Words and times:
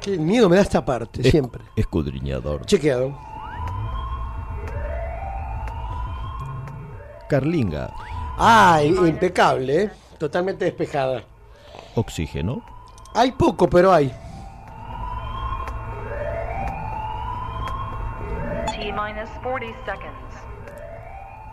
Qué 0.00 0.18
miedo 0.18 0.48
me 0.48 0.56
da 0.56 0.62
esta 0.62 0.84
parte, 0.84 1.22
Esc- 1.22 1.30
siempre. 1.30 1.64
Escudriñador. 1.76 2.66
Chequeado. 2.66 3.16
Carlinga. 7.28 7.90
Ah, 8.38 8.80
impecable, 8.82 9.82
¿eh? 9.84 9.90
Totalmente 10.18 10.64
despejada. 10.64 11.22
Oxígeno. 11.94 12.62
Hay 13.14 13.32
poco, 13.32 13.68
pero 13.68 13.92
hay. 13.92 14.08
T 18.66 18.78
minus 18.92 19.30
40 19.42 19.78
seconds. 19.84 20.34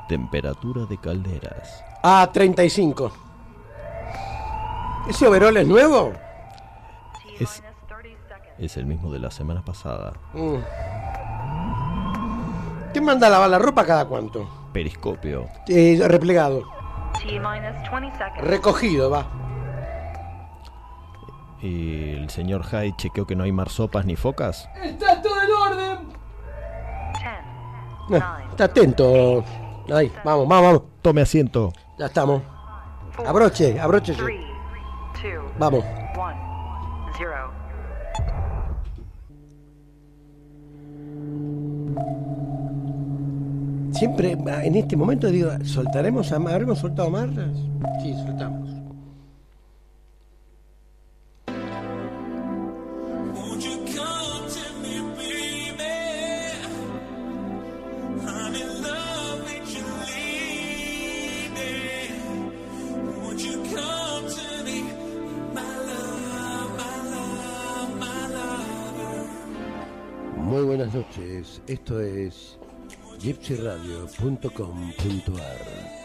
Temperatura 0.08 0.86
de 0.86 0.98
calderas. 0.98 1.84
Ah, 2.04 2.28
35. 2.34 3.12
¿Ese 5.08 5.28
overol 5.28 5.56
es 5.58 5.68
nuevo? 5.68 6.14
Es- 7.44 7.62
minus 7.62 7.76
30 8.02 8.28
seconds. 8.38 8.54
Es 8.60 8.78
el 8.78 8.86
mismo 8.86 9.12
de 9.12 9.20
la 9.20 9.32
semana 9.32 9.64
pasada. 9.64 10.14
Mm. 10.34 10.56
¿Quién 12.94 13.06
manda 13.06 13.28
a 13.28 13.30
lavar 13.30 13.50
la 13.50 13.60
ropa 13.60 13.86
cada 13.86 14.06
cuánto? 14.06 14.48
Periscopio. 14.74 15.48
Eh, 15.68 16.00
replegado. 16.08 16.64
T 17.20 17.26
minus 17.40 17.92
20 17.92 18.18
seconds. 18.18 18.42
Recogido, 18.42 19.10
va. 19.10 19.26
Y 21.62 22.16
el 22.16 22.30
señor 22.30 22.64
Hyde 22.66 22.96
chequeó 22.98 23.28
que 23.28 23.36
no 23.36 23.44
hay 23.44 23.52
marsopas 23.52 24.06
ni 24.06 24.16
focas. 24.16 24.68
Está 24.82 25.22
todo 25.22 25.42
en 25.42 25.52
orden. 25.52 26.08
10, 28.10 28.24
Ah, 28.24 28.38
9, 28.40 28.46
está 28.50 28.64
atento. 28.66 29.44
Ahí, 29.94 30.12
vamos, 30.24 30.48
vamos, 30.48 30.66
vamos. 30.66 30.82
Tome 31.02 31.22
asiento. 31.22 31.72
Ya 32.00 32.08
estamos. 32.08 32.42
4, 33.16 33.30
Abroche, 33.30 33.80
abróchese. 33.80 34.22
3, 34.24 34.42
2, 35.36 35.52
Vamos. 35.60 35.86
Siempre 44.02 44.36
ah, 44.48 44.66
en 44.66 44.74
este 44.76 44.98
momento 44.98 45.28
digo, 45.28 45.52
¿soltaremos 45.64 46.32
am- 46.32 46.48
¿Habremos 46.48 46.80
soltado 46.80 47.10
amarras? 47.10 47.56
Sí, 48.02 48.12
soltamos. 48.26 48.68
Muy 70.38 70.64
buenas 70.64 70.94
noches. 70.94 71.62
Esto 71.68 72.00
es 72.00 72.58
gypsyradio.com.ar. 73.22 76.02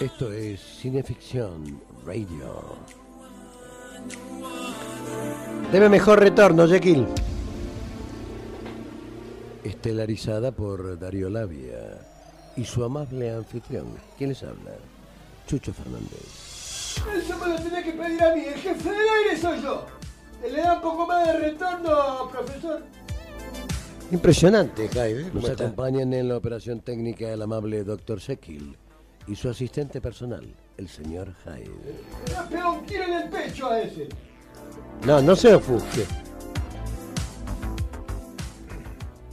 Esto 0.00 0.32
es 0.32 0.60
Cineficción 0.60 1.80
Radio. 2.04 2.76
Debe 5.70 5.88
mejor 5.88 6.18
retorno, 6.20 6.68
Jekyll. 6.68 7.06
Estelarizada 9.64 10.52
por 10.52 10.98
Darío 10.98 11.30
Labia 11.30 11.98
y 12.56 12.64
su 12.64 12.84
amable 12.84 13.30
anfitrión. 13.30 13.86
¿Quién 14.18 14.30
les 14.30 14.42
habla? 14.42 14.72
Chucho 15.46 15.72
Fernández. 15.72 16.41
Eso 17.16 17.38
me 17.38 17.48
lo 17.48 17.56
tenía 17.56 17.82
que 17.82 17.92
pedir 17.92 18.22
a 18.22 18.34
mí, 18.34 18.44
el 18.44 18.54
jefe 18.54 18.88
del 18.90 19.08
aire 19.24 19.40
soy 19.40 19.62
yo. 19.62 19.86
Le 20.42 20.60
da 20.60 20.74
un 20.74 20.82
poco 20.82 21.06
más 21.06 21.26
de 21.26 21.38
retorno, 21.38 22.28
profesor. 22.30 22.82
Impresionante, 24.10 24.88
Jaime. 24.88 25.30
Nos 25.32 25.48
acompañan 25.48 26.12
en 26.12 26.28
la 26.28 26.36
operación 26.36 26.80
técnica 26.80 27.32
el 27.32 27.40
amable 27.42 27.84
Dr. 27.84 28.20
Jekyll 28.20 28.76
y 29.26 29.36
su 29.36 29.48
asistente 29.48 30.00
personal, 30.00 30.54
el 30.76 30.88
señor 30.88 31.32
Hyde. 31.44 31.70
Le 32.28 32.36
ha 32.36 32.48
pegado 32.48 32.72
un 32.72 32.86
tiro 32.86 33.04
en 33.04 33.12
el 33.14 33.28
pecho 33.30 33.70
a 33.70 33.80
ese. 33.80 34.08
No, 35.06 35.22
no 35.22 35.34
se 35.36 35.54
ofusque. 35.54 36.04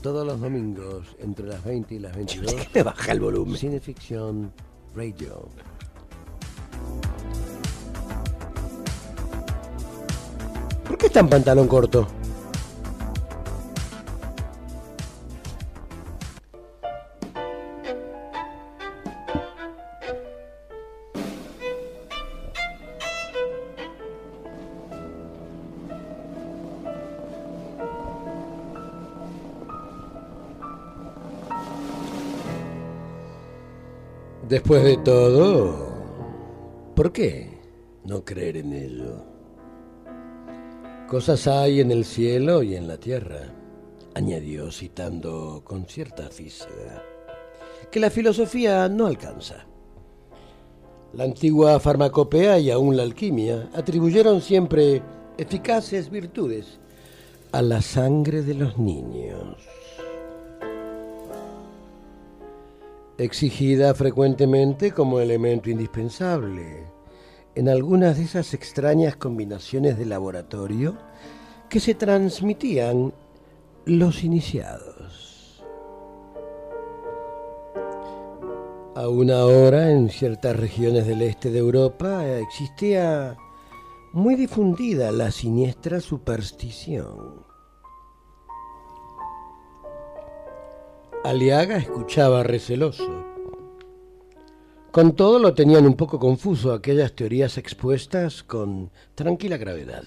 Todos 0.02 0.26
los 0.26 0.40
domingos, 0.40 1.08
entre 1.18 1.46
las 1.46 1.62
20 1.62 1.94
y 1.94 1.98
las 1.98 2.16
22, 2.16 2.54
Me 2.74 2.82
baja 2.84 3.12
el 3.12 3.20
volumen. 3.20 3.56
Cineficción 3.56 4.52
Radio. 4.94 5.48
¿Por 10.90 10.98
qué 10.98 11.06
está 11.06 11.20
en 11.20 11.28
pantalón 11.28 11.68
corto? 11.68 12.04
Después 34.48 34.82
de 34.82 34.96
todo, 34.96 35.72
¿por 36.96 37.12
qué 37.12 37.60
no 38.04 38.24
creer 38.24 38.56
en 38.56 38.72
ello? 38.72 39.29
Cosas 41.10 41.48
hay 41.48 41.80
en 41.80 41.90
el 41.90 42.04
cielo 42.04 42.62
y 42.62 42.76
en 42.76 42.86
la 42.86 42.96
tierra, 42.96 43.52
añadió 44.14 44.70
citando 44.70 45.60
con 45.64 45.86
cierta 45.86 46.28
física, 46.28 47.02
que 47.90 47.98
la 47.98 48.10
filosofía 48.10 48.88
no 48.88 49.06
alcanza. 49.06 49.66
La 51.12 51.24
antigua 51.24 51.80
farmacopea 51.80 52.60
y 52.60 52.70
aún 52.70 52.96
la 52.96 53.02
alquimia 53.02 53.68
atribuyeron 53.74 54.40
siempre 54.40 55.02
eficaces 55.36 56.10
virtudes 56.10 56.78
a 57.50 57.60
la 57.60 57.82
sangre 57.82 58.42
de 58.42 58.54
los 58.54 58.78
niños. 58.78 59.56
exigida 63.18 63.92
frecuentemente 63.94 64.92
como 64.92 65.20
elemento 65.20 65.68
indispensable 65.68 66.89
en 67.54 67.68
algunas 67.68 68.16
de 68.16 68.24
esas 68.24 68.54
extrañas 68.54 69.16
combinaciones 69.16 69.98
de 69.98 70.06
laboratorio 70.06 70.96
que 71.68 71.80
se 71.80 71.94
transmitían 71.94 73.12
los 73.84 74.24
iniciados. 74.24 75.64
Aún 78.94 79.30
ahora 79.30 79.90
en 79.90 80.10
ciertas 80.10 80.56
regiones 80.56 81.06
del 81.06 81.22
este 81.22 81.50
de 81.50 81.58
Europa 81.58 82.26
existía 82.26 83.36
muy 84.12 84.34
difundida 84.34 85.12
la 85.12 85.30
siniestra 85.30 86.00
superstición. 86.00 87.46
Aliaga 91.22 91.76
escuchaba 91.76 92.42
receloso. 92.42 93.29
Con 94.90 95.12
todo 95.12 95.38
lo 95.38 95.54
tenían 95.54 95.86
un 95.86 95.94
poco 95.94 96.18
confuso 96.18 96.72
aquellas 96.72 97.12
teorías 97.12 97.58
expuestas 97.58 98.42
con 98.42 98.90
tranquila 99.14 99.56
gravedad. 99.56 100.02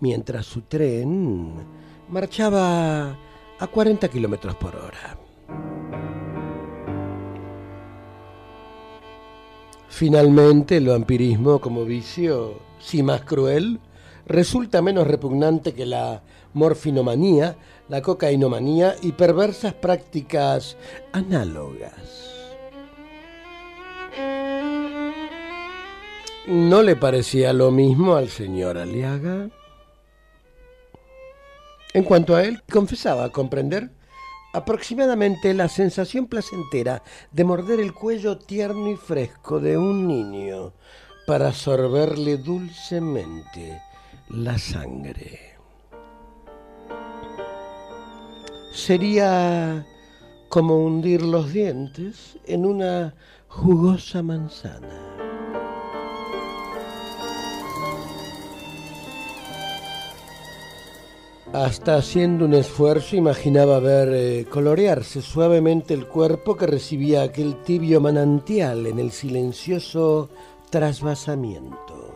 Mientras 0.00 0.44
su 0.44 0.60
tren 0.62 1.54
marchaba 2.10 3.16
a 3.58 3.66
40 3.66 4.06
kilómetros 4.08 4.54
por 4.56 4.76
hora. 4.76 5.16
Finalmente, 9.88 10.76
el 10.76 10.88
vampirismo 10.88 11.58
como 11.58 11.86
vicio, 11.86 12.58
si 12.80 13.02
más 13.02 13.22
cruel, 13.22 13.80
resulta 14.26 14.82
menos 14.82 15.06
repugnante 15.06 15.72
que 15.72 15.86
la 15.86 16.22
morfinomanía, 16.52 17.56
la 17.88 18.02
cocainomanía 18.02 18.94
y 19.00 19.12
perversas 19.12 19.72
prácticas 19.72 20.76
análogas. 21.12 22.21
¿No 26.46 26.82
le 26.82 26.96
parecía 26.96 27.52
lo 27.52 27.70
mismo 27.70 28.16
al 28.16 28.28
señor 28.28 28.76
Aliaga? 28.76 29.48
En 31.94 32.02
cuanto 32.02 32.34
a 32.34 32.42
él, 32.42 32.60
confesaba 32.68 33.30
comprender 33.30 33.92
aproximadamente 34.52 35.54
la 35.54 35.68
sensación 35.68 36.26
placentera 36.26 37.04
de 37.30 37.44
morder 37.44 37.78
el 37.78 37.94
cuello 37.94 38.38
tierno 38.38 38.90
y 38.90 38.96
fresco 38.96 39.60
de 39.60 39.78
un 39.78 40.08
niño 40.08 40.72
para 41.28 41.52
sorberle 41.52 42.38
dulcemente 42.38 43.80
la 44.28 44.58
sangre. 44.58 45.54
Sería 48.72 49.86
como 50.48 50.84
hundir 50.84 51.22
los 51.22 51.52
dientes 51.52 52.36
en 52.46 52.66
una 52.66 53.14
jugosa 53.46 54.24
manzana. 54.24 55.31
Hasta 61.52 61.96
haciendo 61.96 62.46
un 62.46 62.54
esfuerzo 62.54 63.14
imaginaba 63.14 63.78
ver 63.78 64.08
eh, 64.12 64.46
colorearse 64.48 65.20
suavemente 65.20 65.92
el 65.92 66.06
cuerpo 66.06 66.56
que 66.56 66.66
recibía 66.66 67.22
aquel 67.22 67.62
tibio 67.62 68.00
manantial 68.00 68.86
en 68.86 68.98
el 68.98 69.12
silencioso 69.12 70.30
trasvasamiento. 70.70 72.14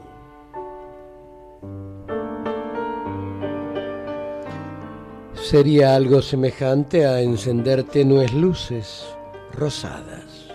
Sería 5.35 5.94
algo 5.94 6.23
semejante 6.23 7.06
a 7.06 7.21
encender 7.21 7.85
tenues 7.85 8.33
luces 8.33 9.05
rosadas 9.53 10.47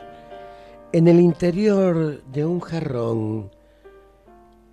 en 0.92 1.08
el 1.08 1.20
interior 1.20 2.24
de 2.24 2.46
un 2.46 2.60
jarrón 2.60 3.52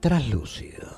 traslúcido. 0.01 0.98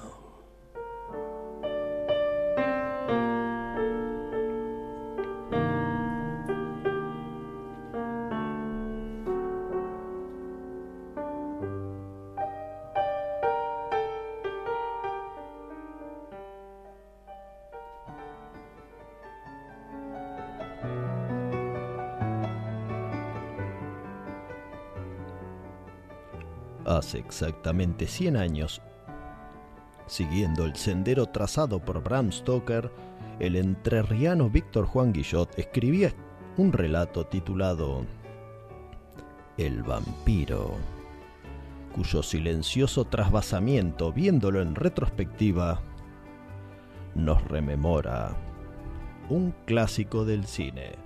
Hace 27.01 27.19
exactamente 27.19 28.07
100 28.07 28.37
años, 28.37 28.83
siguiendo 30.07 30.67
el 30.67 30.77
sendero 30.77 31.25
trazado 31.25 31.79
por 31.83 32.03
Bram 32.03 32.31
Stoker, 32.31 32.93
el 33.39 33.57
entrerriano 33.57 34.51
Víctor 34.51 34.85
Juan 34.85 35.11
Guillot 35.11 35.59
escribía 35.59 36.13
un 36.59 36.75
relato 36.75 37.25
titulado 37.25 38.05
El 39.57 39.83
vampiro, 39.83 40.75
cuyo 41.95 42.23
silencioso 42.23 43.07
trasvasamiento, 43.07 44.13
viéndolo 44.13 44.61
en 44.61 44.75
retrospectiva, 44.75 45.81
nos 47.15 47.43
rememora 47.49 48.37
un 49.31 49.55
clásico 49.65 50.27
del 50.27 50.45
cine. 50.45 50.97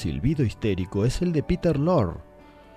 Silbido 0.00 0.42
histérico 0.42 1.04
es 1.04 1.20
el 1.20 1.30
de 1.30 1.42
Peter 1.42 1.78
Lorre, 1.78 2.20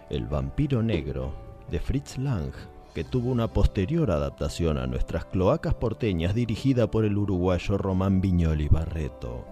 el 0.10 0.28
vampiro 0.28 0.84
negro 0.84 1.34
de 1.72 1.80
Fritz 1.80 2.18
Lang, 2.18 2.52
que 2.94 3.06
tuvo 3.06 3.31
una 3.31 3.48
posterior 3.48 4.12
adaptación 4.12 4.78
a 4.78 4.88
nuestras 4.88 5.24
cloacas 5.24 5.74
porteñas 5.74 6.36
dirigida 6.36 6.92
por 6.92 7.06
el 7.06 7.18
uruguayo 7.18 7.78
Román 7.78 8.20
Viñoli 8.20 8.68
Barreto. 8.68 9.46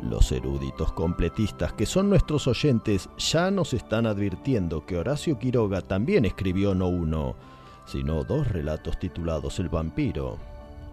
Los 0.00 0.32
eruditos 0.32 0.94
completistas 0.94 1.74
que 1.74 1.84
son 1.84 2.08
nuestros 2.08 2.46
oyentes 2.46 3.10
ya 3.18 3.50
nos 3.50 3.74
están 3.74 4.06
advirtiendo 4.06 4.86
que 4.86 4.96
Horacio 4.96 5.38
Quiroga 5.38 5.82
también 5.82 6.24
escribió 6.24 6.74
no 6.74 6.88
uno, 6.88 7.36
sino 7.84 8.24
dos 8.24 8.48
relatos 8.48 8.98
titulados 8.98 9.58
El 9.58 9.68
vampiro, 9.68 10.38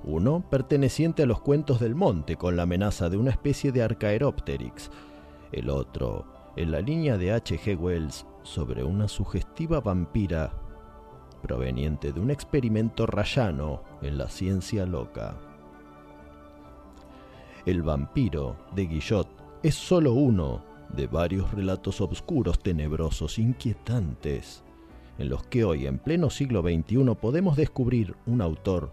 uno 0.05 0.43
perteneciente 0.49 1.23
a 1.23 1.25
los 1.25 1.41
cuentos 1.41 1.79
del 1.79 1.95
monte 1.95 2.35
con 2.37 2.55
la 2.55 2.63
amenaza 2.63 3.09
de 3.09 3.17
una 3.17 3.31
especie 3.31 3.71
de 3.71 3.83
Archaeopteryx, 3.83 4.91
el 5.51 5.69
otro 5.69 6.25
en 6.55 6.71
la 6.71 6.79
línea 6.79 7.17
de 7.17 7.33
H.G. 7.33 7.77
Wells 7.77 8.25
sobre 8.43 8.83
una 8.83 9.07
sugestiva 9.07 9.81
vampira 9.81 10.53
proveniente 11.41 12.13
de 12.13 12.19
un 12.19 12.31
experimento 12.31 13.05
rayano 13.05 13.83
en 14.01 14.17
la 14.17 14.29
ciencia 14.29 14.85
loca. 14.85 15.35
El 17.65 17.81
vampiro 17.81 18.55
de 18.75 18.85
Guillot 18.85 19.27
es 19.63 19.75
solo 19.75 20.13
uno 20.13 20.63
de 20.89 21.07
varios 21.07 21.51
relatos 21.51 21.99
obscuros, 21.99 22.59
tenebrosos, 22.59 23.39
inquietantes, 23.39 24.63
en 25.17 25.29
los 25.29 25.43
que 25.43 25.63
hoy, 25.63 25.87
en 25.87 25.97
pleno 25.97 26.29
siglo 26.29 26.61
XXI, 26.61 27.15
podemos 27.19 27.57
descubrir 27.57 28.15
un 28.25 28.41
autor 28.41 28.91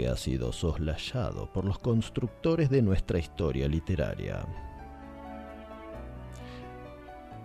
que 0.00 0.08
ha 0.08 0.16
sido 0.16 0.50
soslayado 0.50 1.52
por 1.52 1.66
los 1.66 1.78
constructores 1.78 2.70
de 2.70 2.80
nuestra 2.80 3.18
historia 3.18 3.68
literaria. 3.68 4.46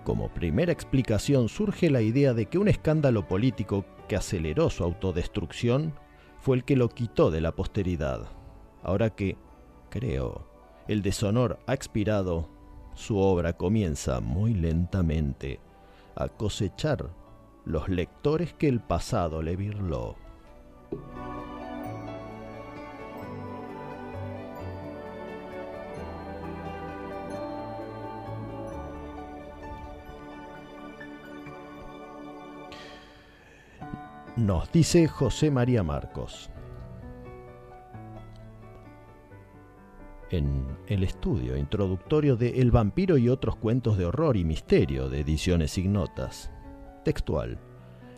Como 0.06 0.30
primera 0.30 0.72
explicación 0.72 1.50
surge 1.50 1.90
la 1.90 2.02
idea 2.02 2.34
de 2.34 2.46
que 2.46 2.58
un 2.58 2.70
escándalo 2.70 3.28
político 3.28 3.84
que 4.08 4.16
aceleró 4.16 4.70
su 4.70 4.86
autodestrucción 4.86 5.96
fue 6.40 6.56
el 6.56 6.64
que 6.64 6.78
lo 6.78 6.88
quitó 6.88 7.30
de 7.30 7.42
la 7.42 7.52
posteridad. 7.52 8.22
Ahora 8.84 9.10
que, 9.10 9.36
creo, 9.90 10.48
el 10.88 11.02
deshonor 11.02 11.60
ha 11.68 11.74
expirado, 11.74 12.48
su 12.94 13.18
obra 13.18 13.52
comienza 13.52 14.22
muy 14.22 14.54
lentamente 14.54 15.60
a 16.16 16.30
cosechar 16.30 17.10
los 17.66 17.90
lectores 17.90 18.54
que 18.54 18.70
el 18.70 18.80
pasado 18.80 19.42
le 19.42 19.58
birló. 19.58 20.16
Nos 34.38 34.70
dice 34.70 35.08
José 35.08 35.50
María 35.50 35.82
Marcos. 35.82 36.50
En 40.30 40.66
el 40.88 41.06
estudio 41.06 41.56
introductorio 41.56 42.36
de 42.36 42.60
El 42.60 42.70
vampiro 42.70 43.18
y 43.18 43.30
otros 43.30 43.56
cuentos 43.56 43.98
de 43.98 44.04
horror 44.04 44.36
y 44.36 44.44
misterio 44.44 45.08
de 45.08 45.22
ediciones 45.22 45.78
ignotas. 45.78 46.52
Textual. 47.06 47.58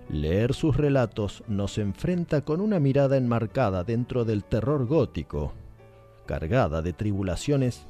Leer 0.09 0.55
sus 0.55 0.75
relatos 0.75 1.43
nos 1.47 1.77
enfrenta 1.77 2.41
con 2.41 2.61
una 2.61 2.79
mirada 2.79 3.15
enmarcada 3.17 3.83
dentro 3.83 4.25
del 4.25 4.43
terror 4.43 4.87
gótico, 4.87 5.53
cargada 6.25 6.81
de 6.81 6.93
tribulaciones 6.93 7.85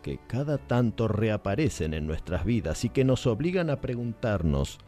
que 0.00 0.20
cada 0.28 0.58
tanto 0.58 1.08
reaparecen 1.08 1.92
en 1.92 2.06
nuestras 2.06 2.44
vidas 2.44 2.84
y 2.84 2.90
que 2.90 3.02
nos 3.02 3.26
obligan 3.26 3.68
a 3.68 3.80
preguntarnos 3.80 4.78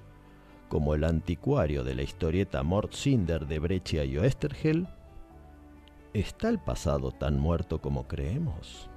como 0.69 0.95
el 0.95 1.05
anticuario 1.05 1.85
de 1.85 1.95
la 1.95 2.03
historieta 2.03 2.63
Mort 2.63 2.93
Cinder 2.93 3.47
de 3.47 3.59
Breccia 3.59 4.05
y 4.05 4.19
Oestergel, 4.19 4.89
¿está 6.13 6.49
el 6.49 6.59
pasado 6.59 7.13
tan 7.13 7.39
muerto 7.39 7.81
como 7.81 8.09
creemos? 8.09 8.91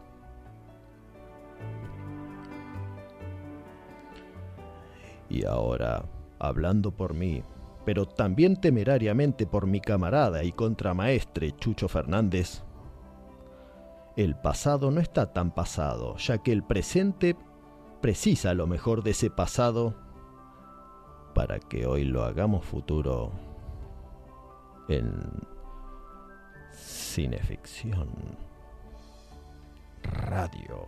Y 5.30 5.46
ahora, 5.46 6.06
hablando 6.40 6.92
por 6.92 7.14
mí, 7.14 7.44
pero 7.86 8.08
también 8.08 8.56
temerariamente 8.56 9.46
por 9.46 9.68
mi 9.68 9.80
camarada 9.80 10.44
y 10.44 10.52
contramaestre 10.52 11.56
Chucho 11.56 11.88
Fernández, 11.88 12.64
el 14.16 14.36
pasado 14.36 14.92
no 14.92 15.00
está 15.00 15.32
tan 15.32 15.52
pasado, 15.52 16.18
ya 16.18 16.40
que 16.40 16.52
el 16.52 16.64
presente 16.64 17.38
precisa 18.02 18.54
lo 18.54 18.66
mejor 18.66 19.04
de 19.04 19.12
ese 19.12 19.30
pasado 19.30 20.09
para 21.40 21.58
que 21.58 21.86
hoy 21.86 22.04
lo 22.04 22.26
hagamos 22.26 22.66
futuro 22.66 23.32
en 24.90 25.10
Cineficción 26.74 28.10
Radio. 30.04 30.86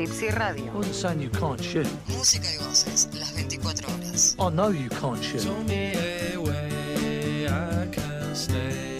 Gypsy 0.00 0.30
Radio. 0.30 0.72
Wasn't 0.72 0.94
saying 0.94 1.20
you 1.20 1.28
can't 1.28 1.60
shoot. 1.62 1.86
Música 2.08 2.48
y 2.50 2.56
voces, 2.64 3.10
las 3.12 3.34
24 3.34 3.86
horas. 3.86 4.34
I 4.38 4.48
know 4.48 4.70
you 4.70 4.88
can't 4.88 5.22
shoot. 5.22 5.42
Show 5.42 5.62
me 5.64 5.92
a 5.92 6.40
way 6.40 7.46
I 7.46 7.86
can 7.92 8.34
stay. 8.34 8.96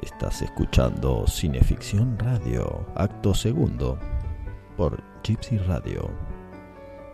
Estás 0.00 0.40
escuchando 0.40 1.26
Cineficción 1.26 2.18
Radio, 2.18 2.86
acto 2.94 3.34
segundo, 3.34 3.98
por 4.78 5.02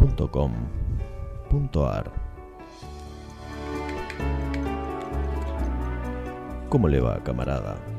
gypsyradio.com.ar. 0.03 2.11
¿Cómo 6.69 6.89
le 6.89 7.01
va, 7.01 7.23
camarada? 7.23 7.92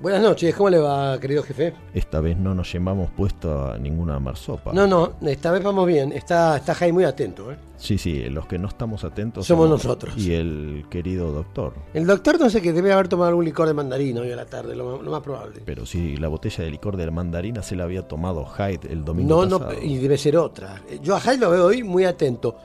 Buenas 0.00 0.22
noches, 0.22 0.54
¿cómo 0.54 0.70
le 0.70 0.78
va, 0.78 1.20
querido 1.20 1.42
jefe? 1.42 1.74
Esta 1.92 2.20
vez 2.20 2.34
no 2.34 2.54
nos 2.54 2.72
llevamos 2.72 3.10
puesto 3.10 3.70
a 3.70 3.76
ninguna 3.76 4.18
marsopa. 4.18 4.72
No, 4.72 4.86
no, 4.86 5.12
esta 5.20 5.50
vez 5.50 5.62
vamos 5.62 5.86
bien. 5.86 6.10
Está, 6.12 6.56
está 6.56 6.74
Jai 6.74 6.90
muy 6.90 7.04
atento, 7.04 7.52
¿eh? 7.52 7.56
Sí, 7.76 7.98
sí, 7.98 8.24
los 8.30 8.46
que 8.46 8.58
no 8.58 8.68
estamos 8.68 9.04
atentos 9.04 9.46
Somos 9.46 9.68
nosotros. 9.68 10.16
Y 10.16 10.32
el 10.32 10.86
querido 10.88 11.30
doctor. 11.32 11.74
El 11.92 12.06
doctor 12.06 12.40
no 12.40 12.48
sé 12.48 12.62
que 12.62 12.72
debe 12.72 12.94
haber 12.94 13.08
tomado 13.08 13.28
algún 13.28 13.44
licor 13.44 13.68
de 13.68 13.74
mandarina 13.74 14.22
hoy 14.22 14.32
a 14.32 14.36
la 14.36 14.46
tarde, 14.46 14.74
lo, 14.74 15.02
lo 15.02 15.10
más 15.10 15.20
probable. 15.20 15.60
Pero 15.66 15.84
si 15.84 16.16
la 16.16 16.28
botella 16.28 16.64
de 16.64 16.70
licor 16.70 16.96
de 16.96 17.10
mandarina 17.10 17.62
se 17.62 17.76
la 17.76 17.84
había 17.84 18.08
tomado 18.08 18.46
Hyde 18.46 18.90
el 18.90 19.04
domingo 19.04 19.44
No, 19.44 19.46
no, 19.46 19.58
pasado. 19.58 19.82
y 19.82 19.98
debe 19.98 20.16
ser 20.16 20.38
otra. 20.38 20.80
Yo 21.02 21.14
a 21.14 21.20
Jai 21.20 21.36
lo 21.36 21.50
veo 21.50 21.66
hoy 21.66 21.82
muy 21.82 22.04
atento. 22.06 22.56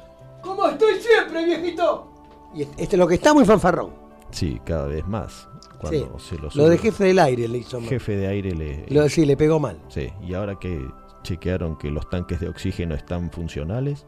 ¿Cómo 0.42 0.68
estoy 0.70 1.02
siempre, 1.02 1.44
viejito? 1.44 2.08
Y 2.56 2.62
este 2.62 2.84
este 2.84 2.96
es 2.96 3.00
lo 3.00 3.08
que 3.08 3.16
está 3.16 3.34
muy 3.34 3.44
fanfarrón. 3.44 4.05
Sí, 4.36 4.60
cada 4.66 4.88
vez 4.88 5.08
más. 5.08 5.48
Cuando 5.80 6.20
Sí, 6.20 6.36
se 6.52 6.58
lo, 6.58 6.68
de 6.70 6.78
jefe 6.78 7.06
del 7.06 7.20
aire 7.20 7.48
le 7.48 7.60
hizo 7.60 7.80
mal. 7.80 7.90
jefe 7.90 8.16
de 8.18 8.28
aire 8.28 8.52
le... 8.54 8.86
Lo, 8.90 9.08
sí, 9.10 9.26
le 9.26 9.38
pegó 9.38 9.60
mal. 9.60 9.80
Sí, 9.88 10.10
y 10.22 10.34
ahora 10.34 10.56
que 10.60 10.86
chequearon 11.24 11.78
que 11.78 11.90
los 11.90 12.10
tanques 12.10 12.40
de 12.40 12.50
oxígeno 12.50 12.96
están 12.96 13.32
funcionales, 13.32 14.06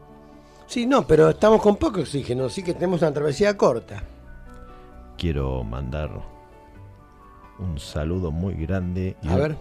Sí, 0.66 0.84
no, 0.84 1.06
pero 1.06 1.30
estamos 1.30 1.62
con 1.62 1.76
poco 1.76 2.00
oxígeno, 2.00 2.44
así 2.44 2.62
que 2.62 2.74
tenemos 2.74 3.00
una 3.00 3.10
travesía 3.12 3.56
corta. 3.56 4.02
quiero 5.16 5.64
mandar 5.64 6.10
un 7.58 7.78
saludo 7.78 8.30
muy 8.30 8.54
grande 8.54 9.16
y, 9.22 9.28
A 9.28 9.34
un- 9.34 9.40
ver. 9.40 9.56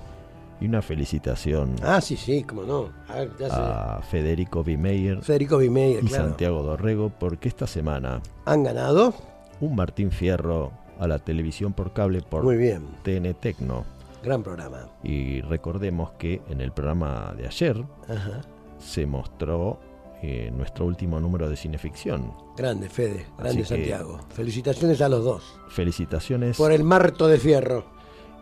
y 0.59 0.65
una 0.65 0.81
felicitación 0.81 1.75
Ah, 1.81 2.01
sí, 2.01 2.15
sí, 2.17 2.43
cómo 2.43 2.63
no. 2.63 2.89
A 3.07 3.15
ver, 3.19 3.31
ya 3.39 3.47
sé. 3.50 3.55
a 3.55 4.01
Federico 4.01 4.63
Bimeyer 4.63 5.21
Federico 5.24 5.57
Bimeyer, 5.57 6.03
y 6.03 6.07
claro. 6.07 6.25
Santiago 6.25 6.62
Dorrego 6.63 7.09
porque 7.17 7.47
esta 7.47 7.67
semana 7.67 8.21
Han 8.45 8.63
ganado. 8.63 9.13
Un 9.61 9.75
Martín 9.75 10.11
Fierro 10.11 10.71
a 10.99 11.07
la 11.07 11.19
televisión 11.19 11.73
por 11.73 11.93
cable 11.93 12.21
por 12.21 12.43
Muy 12.43 12.57
bien. 12.57 12.87
TN 13.03 13.33
Tecno. 13.35 13.85
Gran 14.23 14.43
programa. 14.43 14.89
Y 15.03 15.41
recordemos 15.41 16.11
que 16.17 16.41
en 16.49 16.59
el 16.61 16.71
programa 16.71 17.33
de 17.37 17.45
ayer 17.47 17.83
Ajá. 18.09 18.41
se 18.79 19.05
mostró 19.05 19.79
eh, 20.23 20.51
nuestro 20.51 20.85
último 20.85 21.19
número 21.19 21.47
de 21.49 21.55
cineficción. 21.55 22.33
Grande, 22.57 22.89
Fede. 22.89 23.27
Grande 23.37 23.49
Así 23.49 23.57
que- 23.59 23.65
Santiago. 23.65 24.19
Felicitaciones 24.29 25.01
a 25.01 25.09
los 25.09 25.23
dos. 25.23 25.59
Felicitaciones 25.69 26.57
Por 26.57 26.71
el 26.71 26.83
marto 26.83 27.27
de 27.27 27.37
fierro. 27.37 27.85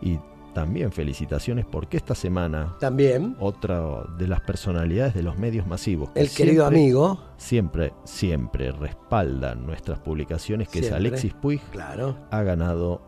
y 0.00 0.18
también 0.56 0.90
felicitaciones 0.90 1.66
porque 1.70 1.98
esta 1.98 2.14
semana 2.14 2.76
También. 2.80 3.36
otra 3.40 4.04
de 4.16 4.26
las 4.26 4.40
personalidades 4.40 5.12
de 5.12 5.22
los 5.22 5.36
medios 5.36 5.66
masivos 5.66 6.08
que 6.12 6.20
El 6.20 6.30
querido 6.30 6.62
siempre- 6.64 6.78
amigo. 6.80 7.18
siempre 7.36 7.92
siempre 8.04 8.72
respaldan 8.72 9.66
nuestras 9.66 9.98
publicaciones 9.98 10.68
que 10.68 10.78
Siempre. 10.78 10.88
es 10.88 10.94
Alexis 10.94 11.34
Puig 11.34 11.60
Claro. 11.70 12.16
ha 12.30 12.42
ganado 12.42 13.02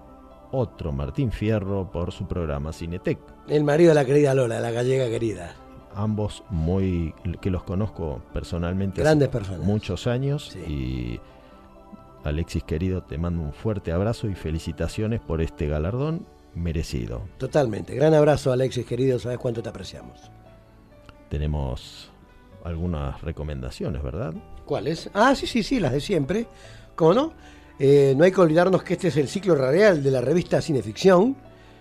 otro 0.53 0.93
Martín 0.93 1.33
Fierro 1.33 1.91
por 1.91 2.13
su 2.13 2.29
programa 2.29 2.75
Cinetec 2.75 3.19
El 3.49 3.65
marido 3.65 3.89
de 3.91 3.95
la 3.95 4.05
querida 4.05 4.35
Lola, 4.35 4.61
la 4.61 4.71
gallega 4.71 5.09
querida. 5.09 5.55
ambos 5.95 6.45
muy 6.51 7.15
que 7.41 7.51
los 7.51 7.63
conozco 7.63 8.21
personalmente 8.35 9.01
hace 9.01 9.05
Grandes 9.09 9.29
personas. 9.31 9.65
muchos 9.67 10.07
años 10.07 10.51
Sí. 10.53 10.59
y 10.61 11.21
Alexis 12.25 12.63
querido 12.63 13.03
te 13.05 13.17
mando 13.17 13.41
un 13.43 13.55
fuerte 13.55 13.91
abrazo 13.91 14.29
y 14.29 14.35
felicitaciones 14.35 15.21
por 15.21 15.41
este 15.41 15.67
galardón 15.67 16.27
merecido 16.55 17.23
Totalmente. 17.39 17.95
Gran 17.95 18.15
abrazo, 18.15 18.53
Alexis, 18.53 18.87
querido. 18.87 19.19
Sabes 19.19 19.39
cuánto 19.39 19.63
te 19.63 19.69
apreciamos. 19.69 20.31
tenemos 21.29 22.11
algunas 22.65 23.21
recomendaciones 23.23 24.03
verdad 24.03 24.35
¿Cuáles? 24.65 25.09
Ah, 25.15 25.35
sí, 25.35 25.47
sí, 25.47 25.63
sí, 25.63 25.81
las 25.81 25.93
de 25.93 26.01
siempre. 26.01 26.47
¿Cómo 26.95 27.15
no? 27.15 27.33
Eh, 27.79 28.15
no 28.17 28.25
hay 28.25 28.33
que 28.33 28.41
olvidarnos 28.41 28.83
que 28.83 28.95
este 28.95 29.09
es 29.09 29.17
el 29.17 29.29
ciclo 29.29 29.55
radial 29.55 30.03
de 30.03 30.11
la 30.11 30.21
revista 30.21 30.61
Cineficción, 30.61 31.37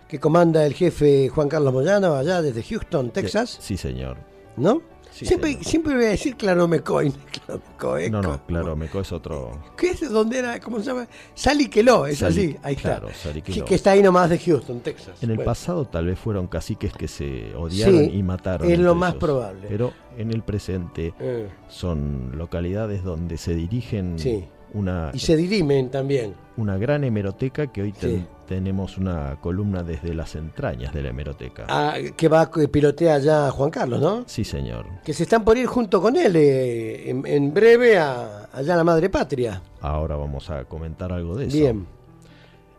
que 0.08 0.20
comanda 0.20 0.66
el 0.66 0.74
jefe 0.74 1.28
Juan 1.28 1.50
Carlos 1.50 1.74
Moyano, 1.74 2.16
allá 2.16 2.42
desde 2.42 2.64
Houston, 2.64 3.12
Texas, 3.12 3.58
sí 3.60 3.76
señor 3.76 4.18
¿no? 4.58 4.82
Sí, 5.18 5.26
siempre, 5.26 5.58
siempre 5.64 5.96
voy 5.96 6.06
a 6.06 6.10
decir 6.10 6.36
Claro 6.36 6.68
McCoy. 6.68 7.12
Claro 7.46 7.62
McCoy. 7.72 8.10
no 8.12 8.22
no 8.22 8.40
claro 8.46 8.76
Meco 8.76 9.00
es 9.00 9.12
otro 9.12 9.52
¿Qué 9.78 9.90
es? 9.92 10.10
¿Dónde 10.12 10.40
era? 10.40 10.60
¿Cómo 10.60 10.80
se 10.80 10.86
llama? 10.86 11.08
Sally 11.34 11.70
Queló, 11.70 12.06
es 12.06 12.22
así. 12.24 12.56
Ahí 12.62 12.76
claro, 12.76 13.10
está. 13.10 13.34
Que, 13.34 13.64
que 13.64 13.76
está 13.76 13.92
ahí 13.92 14.04
nomás 14.04 14.30
de 14.30 14.38
Houston, 14.38 14.80
Texas. 14.82 15.22
En 15.24 15.32
el 15.32 15.38
Bueno, 15.38 15.50
pasado 15.52 15.86
tal 15.86 16.06
vez 16.06 16.20
fueron 16.20 16.48
caciques 16.48 16.94
que 16.94 17.08
se 17.08 17.56
odiaron 17.56 17.96
Sí, 18.06 18.12
y 18.14 18.24
mataron. 18.24 18.70
es 18.70 18.78
lo 18.80 18.94
más 18.96 19.12
ellos. 19.12 19.24
probable. 19.24 19.66
Pero 19.70 19.94
en 20.18 20.32
el 20.32 20.44
presente 20.44 21.14
eh, 21.20 21.48
son 21.68 22.34
localidades 22.38 23.04
donde 23.04 23.38
se 23.38 23.56
dirigen 23.56 24.18
una, 24.74 25.12
y 25.14 25.20
se 25.20 25.36
dirimen 25.36 25.90
también. 25.90 26.34
una 26.58 26.78
gran 26.78 27.04
hemeroteca 27.04 27.68
que 27.68 27.82
hoy 27.82 27.92
ten-. 27.94 28.28
Tenemos 28.48 28.98
una 28.98 29.38
columna 29.42 29.84
desde 29.84 30.14
las 30.14 30.36
entrañas 30.36 30.94
de 30.94 31.02
la 31.02 31.10
hemeroteca. 31.10 31.66
Ah, 31.68 31.96
que 32.16 32.28
va, 32.28 32.50
que 32.50 32.68
pilotea 32.68 33.20
ya 33.20 33.52
Juan 33.52 33.70
Carlos, 33.70 34.02
¿no? 34.02 34.24
Sí, 34.26 34.44
señor. 34.44 34.86
Que 35.04 35.14
se 35.14 35.24
están 35.24 35.44
por 35.44 35.58
ir 35.58 35.68
junto 35.68 36.02
con 36.02 36.16
él 36.16 36.36
eh, 36.36 37.10
en, 37.10 37.26
en 37.26 37.54
breve 37.54 37.98
a, 37.98 38.46
allá 38.54 38.74
a 38.74 38.78
la 38.78 38.84
madre 38.84 39.10
patria. 39.10 39.62
Ahora 39.82 40.16
vamos 40.16 40.50
a 40.50 40.66
comentar 40.66 41.12
algo 41.12 41.36
de 41.36 41.48
eso. 41.48 41.58
Bien. 41.58 41.86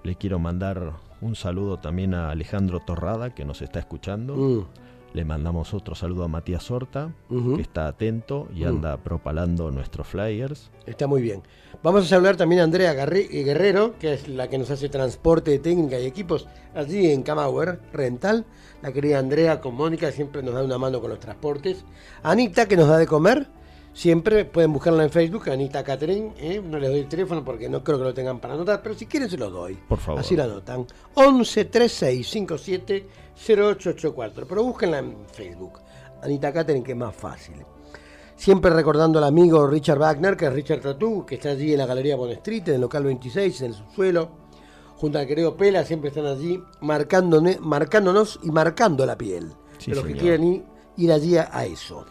Le 0.03 0.15
quiero 0.17 0.39
mandar 0.39 0.93
un 1.21 1.35
saludo 1.37 1.79
también 1.79 2.15
a 2.15 2.31
Alejandro 2.31 2.81
Torrada, 2.81 3.35
que 3.35 3.45
nos 3.45 3.61
está 3.63 3.79
escuchando. 3.79 4.35
Mm. 4.37 4.65
Le 5.15 5.25
mandamos 5.25 5.73
otro 5.73 5.95
saludo 5.95 6.25
a 6.25 6.29
Matías 6.29 6.71
Horta, 6.71 7.13
que 7.29 7.63
está 7.63 7.89
atento 7.89 8.47
y 8.55 8.65
anda 8.65 8.99
propalando 8.99 9.71
nuestros 9.71 10.07
flyers. 10.07 10.71
Está 10.87 11.07
muy 11.07 11.23
bien. 11.23 11.43
Vamos 11.83 12.05
a 12.05 12.09
saludar 12.09 12.37
también 12.37 12.61
a 12.61 12.65
Andrea 12.65 12.93
eh, 12.93 13.43
Guerrero, 13.43 13.99
que 13.99 14.13
es 14.13 14.29
la 14.29 14.49
que 14.49 14.59
nos 14.59 14.71
hace 14.71 14.89
transporte 14.89 15.51
de 15.51 15.59
técnica 15.61 15.99
y 15.99 16.07
equipos 16.07 16.47
allí 16.75 17.11
en 17.11 17.23
Camauer 17.23 17.81
Rental. 17.93 18.45
La 18.83 18.93
querida 18.93 19.19
Andrea 19.19 19.61
con 19.61 19.75
Mónica 19.75 20.13
siempre 20.13 20.43
nos 20.43 20.55
da 20.55 20.63
una 20.63 20.79
mano 20.79 21.01
con 21.01 21.11
los 21.11 21.21
transportes. 21.21 21.85
Anita, 22.23 22.67
que 22.69 22.77
nos 22.77 22.89
da 22.89 22.99
de 22.99 23.07
comer. 23.07 23.49
Siempre 23.99 24.45
pueden 24.45 24.73
buscarla 24.73 25.03
en 25.03 25.11
Facebook, 25.11 25.51
Anita 25.51 25.83
Catherine. 25.83 26.33
¿eh? 26.39 26.63
No 26.65 26.79
les 26.79 26.89
doy 26.89 27.01
el 27.01 27.09
teléfono 27.09 27.45
porque 27.45 27.69
no 27.69 27.83
creo 27.83 27.99
que 27.99 28.05
lo 28.05 28.15
tengan 28.15 28.39
para 28.39 28.55
anotar, 28.55 28.81
pero 28.81 28.95
si 28.95 29.07
quieren 29.07 29.29
se 29.29 29.37
los 29.37 29.51
doy. 29.53 29.75
Por 29.89 29.99
favor. 29.99 30.21
Así 30.21 30.37
la 30.37 30.45
anotan. 30.45 30.87
11 31.15 31.65
36 31.65 32.29
57 32.31 33.09
0884. 33.49 34.47
Pero 34.47 34.63
búsquenla 34.63 34.99
en 34.99 35.17
Facebook. 35.33 35.81
Anita 36.23 36.53
Catherine, 36.53 36.85
que 36.85 36.93
es 36.93 36.97
más 36.97 37.13
fácil. 37.13 37.57
Siempre 38.37 38.71
recordando 38.71 39.19
al 39.19 39.25
amigo 39.25 39.67
Richard 39.67 39.99
Wagner, 39.99 40.37
que 40.37 40.47
es 40.47 40.53
Richard 40.53 40.81
Tatú, 40.81 41.27
que 41.27 41.35
está 41.35 41.49
allí 41.49 41.73
en 41.73 41.79
la 41.79 41.87
Galería 41.87 42.15
Bon 42.15 42.31
Street, 42.31 42.69
en 42.69 42.75
el 42.77 42.81
local 42.83 43.03
26, 43.03 43.61
en 43.63 43.67
el 43.67 43.75
subsuelo. 43.75 44.29
Junto 44.95 45.19
al 45.19 45.27
querido 45.27 45.57
Pela, 45.57 45.85
siempre 45.85 46.11
están 46.11 46.27
allí 46.27 46.63
marcándone- 46.81 47.59
marcándonos 47.59 48.39
y 48.45 48.53
marcando 48.53 49.05
la 49.05 49.19
piel. 49.19 49.53
Sí, 49.79 49.91
de 49.91 49.97
los 49.97 50.05
que 50.05 50.15
quieren 50.21 50.45
ir, 50.45 50.65
ir 50.99 51.11
allí 51.13 51.37
a, 51.37 51.49
a 51.53 51.65
eso. 51.67 52.05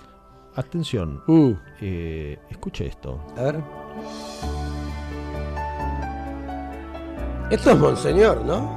Atención, 0.57 1.21
Mm, 1.27 1.51
eh, 1.81 2.39
escuche 2.49 2.87
esto. 2.87 3.19
a 3.37 3.41
ver. 3.43 3.63
Esto 7.51 7.71
es 7.71 7.77
Monseñor, 7.79 8.43
¿no? 8.43 8.75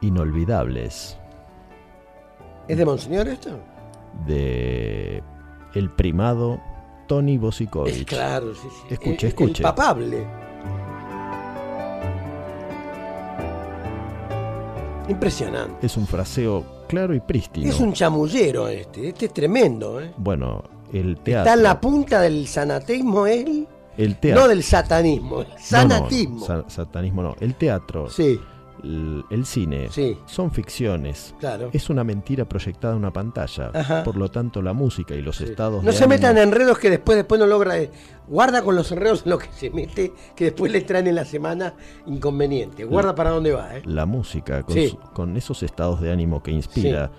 Inolvidables 0.00 1.18
¿Es 2.68 2.78
de 2.78 2.84
Monseñor 2.86 3.26
esto? 3.28 3.58
de 4.26 5.22
el 5.74 5.90
primado 5.90 6.60
Tony 7.08 7.34
Es 7.34 7.40
Bosikovich. 7.40 8.04
claro, 8.06 8.54
sí, 8.54 8.68
sí. 8.70 8.94
Escuche, 8.94 9.26
El- 9.26 9.32
escuche. 9.32 9.62
El 9.64 9.68
papable. 9.74 10.26
Impresionante. 15.08 15.84
Es 15.86 15.96
un 15.96 16.06
fraseo 16.06 16.64
claro 16.90 17.14
y 17.14 17.20
prístino. 17.20 17.68
Es 17.68 17.80
un 17.80 17.92
chamullero 17.92 18.68
este. 18.68 19.08
Este 19.08 19.26
es 19.26 19.32
tremendo, 19.32 20.00
¿eh? 20.00 20.12
Bueno, 20.16 20.62
el 20.92 21.16
teatro. 21.18 21.40
Está 21.50 21.54
en 21.54 21.62
la 21.62 21.80
punta 21.80 22.20
del 22.20 22.46
sanatismo 22.46 23.26
él. 23.26 23.66
el 23.96 24.16
teatro. 24.16 24.42
No 24.42 24.48
del 24.48 24.62
satanismo. 24.62 25.40
El 25.42 25.48
No, 25.48 25.54
no, 25.54 25.58
sanatismo. 25.60 26.46
sa- 26.46 26.64
satanismo 26.68 27.22
no. 27.22 27.36
El 27.40 27.54
teatro, 27.54 28.08
Sí, 28.10 28.40
el, 29.30 29.44
cine, 29.46 29.88
sí, 29.90 30.18
son 30.26 30.50
ficciones. 30.50 31.34
claro. 31.38 31.70
Es 31.72 31.90
una 31.90 32.04
mentira 32.04 32.44
proyectada 32.48 32.94
en 32.94 32.98
una 33.00 33.12
pantalla. 33.12 33.70
Ajá. 33.74 34.02
Por 34.04 34.16
lo 34.16 34.30
tanto, 34.30 34.62
la 34.62 34.72
música 34.72 35.14
y 35.14 35.22
los 35.22 35.36
Sí. 35.36 35.44
estados 35.44 35.82
No 35.84 35.90
de 35.90 35.96
se 35.96 36.04
ánimo- 36.04 36.08
metan 36.16 36.36
en 36.38 36.44
enredos 36.44 36.78
que 36.78 36.90
después, 36.90 37.16
después 37.16 37.38
no 37.40 37.46
logra. 37.46 37.78
eh, 37.78 37.90
Guarda 38.28 38.62
con 38.62 38.76
los 38.76 38.92
enredos 38.92 39.22
en 39.24 39.30
lo 39.30 39.38
que 39.38 39.48
se 39.52 39.70
mete, 39.70 40.12
que 40.36 40.44
después 40.44 40.70
le 40.70 40.82
traen 40.82 41.08
en 41.08 41.16
la 41.16 41.24
semana 41.24 41.74
inconveniente. 42.06 42.84
Guarda 42.84 43.14
para 43.14 43.30
dónde 43.30 43.52
va, 43.52 43.76
¿eh? 43.76 43.82
La 43.86 44.06
música, 44.06 44.62
con, 44.62 44.74
Sí. 44.74 44.88
su- 44.90 44.98
con 45.12 45.36
esos 45.36 45.62
estados 45.64 46.00
de 46.00 46.12
ánimo 46.12 46.40
que 46.42 46.50
inspira, 46.52 47.10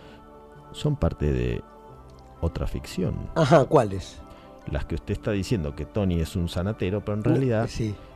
son 0.71 0.95
parte 0.95 1.31
de 1.33 1.61
otra 2.39 2.65
ficción. 2.65 3.29
Ajá, 3.35 3.65
¿cuáles? 3.65 4.19
Las 4.71 4.85
que 4.85 4.95
usted 4.95 5.13
está 5.13 5.31
diciendo 5.31 5.75
que 5.75 5.85
Tony 5.85 6.21
es 6.21 6.35
un 6.35 6.47
sanatero, 6.47 7.01
pero 7.03 7.17
en 7.17 7.23
realidad 7.23 7.67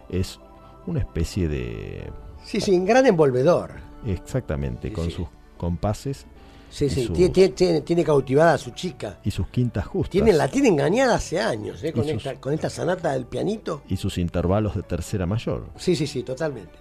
es 0.10 0.40
una 0.88 1.00
especie 1.00 1.48
de... 1.50 2.12
sí, 2.46 2.62
sí, 2.62 2.72
un 2.72 2.86
gran 2.86 3.06
envolvedor. 3.06 3.72
Exactamente, 4.06 4.90
Sí, 4.90 4.94
con 4.94 5.06
sí. 5.06 5.12
sus 5.12 5.28
compases 5.58 6.26
Sí, 6.70 6.90
sí, 6.90 7.06
sus- 7.06 7.16
tiene, 7.16 7.34
tiene- 7.34 7.54
tiene- 7.54 7.82
tiene 7.82 8.04
cautivada 8.04 8.54
a 8.54 8.58
su 8.58 8.72
chica. 8.72 9.20
y 9.24 9.32
sus 9.32 9.48
quintas 9.48 9.86
justas. 9.88 10.12
Tiene, 10.12 10.34
la 10.34 10.48
tiene 10.50 10.68
engañada 10.70 11.16
hace 11.16 11.40
años, 11.40 11.82
¿eh? 11.84 11.94
Con, 11.94 12.04
sus- 12.04 12.14
esta, 12.14 12.36
con 12.36 12.54
esta 12.54 12.70
sanata 12.70 13.14
del 13.14 13.26
pianito. 13.26 13.82
y 13.88 13.96
sus 13.98 14.18
intervalos 14.18 14.76
de 14.76 14.84
tercera 14.84 15.26
mayor. 15.26 15.68
Sí, 15.78 15.96
sí, 15.96 16.06
sí, 16.06 16.24
totalmente. 16.24 16.74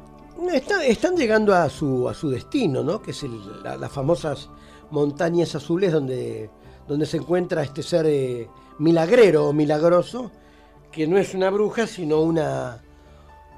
Está- 0.53 0.85
están 0.85 1.15
llegando 1.15 1.53
a 1.55 1.67
su, 1.69 2.07
a 2.07 2.13
su 2.13 2.29
destino, 2.29 2.83
¿no? 2.83 3.01
Que 3.01 3.11
es 3.11 3.23
el- 3.23 3.63
la- 3.63 3.77
las 3.77 3.91
famosas 3.91 4.49
montañas 4.91 5.53
azules 5.55 5.91
donde, 5.91 6.49
donde 6.87 7.05
se 7.07 7.17
encuentra 7.17 7.63
este 7.63 7.81
ser 7.83 8.05
eh, 8.07 8.47
milagrero 8.79 9.47
o 9.49 9.53
milagroso, 9.53 10.31
que 10.91 11.07
no 11.07 11.17
es 11.17 11.33
una 11.35 11.49
bruja, 11.49 11.85
sino 11.87 12.21
una, 12.21 12.81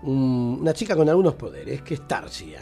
un- 0.03 0.57
una 0.61 0.73
chica 0.73 0.95
con 0.95 1.07
algunos 1.09 1.35
poderes, 1.35 1.81
que 1.81 1.93
es 1.95 2.07
Tarsia, 2.07 2.59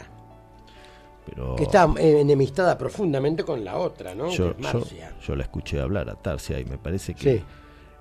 Pero 1.26 1.56
que 1.56 1.64
está 1.64 1.88
enemistada 1.98 2.76
profundamente 2.78 3.44
con 3.44 3.64
la 3.64 3.76
otra, 3.78 4.14
¿no? 4.14 4.28
yo, 4.30 4.54
que 4.56 4.62
es 4.62 4.72
yo- 4.72 4.78
Marcia. 4.78 5.14
yo 5.26 5.36
la 5.36 5.42
escuché 5.44 5.80
hablar 5.80 6.08
a 6.10 6.14
Tarsia 6.14 6.58
y 6.60 6.64
me 6.64 6.78
parece 6.78 7.14
que 7.14 7.38
Sí. 7.38 7.44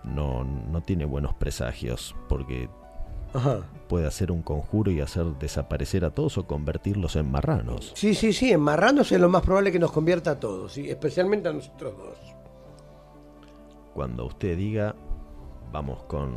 no, 0.03 0.43
no 0.43 0.81
tiene 0.81 1.05
buenos 1.05 1.33
presagios 1.35 2.15
porque 2.27 2.69
Ajá. 3.33 3.61
puede 3.87 4.07
hacer 4.07 4.31
un 4.31 4.41
conjuro 4.41 4.91
y 4.91 5.01
hacer 5.01 5.25
desaparecer 5.39 6.03
a 6.05 6.09
todos 6.11 6.37
o 6.37 6.47
convertirlos 6.47 7.15
en 7.15 7.29
marranos. 7.31 7.91
Sí, 7.95 8.13
sí, 8.15 8.33
sí, 8.33 8.51
en 8.51 8.59
marranos 8.61 9.11
es 9.11 9.19
lo 9.19 9.29
más 9.29 9.41
probable 9.43 9.71
que 9.71 9.79
nos 9.79 9.91
convierta 9.91 10.31
a 10.31 10.39
todos, 10.39 10.73
¿sí? 10.73 10.89
especialmente 10.89 11.49
a 11.49 11.53
nosotros 11.53 11.93
dos. 11.97 12.17
Cuando 13.99 14.27
usted 14.27 14.55
diga, 14.55 14.95
vamos 15.73 16.03
con... 16.03 16.33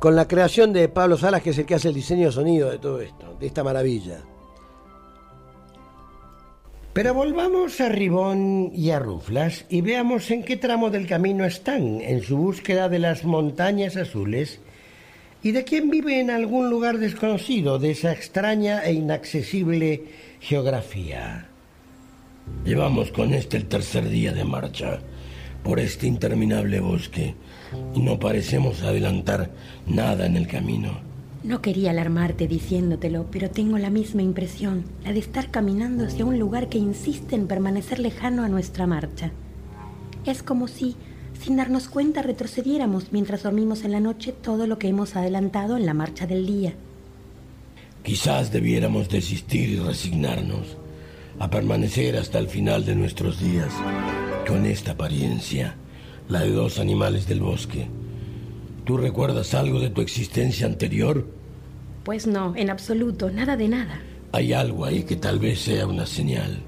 Con 0.00 0.14
la 0.14 0.28
creación 0.28 0.74
de 0.74 0.86
Pablo 0.90 1.16
Salas, 1.16 1.40
que 1.40 1.48
es 1.48 1.58
el 1.58 1.64
que 1.64 1.76
hace 1.76 1.88
el 1.88 1.94
diseño 1.94 2.26
de 2.26 2.32
sonido 2.32 2.70
de 2.70 2.76
todo 2.76 3.00
esto, 3.00 3.38
de 3.40 3.46
esta 3.46 3.64
maravilla. 3.64 4.18
Pero 6.92 7.14
volvamos 7.14 7.80
a 7.80 7.88
Ribón 7.88 8.70
y 8.74 8.90
a 8.90 8.98
Ruflas 8.98 9.64
y 9.70 9.80
veamos 9.80 10.30
en 10.30 10.44
qué 10.44 10.58
tramo 10.58 10.90
del 10.90 11.06
camino 11.06 11.46
están 11.46 12.02
en 12.02 12.22
su 12.22 12.36
búsqueda 12.36 12.90
de 12.90 12.98
las 12.98 13.24
montañas 13.24 13.96
azules 13.96 14.60
y 15.42 15.52
de 15.52 15.64
quién 15.64 15.88
vive 15.88 16.20
en 16.20 16.28
algún 16.28 16.68
lugar 16.68 16.98
desconocido 16.98 17.78
de 17.78 17.92
esa 17.92 18.12
extraña 18.12 18.84
e 18.84 18.92
inaccesible 18.92 20.04
geografía. 20.38 21.48
Llevamos 22.62 23.10
con 23.10 23.32
este 23.32 23.56
el 23.56 23.68
tercer 23.68 24.06
día 24.06 24.34
de 24.34 24.44
marcha 24.44 25.00
por 25.62 25.80
este 25.80 26.06
interminable 26.06 26.80
bosque 26.80 27.34
y 27.94 28.00
no 28.00 28.18
parecemos 28.18 28.82
adelantar 28.82 29.50
nada 29.86 30.26
en 30.26 30.36
el 30.36 30.46
camino. 30.46 30.90
No 31.42 31.62
quería 31.62 31.90
alarmarte 31.90 32.46
diciéndotelo, 32.46 33.26
pero 33.30 33.50
tengo 33.50 33.78
la 33.78 33.88
misma 33.88 34.22
impresión, 34.22 34.84
la 35.04 35.12
de 35.12 35.20
estar 35.20 35.50
caminando 35.50 36.04
hacia 36.04 36.26
un 36.26 36.38
lugar 36.38 36.68
que 36.68 36.78
insiste 36.78 37.34
en 37.34 37.46
permanecer 37.46 37.98
lejano 37.98 38.42
a 38.42 38.48
nuestra 38.48 38.86
marcha. 38.86 39.32
Es 40.26 40.42
como 40.42 40.68
si, 40.68 40.96
sin 41.40 41.56
darnos 41.56 41.88
cuenta, 41.88 42.20
retrocediéramos 42.20 43.12
mientras 43.12 43.42
dormimos 43.42 43.84
en 43.84 43.92
la 43.92 44.00
noche 44.00 44.32
todo 44.32 44.66
lo 44.66 44.78
que 44.78 44.88
hemos 44.88 45.16
adelantado 45.16 45.78
en 45.78 45.86
la 45.86 45.94
marcha 45.94 46.26
del 46.26 46.46
día. 46.46 46.74
Quizás 48.02 48.52
debiéramos 48.52 49.08
desistir 49.08 49.70
y 49.70 49.78
resignarnos 49.78 50.76
a 51.40 51.48
permanecer 51.48 52.16
hasta 52.16 52.38
el 52.38 52.48
final 52.48 52.84
de 52.84 52.94
nuestros 52.94 53.40
días 53.40 53.72
con 54.46 54.66
esta 54.66 54.92
apariencia, 54.92 55.74
la 56.28 56.40
de 56.40 56.50
dos 56.50 56.78
animales 56.78 57.26
del 57.26 57.40
bosque. 57.40 57.88
¿Tú 58.84 58.98
recuerdas 58.98 59.54
algo 59.54 59.80
de 59.80 59.88
tu 59.88 60.02
existencia 60.02 60.66
anterior? 60.66 61.26
Pues 62.04 62.26
no, 62.26 62.54
en 62.56 62.68
absoluto, 62.68 63.30
nada 63.30 63.56
de 63.56 63.68
nada. 63.68 64.02
Hay 64.32 64.52
algo 64.52 64.84
ahí 64.84 65.02
que 65.04 65.16
tal 65.16 65.38
vez 65.38 65.60
sea 65.60 65.86
una 65.86 66.04
señal, 66.04 66.58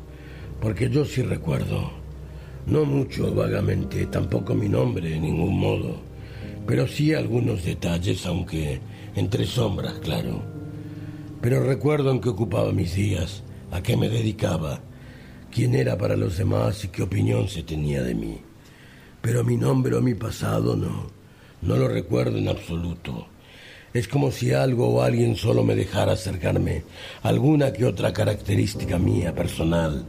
porque 0.58 0.88
yo 0.88 1.04
sí 1.04 1.20
recuerdo, 1.20 1.90
no 2.64 2.86
mucho 2.86 3.34
vagamente, 3.34 4.06
tampoco 4.06 4.54
mi 4.54 4.70
nombre 4.70 5.16
en 5.16 5.22
ningún 5.22 5.60
modo, 5.60 6.00
pero 6.66 6.88
sí 6.88 7.12
algunos 7.12 7.62
detalles, 7.62 8.24
aunque 8.24 8.80
entre 9.16 9.44
sombras, 9.44 9.98
claro. 9.98 10.42
Pero 11.42 11.62
recuerdo 11.62 12.10
en 12.10 12.22
qué 12.22 12.30
ocupaba 12.30 12.72
mis 12.72 12.94
días, 12.94 13.42
a 13.72 13.82
qué 13.82 13.96
me 13.96 14.08
dedicaba, 14.08 14.80
quién 15.50 15.74
era 15.74 15.98
para 15.98 16.14
los 16.14 16.36
demás 16.36 16.84
y 16.84 16.88
qué 16.88 17.02
opinión 17.02 17.48
se 17.48 17.62
tenía 17.62 18.02
de 18.02 18.14
mí. 18.14 18.38
Pero 19.20 19.42
mi 19.42 19.56
nombre 19.56 19.96
o 19.96 20.02
mi 20.02 20.14
pasado 20.14 20.76
no, 20.76 21.08
no 21.62 21.76
lo 21.76 21.88
recuerdo 21.88 22.38
en 22.38 22.48
absoluto. 22.48 23.26
Es 23.94 24.08
como 24.08 24.30
si 24.30 24.52
algo 24.52 24.88
o 24.88 25.02
alguien 25.02 25.36
solo 25.36 25.64
me 25.64 25.74
dejara 25.74 26.12
acercarme 26.12 26.84
alguna 27.22 27.72
que 27.72 27.84
otra 27.84 28.12
característica 28.12 28.98
mía 28.98 29.34
personal 29.34 30.04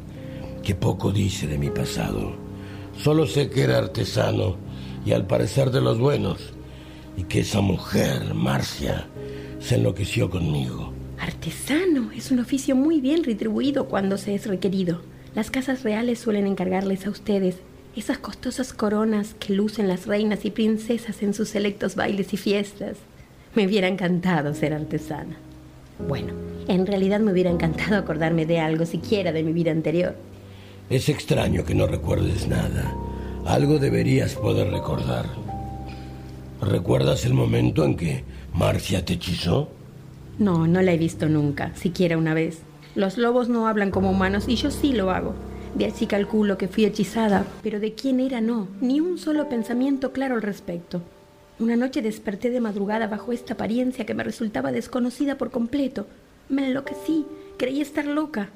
que 0.63 0.75
poco 0.75 1.11
dice 1.11 1.47
de 1.47 1.57
mi 1.57 1.69
pasado. 1.69 2.33
Solo 2.97 3.25
sé 3.25 3.49
que 3.49 3.63
era 3.63 3.77
artesano 3.77 4.57
y 5.05 5.11
al 5.11 5.25
parecer 5.25 5.71
de 5.71 5.81
los 5.81 5.99
buenos 5.99 6.53
y 7.17 7.23
que 7.23 7.41
esa 7.41 7.61
mujer, 7.61 8.33
Marcia, 8.33 9.07
se 9.59 9.75
enloqueció 9.75 10.29
conmigo. 10.29 10.92
Artesano 11.23 12.11
es 12.11 12.31
un 12.31 12.39
oficio 12.39 12.75
muy 12.75 12.99
bien 12.99 13.23
retribuido 13.23 13.87
cuando 13.87 14.17
se 14.17 14.35
es 14.35 14.45
requerido. 14.45 14.99
Las 15.33 15.51
casas 15.51 15.81
reales 15.81 16.19
suelen 16.19 16.45
encargarles 16.45 17.07
a 17.07 17.11
ustedes 17.11 17.59
esas 17.95 18.17
costosas 18.17 18.73
coronas 18.73 19.33
que 19.39 19.53
lucen 19.53 19.87
las 19.87 20.05
reinas 20.05 20.43
y 20.43 20.51
princesas 20.51 21.23
en 21.23 21.33
sus 21.33 21.47
selectos 21.47 21.95
bailes 21.95 22.33
y 22.33 22.37
fiestas. 22.37 22.97
Me 23.55 23.65
hubiera 23.65 23.87
encantado 23.87 24.53
ser 24.53 24.73
artesana. 24.73 25.37
Bueno, 26.09 26.33
en 26.67 26.85
realidad 26.85 27.21
me 27.21 27.31
hubiera 27.31 27.51
encantado 27.51 27.95
acordarme 27.95 28.45
de 28.45 28.59
algo 28.59 28.85
siquiera 28.85 29.31
de 29.31 29.43
mi 29.43 29.53
vida 29.53 29.71
anterior. 29.71 30.17
Es 30.89 31.07
extraño 31.07 31.63
que 31.63 31.73
no 31.73 31.87
recuerdes 31.87 32.49
nada. 32.49 32.93
Algo 33.45 33.79
deberías 33.79 34.35
poder 34.35 34.71
recordar. 34.71 35.27
¿Recuerdas 36.59 37.23
el 37.23 37.33
momento 37.33 37.85
en 37.85 37.95
que 37.95 38.25
Marcia 38.53 39.05
te 39.05 39.13
hechizó? 39.13 39.69
No, 40.39 40.67
no 40.67 40.81
la 40.81 40.93
he 40.93 40.97
visto 40.97 41.29
nunca, 41.29 41.75
siquiera 41.75 42.17
una 42.17 42.33
vez. 42.33 42.61
Los 42.95 43.17
lobos 43.17 43.49
no 43.49 43.67
hablan 43.67 43.91
como 43.91 44.11
humanos 44.11 44.45
y 44.47 44.55
yo 44.55 44.71
sí 44.71 44.93
lo 44.93 45.11
hago. 45.11 45.33
De 45.75 45.85
así 45.85 46.05
calculo 46.05 46.57
que 46.57 46.67
fui 46.67 46.85
hechizada, 46.85 47.45
pero 47.63 47.79
de 47.79 47.93
quién 47.93 48.19
era 48.19 48.41
no, 48.41 48.67
ni 48.81 48.99
un 48.99 49.17
solo 49.17 49.49
pensamiento 49.49 50.11
claro 50.11 50.35
al 50.35 50.41
respecto. 50.41 51.01
Una 51.59 51.75
noche 51.75 52.01
desperté 52.01 52.49
de 52.49 52.59
madrugada 52.59 53.07
bajo 53.07 53.31
esta 53.31 53.53
apariencia 53.53 54.05
que 54.05 54.13
me 54.13 54.23
resultaba 54.23 54.71
desconocida 54.71 55.37
por 55.37 55.51
completo. 55.51 56.07
Me 56.49 56.67
enloquecí, 56.67 57.25
creí 57.57 57.81
estar 57.81 58.05
loca. 58.05 58.49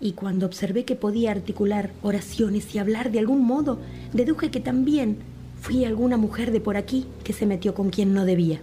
Y 0.00 0.12
cuando 0.12 0.46
observé 0.46 0.84
que 0.84 0.94
podía 0.94 1.30
articular 1.30 1.90
oraciones 2.02 2.74
y 2.74 2.78
hablar 2.78 3.10
de 3.10 3.18
algún 3.18 3.44
modo, 3.44 3.78
deduje 4.12 4.50
que 4.50 4.60
también 4.60 5.18
fui 5.60 5.84
alguna 5.84 6.16
mujer 6.16 6.52
de 6.52 6.60
por 6.60 6.76
aquí 6.76 7.06
que 7.24 7.32
se 7.32 7.46
metió 7.46 7.74
con 7.74 7.90
quien 7.90 8.14
no 8.14 8.24
debía. 8.24 8.60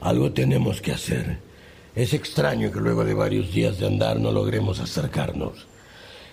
Algo 0.00 0.32
tenemos 0.32 0.80
que 0.80 0.92
hacer. 0.92 1.38
Es 1.96 2.12
extraño 2.12 2.72
que 2.72 2.80
luego 2.80 3.04
de 3.04 3.14
varios 3.14 3.52
días 3.52 3.78
de 3.78 3.86
andar 3.86 4.18
no 4.18 4.32
logremos 4.32 4.80
acercarnos. 4.80 5.66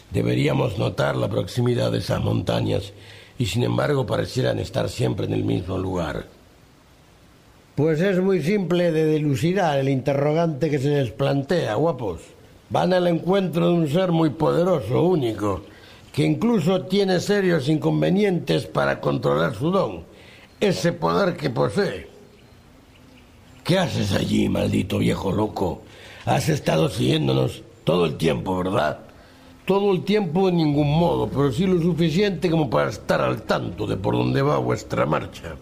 Deberíamos 0.09 0.79
notar 0.79 1.15
la 1.15 1.29
proximidad 1.29 1.91
de 1.91 1.99
esas 1.99 2.21
montañas 2.21 2.93
y 3.37 3.45
sin 3.45 3.63
embargo 3.63 4.05
parecieran 4.05 4.57
estar 4.59 4.89
siempre 4.89 5.27
en 5.27 5.33
el 5.33 5.43
mismo 5.43 5.77
lugar. 5.77 6.25
Pues 7.75 8.01
es 8.01 8.19
muy 8.19 8.41
simple 8.41 8.91
de 8.91 9.05
dilucidar 9.05 9.79
el 9.79 9.89
interrogante 9.89 10.69
que 10.69 10.79
se 10.79 10.89
les 10.89 11.11
plantea, 11.11 11.75
guapos. 11.75 12.21
Van 12.69 12.91
al 12.91 13.07
encuentro 13.07 13.67
de 13.67 13.73
un 13.73 13.87
ser 13.87 14.11
muy 14.11 14.31
poderoso, 14.31 15.03
único, 15.03 15.61
que 16.11 16.25
incluso 16.25 16.85
tiene 16.85 17.19
serios 17.19 17.69
inconvenientes 17.69 18.65
para 18.65 18.99
controlar 18.99 19.55
su 19.55 19.71
don, 19.71 20.03
ese 20.59 20.91
poder 20.91 21.37
que 21.37 21.49
posee. 21.49 22.10
¿Qué 23.71 23.79
haces 23.79 24.11
allí, 24.11 24.49
maldito 24.49 24.97
viejo 24.97 25.31
loco? 25.31 25.81
Has 26.25 26.49
estado 26.49 26.89
siguiéndonos 26.89 27.63
todo 27.85 28.05
el 28.05 28.17
tiempo, 28.17 28.57
¿verdad? 28.57 28.99
Todo 29.65 29.93
el 29.93 30.03
tiempo 30.03 30.49
en 30.49 30.57
ningún 30.57 30.99
modo, 30.99 31.29
pero 31.29 31.53
sí 31.53 31.65
lo 31.65 31.81
suficiente 31.81 32.49
como 32.49 32.69
para 32.69 32.89
estar 32.89 33.21
al 33.21 33.43
tanto 33.43 33.87
de 33.87 33.95
por 33.95 34.17
dónde 34.17 34.41
va 34.41 34.57
vuestra 34.57 35.05
marcha. 35.05 35.55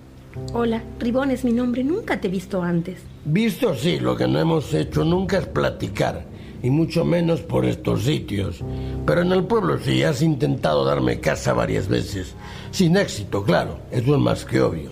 Hola, 0.53 0.83
Ribón 0.97 1.29
es 1.29 1.45
mi 1.45 1.51
nombre, 1.51 1.83
nunca 1.83 2.19
te 2.19 2.29
he 2.29 2.31
visto 2.31 2.63
antes. 2.63 2.97
Visto 3.25 3.75
sí, 3.75 3.99
lo 3.99 4.17
que 4.17 4.27
no 4.27 4.39
hemos 4.39 4.73
hecho 4.73 5.03
nunca 5.03 5.37
es 5.37 5.45
platicar, 5.45 6.25
y 6.63 6.71
mucho 6.71 7.05
menos 7.05 7.41
por 7.41 7.63
estos 7.63 8.05
sitios. 8.05 8.63
Pero 9.05 9.21
en 9.21 9.33
el 9.33 9.43
pueblo 9.43 9.77
sí, 9.77 10.01
has 10.01 10.23
intentado 10.23 10.83
darme 10.83 11.19
casa 11.19 11.53
varias 11.53 11.87
veces. 11.87 12.33
Sin 12.71 12.97
éxito, 12.97 13.43
claro, 13.43 13.77
eso 13.91 14.15
es 14.15 14.19
más 14.19 14.45
que 14.45 14.61
obvio. 14.61 14.89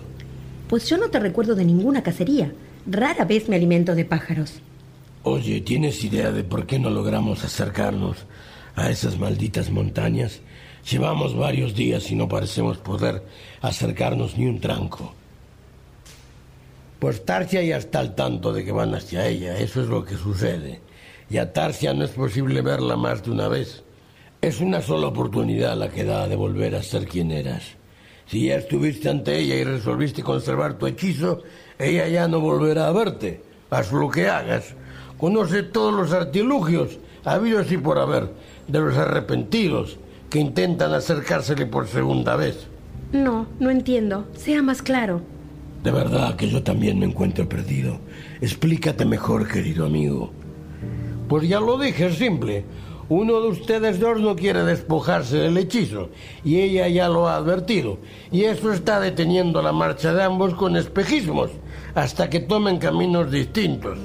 Pues 0.68 0.88
yo 0.88 0.96
no 0.98 1.08
te 1.08 1.18
recuerdo 1.18 1.56
de 1.56 1.64
ninguna 1.64 2.00
cacería. 2.04 2.52
Rara 2.90 3.26
vez 3.26 3.50
me 3.50 3.56
alimento 3.56 3.94
de 3.94 4.06
pájaros. 4.06 4.60
Oye, 5.22 5.60
¿tienes 5.60 6.02
idea 6.04 6.30
de 6.30 6.42
por 6.42 6.66
qué 6.66 6.78
no 6.78 6.88
logramos 6.88 7.44
acercarnos 7.44 8.24
a 8.76 8.88
esas 8.88 9.18
malditas 9.18 9.70
montañas? 9.70 10.40
Llevamos 10.90 11.36
varios 11.36 11.74
días 11.74 12.10
y 12.10 12.14
no 12.14 12.28
parecemos 12.28 12.78
poder 12.78 13.22
acercarnos 13.60 14.38
ni 14.38 14.46
un 14.46 14.58
tranco. 14.58 15.12
Pues 16.98 17.26
Tarsia 17.26 17.62
ya 17.62 17.76
está 17.76 17.98
al 17.98 18.14
tanto 18.14 18.54
de 18.54 18.64
que 18.64 18.72
van 18.72 18.94
hacia 18.94 19.26
ella, 19.26 19.58
eso 19.58 19.82
es 19.82 19.88
lo 19.88 20.02
que 20.02 20.16
sucede. 20.16 20.80
Y 21.28 21.36
a 21.36 21.52
Tarsia 21.52 21.92
no 21.92 22.04
es 22.04 22.12
posible 22.12 22.62
verla 22.62 22.96
más 22.96 23.22
de 23.22 23.30
una 23.32 23.48
vez. 23.48 23.84
Es 24.40 24.60
una 24.60 24.80
sola 24.80 25.08
oportunidad 25.08 25.76
la 25.76 25.90
que 25.90 26.04
da 26.04 26.26
de 26.26 26.36
volver 26.36 26.74
a 26.74 26.82
ser 26.82 27.06
quien 27.06 27.32
eras. 27.32 27.64
Si 28.26 28.46
ya 28.46 28.56
estuviste 28.56 29.08
ante 29.08 29.38
ella 29.38 29.56
y 29.56 29.64
resolviste 29.64 30.22
conservar 30.22 30.78
tu 30.78 30.86
hechizo, 30.86 31.42
ella 31.78 32.08
ya 32.08 32.28
no 32.28 32.40
volverá 32.40 32.88
a 32.88 32.92
verte. 32.92 33.40
Haz 33.70 33.92
lo 33.92 34.10
que 34.10 34.28
hagas. 34.28 34.74
Conoce 35.16 35.62
todos 35.62 35.94
los 35.94 36.12
artilugios, 36.12 36.98
habidos 37.24 37.70
y 37.70 37.76
por 37.76 37.98
haber, 37.98 38.30
de 38.66 38.80
los 38.80 38.96
arrepentidos 38.96 39.98
que 40.30 40.40
intentan 40.40 40.92
acercársele 40.92 41.66
por 41.66 41.86
segunda 41.86 42.36
vez. 42.36 42.66
No, 43.12 43.46
no 43.60 43.70
entiendo. 43.70 44.26
Sea 44.36 44.62
más 44.62 44.82
claro. 44.82 45.22
De 45.82 45.90
verdad 45.90 46.36
que 46.36 46.48
yo 46.48 46.62
también 46.62 46.98
me 46.98 47.06
encuentro 47.06 47.48
perdido. 47.48 47.98
Explícate 48.40 49.04
mejor, 49.04 49.48
querido 49.48 49.86
amigo. 49.86 50.32
Pues 51.28 51.48
ya 51.48 51.60
lo 51.60 51.78
dije, 51.78 52.06
es 52.06 52.16
simple. 52.16 52.64
Uno 53.08 53.40
de 53.40 53.48
ustedes 53.48 54.00
dos 54.00 54.20
no 54.20 54.36
quiere 54.36 54.64
despojarse 54.64 55.38
del 55.38 55.56
hechizo 55.56 56.10
y 56.44 56.60
ella 56.60 56.88
ya 56.88 57.08
lo 57.08 57.28
ha 57.28 57.36
advertido. 57.36 57.98
Y 58.30 58.44
eso 58.44 58.72
está 58.72 59.00
deteniendo 59.00 59.62
la 59.62 59.72
marcha 59.72 60.12
de 60.12 60.22
ambos 60.22 60.54
con 60.54 60.76
espejismos 60.76 61.50
hasta 62.02 62.30
que 62.30 62.38
tomen 62.38 62.78
caminos 62.78 63.28
distintos. 63.30 63.98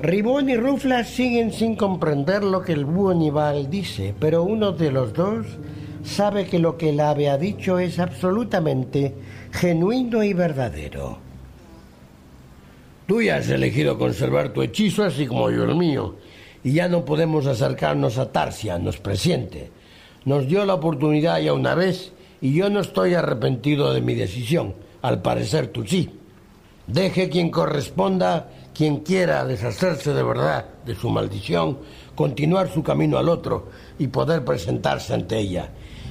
Ribón 0.00 0.48
y 0.48 0.56
Rufla 0.56 1.02
siguen 1.02 1.52
sin 1.52 1.74
comprender 1.74 2.44
lo 2.44 2.62
que 2.62 2.74
el 2.74 2.84
búho 2.84 3.12
Nival 3.12 3.68
dice, 3.68 4.14
pero 4.20 4.44
uno 4.44 4.70
de 4.70 4.92
los 4.92 5.12
dos 5.12 5.46
sabe 6.04 6.46
que 6.46 6.60
lo 6.60 6.76
que 6.76 6.90
el 6.90 7.00
ave 7.00 7.28
ha 7.28 7.38
dicho 7.38 7.80
es 7.80 7.98
absolutamente 7.98 9.14
genuino 9.50 10.22
y 10.22 10.32
verdadero. 10.32 11.18
Tú 13.08 13.20
ya 13.20 13.36
has 13.36 13.48
elegido 13.48 13.98
conservar 13.98 14.52
tu 14.52 14.62
hechizo 14.62 15.02
así 15.02 15.26
como 15.26 15.50
yo 15.50 15.64
el 15.64 15.74
mío, 15.74 16.14
y 16.62 16.72
ya 16.72 16.88
no 16.88 17.04
podemos 17.04 17.46
acercarnos 17.46 18.16
a 18.18 18.30
Tarsia, 18.30 18.78
nos 18.78 18.98
presiente. 18.98 19.70
Nos 20.24 20.46
dio 20.46 20.64
la 20.64 20.74
oportunidad 20.74 21.40
ya 21.40 21.52
una 21.52 21.74
vez 21.74 22.12
y 22.40 22.52
yo 22.54 22.70
no 22.70 22.78
estoy 22.78 23.14
arrepentido 23.14 23.92
de 23.92 24.02
mi 24.02 24.14
decisión. 24.14 24.74
Al 25.02 25.20
parecer 25.20 25.68
tú 25.68 25.84
sí. 25.84 26.10
Deje 26.86 27.28
quien 27.28 27.50
corresponda, 27.50 28.48
quien 28.72 28.98
quiera 28.98 29.44
deshacerse 29.44 30.14
de 30.14 30.22
verdad 30.22 30.66
de 30.84 30.94
su 30.94 31.10
maldición, 31.10 31.78
continuar 32.14 32.72
su 32.72 32.84
camino 32.84 33.18
al 33.18 33.28
otro 33.28 33.70
y 33.98 34.06
poder 34.06 34.44
presentarse 34.44 35.12
ante 35.12 35.36
ella. 35.38 35.70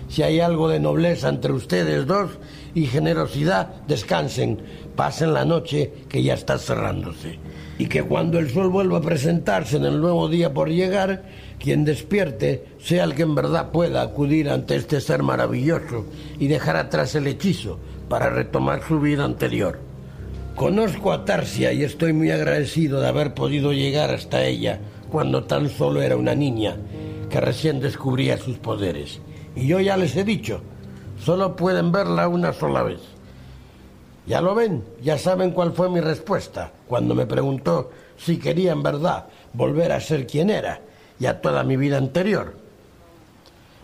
Si 0.09 0.21
hay 0.21 0.41
algo 0.41 0.67
de 0.67 0.81
nobleza 0.81 1.29
entre 1.29 1.53
ustedes 1.53 2.05
dos 2.05 2.31
y 2.73 2.87
generosidad, 2.87 3.83
descansen, 3.87 4.59
pasen 4.97 5.33
la 5.33 5.45
noche 5.45 5.93
que 6.09 6.21
ya 6.21 6.33
está 6.33 6.57
cerrándose. 6.57 7.39
Y 7.79 7.87
que 7.87 8.03
cuando 8.03 8.37
el 8.37 8.51
sol 8.51 8.69
vuelva 8.69 8.97
a 8.97 9.01
presentarse 9.01 9.77
en 9.77 9.85
el 9.85 10.01
nuevo 10.01 10.27
día 10.27 10.53
por 10.53 10.69
llegar, 10.69 11.23
quien 11.57 11.85
despierte 11.85 12.65
sea 12.79 13.05
el 13.05 13.15
que 13.15 13.23
en 13.23 13.33
verdad 13.33 13.71
pueda 13.71 14.01
acudir 14.01 14.49
ante 14.49 14.75
este 14.75 14.99
ser 14.99 15.23
maravilloso 15.23 16.05
y 16.37 16.47
dejar 16.47 16.75
atrás 16.75 17.15
el 17.15 17.27
hechizo 17.27 17.79
para 18.09 18.29
retomar 18.29 18.83
su 18.83 18.99
vida 18.99 19.23
anterior. 19.23 19.94
Conozco 20.55 21.11
a 21.11 21.25
Tarsia 21.25 21.73
y 21.73 21.83
estoy 21.83 22.13
muy 22.13 22.31
agradecido 22.31 23.01
de 23.01 23.09
haber 23.09 23.33
podido 23.33 23.73
llegar 23.73 24.11
hasta 24.11 24.45
ella 24.45 24.79
cuando 25.11 25.43
tan 25.43 25.69
solo 25.69 26.01
era 26.01 26.15
una 26.15 26.33
niña 26.33 26.77
que 27.29 27.41
recién 27.41 27.81
descubría 27.81 28.37
sus 28.37 28.57
poderes. 28.57 29.19
Y 29.53 29.67
yo 29.67 29.81
ya 29.81 29.97
les 29.97 30.15
he 30.15 30.23
dicho, 30.23 30.61
solo 31.19 31.57
pueden 31.57 31.91
verla 31.91 32.29
una 32.29 32.53
sola 32.53 32.83
vez. 32.83 33.01
Ya 34.27 34.39
lo 34.39 34.55
ven, 34.55 34.85
ya 35.03 35.17
saben 35.17 35.51
cuál 35.51 35.73
fue 35.73 35.89
mi 35.89 35.99
respuesta 35.99 36.71
cuando 36.87 37.15
me 37.15 37.25
preguntó 37.25 37.91
si 38.17 38.37
quería 38.37 38.71
en 38.71 38.81
verdad 38.81 39.25
volver 39.51 39.91
a 39.91 39.99
ser 39.99 40.25
quien 40.25 40.49
era 40.49 40.79
y 41.19 41.25
a 41.25 41.41
toda 41.41 41.65
mi 41.65 41.75
vida 41.75 41.97
anterior. 41.97 42.55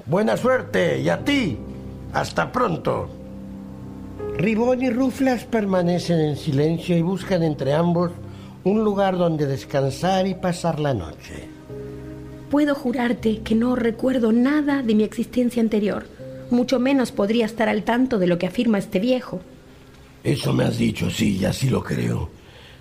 Buena 0.05 0.37
suerte 0.37 1.01
y 1.01 1.09
a 1.09 1.23
ti. 1.23 1.57
Hasta 2.13 2.49
pronto. 2.49 3.20
Ribón 4.37 4.81
y 4.81 4.89
Ruflas 4.89 5.43
permanecen 5.43 6.19
en 6.19 6.37
silencio 6.37 6.97
y 6.97 7.01
buscan 7.01 7.43
entre 7.43 7.73
ambos 7.73 8.11
un 8.63 8.83
lugar 8.83 9.17
donde 9.17 9.45
descansar 9.45 10.27
y 10.27 10.35
pasar 10.35 10.79
la 10.79 10.93
noche. 10.93 11.47
Puedo 12.49 12.75
jurarte 12.75 13.39
que 13.39 13.55
no 13.55 13.75
recuerdo 13.75 14.31
nada 14.31 14.83
de 14.83 14.95
mi 14.95 15.03
existencia 15.03 15.61
anterior. 15.61 16.05
Mucho 16.49 16.79
menos 16.79 17.11
podría 17.11 17.45
estar 17.45 17.69
al 17.69 17.83
tanto 17.83 18.19
de 18.19 18.27
lo 18.27 18.37
que 18.37 18.47
afirma 18.47 18.77
este 18.77 18.99
viejo. 18.99 19.39
Eso 20.23 20.53
me 20.53 20.65
has 20.65 20.77
dicho, 20.77 21.09
sí, 21.09 21.37
y 21.37 21.45
así 21.45 21.69
lo 21.69 21.83
creo. 21.83 22.29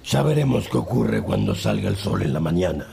Ya 0.05 0.23
veremos 0.23 0.69
qué 0.69 0.79
ocurre 0.79 1.23
cuando 1.23 1.55
salga 1.55 1.89
el 1.89 1.97
sol 1.97 2.23
en 2.23 2.33
la 2.33 2.41
mañana. 2.41 2.87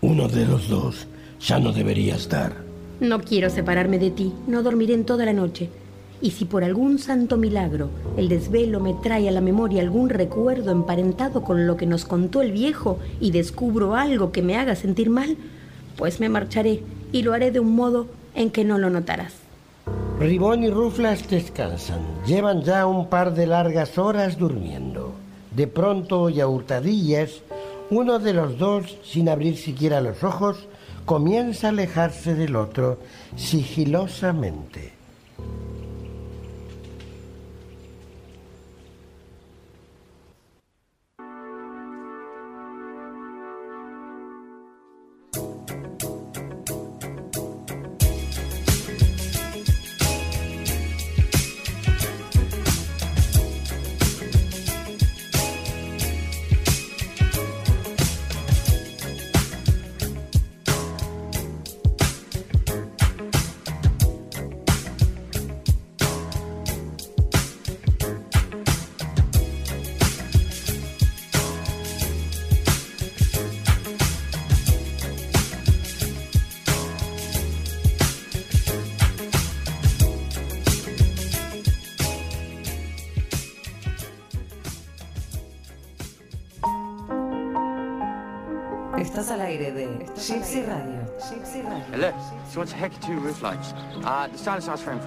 Uno 0.00 0.28
de 0.28 0.46
los 0.46 0.68
dos 0.68 1.06
ya 1.40 1.58
no 1.58 1.72
debería 1.72 2.16
estar. 2.16 2.54
No 3.00 3.20
quiero 3.20 3.50
separarme 3.50 3.98
de 3.98 4.10
ti, 4.10 4.32
no 4.46 4.62
dormiré 4.62 4.94
en 4.94 5.04
toda 5.04 5.24
la 5.26 5.32
noche. 5.32 5.68
Y 6.22 6.30
si 6.30 6.44
por 6.44 6.62
algún 6.62 7.00
santo 7.00 7.36
milagro 7.36 7.90
el 8.16 8.28
desvelo 8.28 8.78
me 8.78 8.94
trae 8.94 9.28
a 9.28 9.32
la 9.32 9.40
memoria 9.40 9.82
algún 9.82 10.08
recuerdo 10.08 10.70
emparentado 10.70 11.42
con 11.42 11.66
lo 11.66 11.76
que 11.76 11.86
nos 11.86 12.04
contó 12.04 12.42
el 12.42 12.52
viejo 12.52 13.00
y 13.20 13.32
descubro 13.32 13.96
algo 13.96 14.30
que 14.30 14.40
me 14.40 14.56
haga 14.56 14.76
sentir 14.76 15.10
mal, 15.10 15.36
pues 15.96 16.20
me 16.20 16.28
marcharé 16.28 16.82
y 17.10 17.22
lo 17.22 17.34
haré 17.34 17.50
de 17.50 17.58
un 17.58 17.74
modo 17.74 18.06
en 18.36 18.50
que 18.50 18.64
no 18.64 18.78
lo 18.78 18.88
notarás. 18.88 19.34
Ribón 20.20 20.62
y 20.62 20.70
Ruflas 20.70 21.28
descansan. 21.28 22.00
Llevan 22.24 22.62
ya 22.62 22.86
un 22.86 23.08
par 23.08 23.34
de 23.34 23.46
largas 23.46 23.98
horas 23.98 24.38
durmiendo. 24.38 25.12
De 25.50 25.66
pronto 25.66 26.30
y 26.30 26.40
a 26.40 26.46
hurtadillas, 26.46 27.42
uno 27.90 28.20
de 28.20 28.32
los 28.32 28.56
dos, 28.58 28.96
sin 29.04 29.28
abrir 29.28 29.56
siquiera 29.56 30.00
los 30.00 30.22
ojos, 30.22 30.68
comienza 31.04 31.66
a 31.66 31.70
alejarse 31.70 32.34
del 32.34 32.54
otro 32.54 32.98
sigilosamente. 33.34 35.01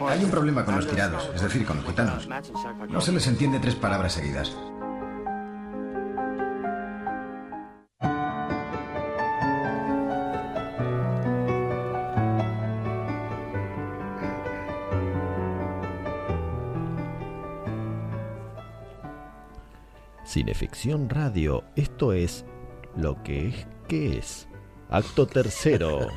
Hay 0.09 0.23
un 0.23 0.31
problema 0.31 0.65
con 0.65 0.75
los 0.75 0.87
tirados, 0.87 1.29
es 1.35 1.41
decir, 1.41 1.65
con 1.65 1.77
los 1.77 1.85
gitanos. 1.85 2.27
No 2.89 3.01
se 3.01 3.11
les 3.11 3.27
entiende 3.27 3.59
tres 3.59 3.75
palabras 3.75 4.13
seguidas. 4.13 4.55
Cineficción 20.25 21.09
Radio, 21.09 21.63
esto 21.75 22.11
es 22.11 22.43
lo 22.97 23.23
que 23.23 23.47
es 23.49 23.67
que 23.87 24.17
es. 24.17 24.47
Acto 24.95 25.27
tercero 25.27 26.07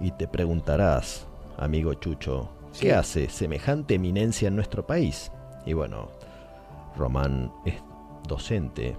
y 0.00 0.10
te 0.12 0.26
preguntarás, 0.26 1.26
amigo 1.60 1.94
Chucho, 1.94 2.50
¿qué 2.72 2.78
Sí. 2.78 2.90
hace 2.90 3.28
semejante 3.28 3.94
eminencia 3.94 4.48
en 4.48 4.56
nuestro 4.56 4.86
país? 4.86 5.30
Y 5.66 5.74
bueno, 5.74 6.08
Román 6.96 7.52
es 7.64 7.74
docente 8.26 8.96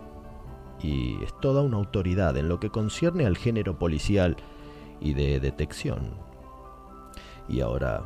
y 0.82 1.22
es 1.24 1.34
toda 1.42 1.62
una 1.62 1.78
autoridad 1.78 2.38
en 2.38 2.48
lo 2.48 2.60
que 2.60 2.70
concierne 2.70 3.26
al 3.26 3.38
género 3.38 3.78
policial 3.78 4.38
y 5.00 5.14
de 5.14 5.40
detección. 5.40 6.12
Y 7.50 7.62
ahora 7.62 8.04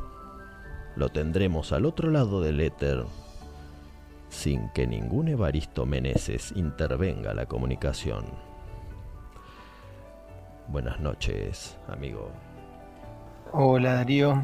lo 0.96 1.10
tendremos 1.10 1.72
al 1.72 1.84
otro 1.86 2.10
lado 2.10 2.40
del 2.40 2.60
éter 2.60 3.04
sin 4.28 4.70
que 4.70 4.86
ningún 4.86 5.28
Evaristo 5.28 5.86
Meneses 5.86 6.52
intervenga 6.56 7.32
la 7.34 7.46
comunicación. 7.46 8.24
Buenas 10.68 10.98
noches, 11.00 11.78
amigo. 11.88 12.30
Hola 13.58 13.94
Darío, 13.94 14.42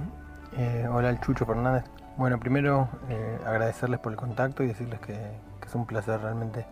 Eh, 0.57 0.89
hola 0.91 1.11
el 1.11 1.21
Chucho 1.21 1.45
Fernández. 1.45 1.85
Bueno, 2.17 2.41
primero 2.41 2.89
eh, 3.11 3.39
agradecerles 3.45 4.01
por 4.01 4.11
el 4.11 4.17
contacto 4.17 4.63
y 4.63 4.69
decirles 4.69 5.01
que, 5.01 5.13
que 5.13 5.69
es 5.69 5.75
un 5.75 5.85
placer 5.85 6.19
realmente 6.23 6.65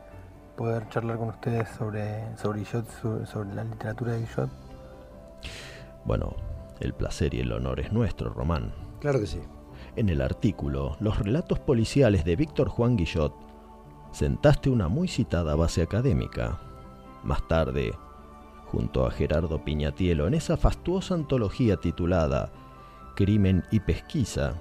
poder 0.56 0.88
charlar 0.88 1.18
con 1.18 1.28
ustedes 1.28 1.68
sobre, 1.68 2.34
sobre 2.38 2.60
Guillot, 2.60 2.88
sobre, 3.02 3.26
sobre 3.26 3.52
la 3.52 3.64
literatura 3.64 4.12
de 4.12 4.20
Guillot. 4.20 4.48
Bueno, 6.06 6.34
el 6.80 6.94
placer 6.94 7.34
y 7.34 7.40
el 7.40 7.52
honor 7.52 7.78
es 7.78 7.92
nuestro, 7.92 8.30
Román. 8.30 8.72
Claro 9.00 9.20
que 9.20 9.26
sí. 9.26 9.42
En 9.96 10.08
el 10.08 10.22
artículo 10.22 10.96
Los 10.98 11.18
relatos 11.18 11.58
policiales 11.58 12.24
de 12.24 12.36
Víctor 12.36 12.70
Juan 12.70 12.96
Guillot, 12.96 13.34
sentaste 14.12 14.70
una 14.70 14.88
muy 14.88 15.08
citada 15.08 15.56
base 15.56 15.82
académica. 15.82 16.58
Más 17.22 17.46
tarde, 17.48 17.92
junto 18.70 19.06
a 19.06 19.10
Gerardo 19.10 19.64
Piñatielo, 19.64 20.26
en 20.26 20.34
esa 20.34 20.56
fastuosa 20.56 21.14
antología 21.14 21.76
titulada 21.76 22.50
Crimen 23.14 23.64
y 23.70 23.80
Pesquisa, 23.80 24.54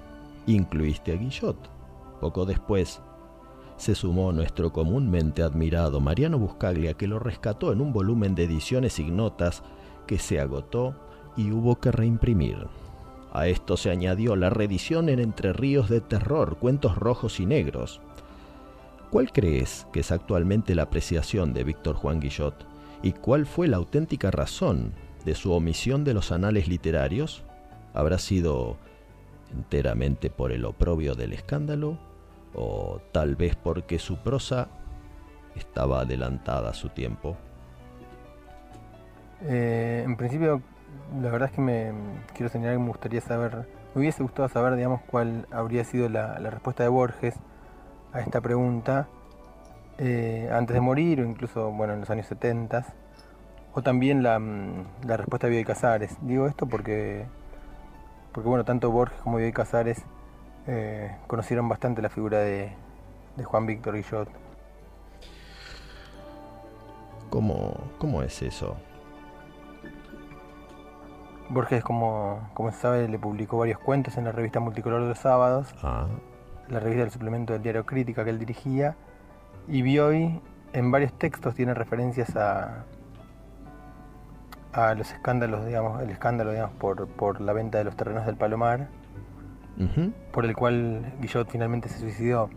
incluiste 0.47 1.13
a 1.13 1.15
Guillot. 1.15 1.57
Poco 2.19 2.45
después, 2.45 3.01
se 3.77 3.95
sumó 3.95 4.31
nuestro 4.31 4.73
comúnmente 4.73 5.43
admirado 5.43 5.99
Mariano 5.99 6.37
Buscaglia, 6.37 6.95
que 6.95 7.07
lo 7.07 7.19
rescató 7.19 7.71
en 7.71 7.81
un 7.81 7.93
volumen 7.93 8.35
de 8.35 8.43
ediciones 8.43 8.99
ignotas 8.99 9.63
que 10.05 10.17
se 10.17 10.39
agotó 10.39 10.95
y 11.37 11.51
hubo 11.51 11.79
que 11.79 11.91
reimprimir. 11.91 12.67
A 13.31 13.47
esto 13.47 13.77
se 13.77 13.91
añadió 13.91 14.35
la 14.35 14.49
reedición 14.49 15.07
en 15.07 15.19
Entre 15.19 15.53
Ríos 15.53 15.87
de 15.87 16.01
Terror, 16.01 16.57
Cuentos 16.57 16.97
Rojos 16.97 17.39
y 17.39 17.45
Negros, 17.45 18.01
¿Cuál 19.09 19.31
crees 19.31 19.87
que 19.91 20.01
es 20.01 20.11
actualmente 20.11 20.75
la 20.75 20.83
apreciación 20.83 21.51
de 21.51 21.63
Víctor 21.63 21.95
Juan 21.95 22.19
Guillot? 22.19 22.68
¿Y 23.01 23.13
cuál 23.13 23.45
fue 23.45 23.67
la 23.67 23.77
auténtica 23.77 24.29
razón 24.29 24.93
de 25.23 25.33
su 25.35 25.53
omisión 25.53 26.03
de 26.03 26.13
los 26.13 26.31
anales 26.31 26.67
literarios? 26.67 27.43
¿Habrá 27.93 28.17
sido 28.17 28.77
enteramente 29.53 30.29
por 30.29 30.51
el 30.51 30.65
oprobio 30.65 31.15
del 31.15 31.31
escándalo? 31.31 31.97
¿O 32.53 32.99
tal 33.13 33.35
vez 33.35 33.55
porque 33.55 33.99
su 33.99 34.17
prosa 34.17 34.67
estaba 35.55 36.01
adelantada 36.01 36.71
a 36.71 36.73
su 36.73 36.89
tiempo? 36.89 37.37
Eh, 39.43 40.03
en 40.05 40.17
principio, 40.17 40.61
la 41.21 41.31
verdad 41.31 41.49
es 41.49 41.55
que 41.55 41.61
me 41.61 41.93
quiero 42.33 42.51
señalar 42.51 42.75
que 42.75 42.79
me 42.79 42.89
gustaría 42.89 43.21
saber, 43.21 43.67
me 43.95 44.01
hubiese 44.01 44.23
gustado 44.23 44.49
saber, 44.49 44.75
digamos, 44.75 45.01
cuál 45.03 45.47
habría 45.51 45.85
sido 45.85 46.09
la, 46.09 46.37
la 46.39 46.49
respuesta 46.49 46.83
de 46.83 46.89
Borges 46.89 47.35
a 48.11 48.19
esta 48.19 48.41
pregunta 48.41 49.07
eh, 49.99 50.49
antes 50.51 50.73
de 50.73 50.81
morir 50.81 51.21
o 51.21 51.25
incluso, 51.25 51.71
bueno, 51.71 51.93
en 51.93 51.99
los 51.99 52.09
años 52.09 52.25
70 52.27 52.85
o 53.73 53.81
también 53.81 54.23
la, 54.23 54.39
mm, 54.39 55.05
la 55.05 55.17
respuesta 55.17 55.47
de 55.47 55.51
Bioy 55.51 55.65
Casares. 55.65 56.17
Digo 56.21 56.47
esto 56.47 56.65
porque, 56.67 57.25
porque 58.31 58.49
bueno, 58.49 58.63
tanto 58.65 58.89
Borges 58.91 59.19
como 59.21 59.37
Bioy 59.37 59.51
Casares 59.51 60.03
eh, 60.67 61.15
conocieron 61.27 61.67
bastante 61.67 62.01
la 62.01 62.09
figura 62.09 62.39
de, 62.39 62.71
de 63.35 63.43
Juan 63.43 63.65
Víctor 63.65 63.95
Guillot. 63.95 64.29
¿Cómo, 67.29 67.75
¿Cómo 67.99 68.23
es 68.23 68.41
eso? 68.41 68.75
Borges, 71.49 71.83
como, 71.83 72.49
como 72.53 72.71
se 72.71 72.77
sabe, 72.77 73.07
le 73.07 73.19
publicó 73.19 73.57
varios 73.57 73.79
cuentos 73.79 74.17
en 74.17 74.25
la 74.25 74.31
revista 74.31 74.59
Multicolor 74.59 75.01
de 75.01 75.09
los 75.09 75.19
Sábados, 75.19 75.73
Ah, 75.83 76.07
la 76.69 76.79
revista 76.79 77.01
del 77.01 77.11
suplemento 77.11 77.53
del 77.53 77.63
diario 77.63 77.85
Crítica 77.85 78.23
que 78.23 78.29
él 78.29 78.39
dirigía, 78.39 78.95
y 79.69 79.81
Bioy 79.81 80.41
en 80.73 80.91
varios 80.91 81.13
textos 81.13 81.55
tiene 81.55 81.73
referencias 81.73 82.35
a, 82.35 82.85
a 84.73 84.93
los 84.95 85.11
escándalos, 85.11 85.65
digamos, 85.65 86.01
el 86.01 86.09
escándalo, 86.09 86.51
digamos, 86.51 86.75
por, 86.75 87.07
por 87.07 87.41
la 87.41 87.53
venta 87.53 87.77
de 87.77 87.83
los 87.83 87.95
terrenos 87.95 88.25
del 88.25 88.35
Palomar, 88.35 88.87
por 90.31 90.45
el 90.45 90.55
cual 90.55 91.13
Guillot 91.21 91.49
finalmente 91.49 91.89
se 91.89 91.99
suicidó. 91.99 92.49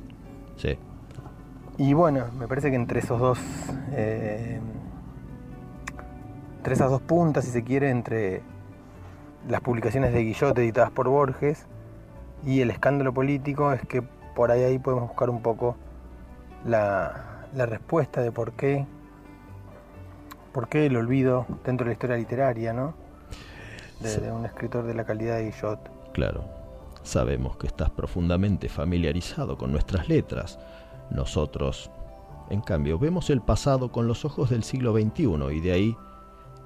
sí. 0.57 0.79
Y 1.79 1.95
bueno, 1.95 2.27
me 2.39 2.47
parece 2.47 2.69
que 2.69 2.77
entre 2.77 3.01
esos 3.01 3.19
dos, 3.19 3.41
eh, 3.93 4.61
entre 6.59 6.75
esas 6.75 6.91
dos 6.91 7.01
puntas, 7.01 7.47
si 7.47 7.51
se 7.51 7.65
quiere, 7.65 7.89
entre 7.89 8.43
las 9.49 9.63
publicaciones 9.63 10.13
de 10.13 10.23
Guillot 10.23 10.57
editadas 10.59 10.91
por 10.91 11.09
Borges 11.09 11.67
y 12.45 12.61
el 12.61 12.71
escándalo 12.71 13.15
político, 13.15 13.73
es 13.73 13.81
que 13.87 14.03
por 14.03 14.51
ahí, 14.51 14.63
ahí 14.63 14.79
podemos 14.79 15.09
buscar 15.09 15.31
un 15.31 15.41
poco 15.41 15.77
la, 16.67 17.47
la 17.55 17.67
respuesta 17.67 18.21
de 18.21 18.33
por 18.33 18.53
qué, 18.53 18.87
por 20.53 20.69
qué 20.69 20.87
el 20.87 20.97
olvido 20.97 21.47
dentro 21.65 21.85
de 21.85 21.91
la 21.91 21.93
historia 21.95 22.17
literaria, 22.17 22.73
¿no? 22.73 22.95
De, 24.01 24.09
Sí. 24.09 24.21
de 24.21 24.33
un 24.33 24.45
escritor 24.45 24.85
de 24.85 24.95
la 24.95 25.05
calidad 25.05 25.37
de 25.37 25.45
Guillot. 25.51 25.79
Claro, 26.13 26.45
sabemos 27.03 27.57
que 27.57 27.67
estás 27.69 27.91
profundamente 27.91 28.69
familiarizado 28.69 29.57
con 29.57 29.71
nuestras 29.73 30.09
letras. 30.09 30.59
Nosotros, 31.11 31.91
en 32.51 32.61
cambio, 32.63 32.99
vemos 32.99 33.31
el 33.31 33.41
pasado 33.43 33.93
con 33.93 34.07
los 34.09 34.25
ojos 34.25 34.51
del 34.51 34.65
siglo 34.65 34.93
XXI 34.93 35.53
y 35.53 35.61
de 35.61 35.73
ahí 35.73 35.97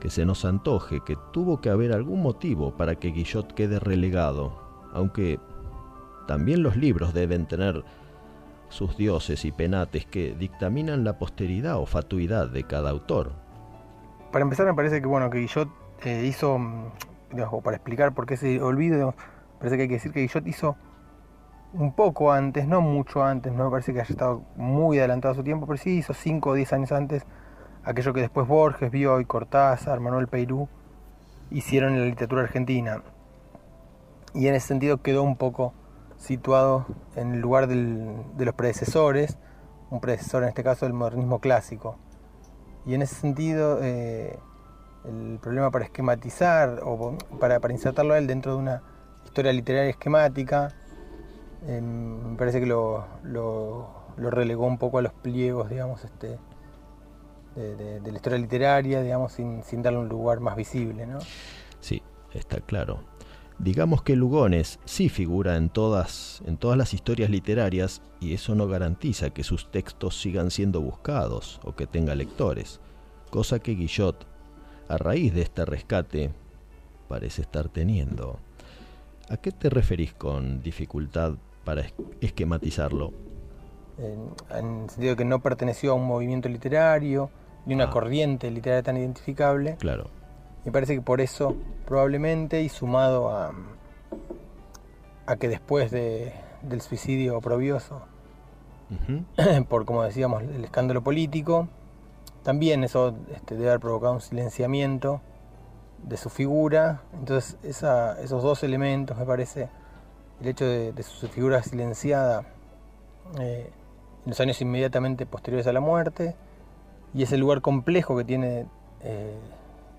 que 0.01 0.11
se 0.11 0.25
nos 0.25 0.45
antoje 0.45 1.01
que 1.05 1.17
tuvo 1.33 1.61
que 1.61 1.71
haber 1.71 1.93
algún 1.93 2.23
motivo 2.23 2.77
para 2.77 2.97
que 2.97 3.09
Guillot 3.13 3.53
quede 3.55 3.79
relegado, 3.81 4.59
aunque 4.93 5.39
también 6.27 6.63
los 6.63 6.77
libros 6.77 7.15
deben 7.15 7.47
tener 7.47 7.85
sus 8.69 8.97
dioses 8.97 9.45
y 9.45 9.53
penates 9.53 10.07
que 10.07 10.35
dictaminan 10.35 11.05
la 11.05 11.19
posteridad 11.19 11.79
o 11.79 11.87
fatuidad 11.87 12.49
de 12.49 12.65
cada 12.65 12.91
autor. 12.91 13.33
Para 14.33 14.43
empezar, 14.43 14.67
me 14.67 14.75
parece 14.75 15.01
que 15.01 15.07
bueno 15.07 15.31
que 15.31 15.39
Guillot 15.39 15.69
eh, 16.05 16.25
hizo, 16.27 16.59
mm, 16.59 16.91
digamos, 17.33 17.63
para 17.63 17.77
explicar 17.77 18.13
por 18.13 18.27
qué 18.27 18.35
ese 18.35 18.61
olvido, 18.61 19.15
parece 19.59 19.77
que 19.77 19.83
hay 19.83 19.89
que 19.89 19.95
decir 19.95 20.13
que 20.13 20.21
Guillot 20.21 20.47
hizo 20.47 20.77
un 21.73 21.95
poco 21.95 22.33
antes, 22.33 22.67
no 22.67 22.81
mucho 22.81 23.23
antes, 23.23 23.53
no 23.53 23.65
me 23.65 23.71
parece 23.71 23.93
que 23.93 24.01
haya 24.01 24.11
estado 24.11 24.43
muy 24.57 24.99
adelantado 24.99 25.35
su 25.35 25.43
tiempo, 25.43 25.67
pero 25.67 25.77
sí 25.77 25.99
hizo 25.99 26.15
5 26.15 26.51
o 26.51 26.55
10 26.55 26.73
años 26.73 26.93
antes 26.93 27.27
aquello 27.87 28.13
que 28.13 28.21
después 28.21 28.47
Borges, 28.49 28.91
Bioy, 28.91 29.25
Cortázar, 29.25 30.01
Manuel 30.01 30.27
Peirú 30.27 30.69
hicieron 31.51 31.95
en 31.95 32.01
la 32.01 32.07
literatura 32.07 32.43
argentina. 32.43 33.03
Y 34.35 34.49
en 34.49 34.55
ese 34.55 34.67
sentido 34.67 35.01
quedó 35.03 35.23
un 35.23 35.37
poco 35.37 35.73
situado 36.19 36.87
en 37.15 37.35
el 37.35 37.41
lugar 37.41 37.67
del- 37.67 38.17
de 38.37 38.45
los 38.45 38.55
predecesores, 38.55 39.37
un 39.91 40.01
predecesor 40.01 40.43
en 40.43 40.49
este 40.49 40.65
caso 40.65 40.87
del 40.87 40.93
modernismo 40.93 41.39
clásico. 41.41 41.97
Y 42.85 42.95
en 42.95 43.03
ese 43.03 43.15
sentido, 43.17 43.81
eh, 43.83 44.39
el 45.05 45.39
problema 45.41 45.71
para 45.71 45.85
esquematizar 45.85 46.81
o 46.85 47.17
para, 47.39 47.61
insertarlo 47.73 48.15
a 48.15 48.19
él 48.19 48.27
dentro 48.27 48.53
de 48.53 48.59
una 48.59 48.83
historia 49.25 49.53
literaria 49.53 49.91
esquemática, 49.91 50.73
eh, 51.67 51.81
me 51.81 52.37
parece 52.37 52.61
que 52.61 52.67
lo, 52.67 53.05
lo- 53.23 53.91
relegó 54.17 54.67
un 54.67 54.79
poco 54.79 54.99
a 54.99 55.03
los 55.03 55.13
pliegos, 55.13 55.69
digamos, 55.69 56.03
este, 56.05 56.39
de 57.55 58.01
la 58.11 58.17
historia 58.17 58.39
literaria, 58.39 59.03
digamos, 59.03 59.33
sin, 59.33 59.63
sin 59.65 59.83
darle 59.83 59.99
un 60.01 60.09
lugar 60.09 60.41
más 60.41 60.57
visible, 60.57 61.07
¿no? 61.07 61.19
Sí, 61.81 62.03
está 62.35 62.61
claro. 62.61 63.01
Digamos 63.59 64.03
que 64.03 64.17
Lugones 64.17 64.79
sí 64.85 65.09
figura 65.09 65.57
en 65.57 65.71
todas, 65.71 66.43
en 66.47 66.59
todas 66.59 66.77
las 66.77 66.93
historias 66.93 67.31
literarias 67.31 68.03
y 68.21 68.35
eso 68.35 68.55
no 68.55 68.69
garantiza 68.69 69.31
que 69.31 69.45
sus 69.45 69.71
textos 69.71 70.21
sigan 70.21 70.51
siendo 70.51 70.81
buscados 70.83 71.61
o 71.65 71.75
que 71.75 71.87
tenga 71.87 72.15
lectores, 72.15 72.81
cosa 73.31 73.59
que 73.59 73.73
Guillot, 73.75 74.27
a 74.89 74.99
raíz 74.99 75.33
de 75.33 75.43
este 75.43 75.65
rescate, 75.65 76.31
parece 77.09 77.43
estar 77.43 77.69
teniendo. 77.71 78.39
¿A 79.31 79.39
qué 79.39 79.53
te 79.53 79.71
referís 79.71 80.13
con 80.13 80.63
dificultad 80.63 81.33
para 81.65 81.81
es- 81.83 81.95
esquematizarlo? 82.21 83.13
en, 83.99 84.29
en 84.55 84.83
el 84.83 84.91
sentido 84.91 85.13
de 85.13 85.17
que 85.17 85.25
no 85.25 85.41
perteneció 85.41 85.93
a 85.93 85.95
un 85.95 86.05
movimiento 86.07 86.51
literario, 86.51 87.31
ni 87.65 87.73
una 87.75 87.89
corriente 87.89 88.51
literaria 88.51 88.83
tan 88.83 88.99
identificable. 88.99 89.77
Claro. 89.79 90.11
Me 90.67 90.73
parece 90.73 90.95
que 90.97 91.01
por 91.01 91.21
eso, 91.21 91.55
probablemente, 91.87 92.61
y 92.61 92.69
sumado 92.69 93.31
a, 93.31 93.53
a 95.27 95.37
que 95.37 95.49
después 95.49 95.91
de- 95.91 96.33
del 96.63 96.81
suicidio 96.81 97.39
oprobioso, 97.39 98.03
por 99.69 99.85
como 99.85 100.03
decíamos, 100.03 100.43
el 100.43 100.65
escándalo 100.65 101.03
político, 101.03 101.69
también 102.43 102.85
eso 102.85 103.15
este, 103.35 103.55
debe 103.55 103.69
haber 103.71 103.81
provocado 103.81 104.13
un 104.15 104.21
silenciamiento 104.21 105.21
de 106.05 106.17
su 106.17 106.31
figura. 106.31 107.03
Entonces, 107.15 107.57
esa- 107.63 108.21
esos 108.21 108.43
dos 108.43 108.63
elementos, 108.63 109.17
me 109.17 109.25
parece, 109.25 109.69
el 110.41 110.49
hecho 110.49 110.65
de, 110.67 110.93
de 110.93 111.03
su 111.03 111.29
figura 111.29 111.63
silenciada 111.63 112.43
eh, 113.41 113.71
en 114.25 114.31
los 114.31 114.41
años 114.41 114.61
inmediatamente 114.61 115.27
posteriores 115.27 115.67
a 115.69 115.73
la 115.73 115.81
muerte, 115.81 116.35
y 117.15 117.23
ese 117.23 117.37
lugar 117.39 117.61
complejo 117.63 118.17
que 118.17 118.25
tiene 118.25 118.67
eh, 119.03 119.39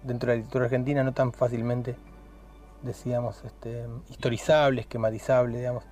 dentro 0.07 0.29
de 0.31 0.35
la 0.37 0.37
literatura 0.37 0.65
argentina, 0.65 1.03
no 1.03 1.13
tan 1.13 1.33
fácilmente, 1.33 1.95
decíamos, 2.81 3.43
este, 3.43 3.85
historizable, 4.09 4.81
esquematizable, 4.81 5.57
digamos, 5.57 5.83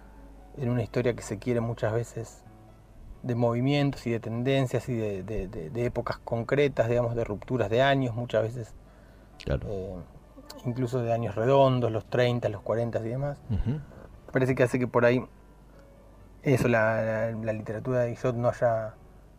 en 0.58 0.70
una 0.70 0.82
historia 0.84 1.14
que 1.16 1.22
se 1.22 1.38
quiere 1.38 1.60
muchas 1.62 1.94
veces 1.94 2.42
de 3.24 3.36
movimientos 3.36 4.06
y 4.08 4.12
de 4.12 4.20
tendencias 4.20 4.88
y 4.88 4.96
de, 4.96 5.24
de- 5.24 5.48
de- 5.48 5.70
de 5.70 5.86
épocas 5.86 6.18
concretas, 6.20 6.88
digamos, 6.90 7.16
de 7.16 7.24
rupturas 7.24 7.70
de 7.70 7.82
años, 7.82 8.16
muchas 8.16 8.44
veces, 8.44 8.74
eh, 9.70 9.96
incluso 10.66 11.02
de 11.02 11.12
años 11.12 11.36
redondos, 11.36 11.92
los 11.92 12.06
30, 12.06 12.50
los 12.50 12.62
40 12.62 13.00
y 13.00 13.10
demás. 13.10 13.38
Parece 14.32 14.54
que 14.56 14.64
hace 14.64 14.78
que 14.80 14.88
por 14.88 15.06
ahí 15.06 15.26
eso, 16.44 16.68
la, 16.68 17.02
la- 17.02 17.32
la 17.32 17.54
literatura 17.54 18.02
de 18.02 18.10
Guillot 18.12 18.36
no 18.36 18.50
haya 18.50 18.94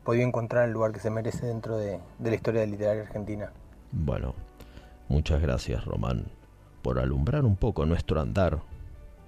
podido 0.05 0.27
encontrar 0.27 0.65
el 0.67 0.73
lugar 0.73 0.93
que 0.93 1.01
se 1.01 1.11
merece 1.11 1.47
dentro 1.47 1.77
de, 1.79 2.01
de 2.19 2.31
la 2.31 2.37
historia 2.37 2.67
literaria 2.67 3.03
argentina. 3.03 3.53
Bueno, 3.93 4.35
muchas 5.09 5.41
gracias, 5.41 5.85
Román, 5.85 6.27
por 6.83 6.99
alumbrar 6.99 7.45
un 7.45 7.57
poco 7.57 7.87
nuestro 7.87 8.21
andar 8.21 8.63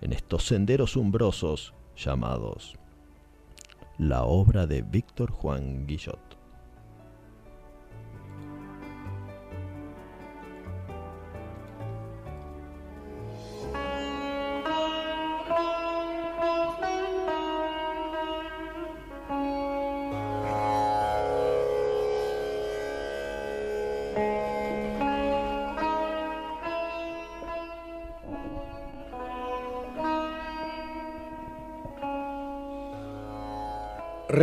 en 0.01 0.13
estos 0.13 0.45
senderos 0.45 0.97
umbrosos 0.97 1.75
llamados 1.97 2.79
la 3.99 4.23
obra 4.23 4.69
de 4.69 4.83
Víctor 4.83 5.33
Juan 5.33 5.85
Guillot. 5.85 6.28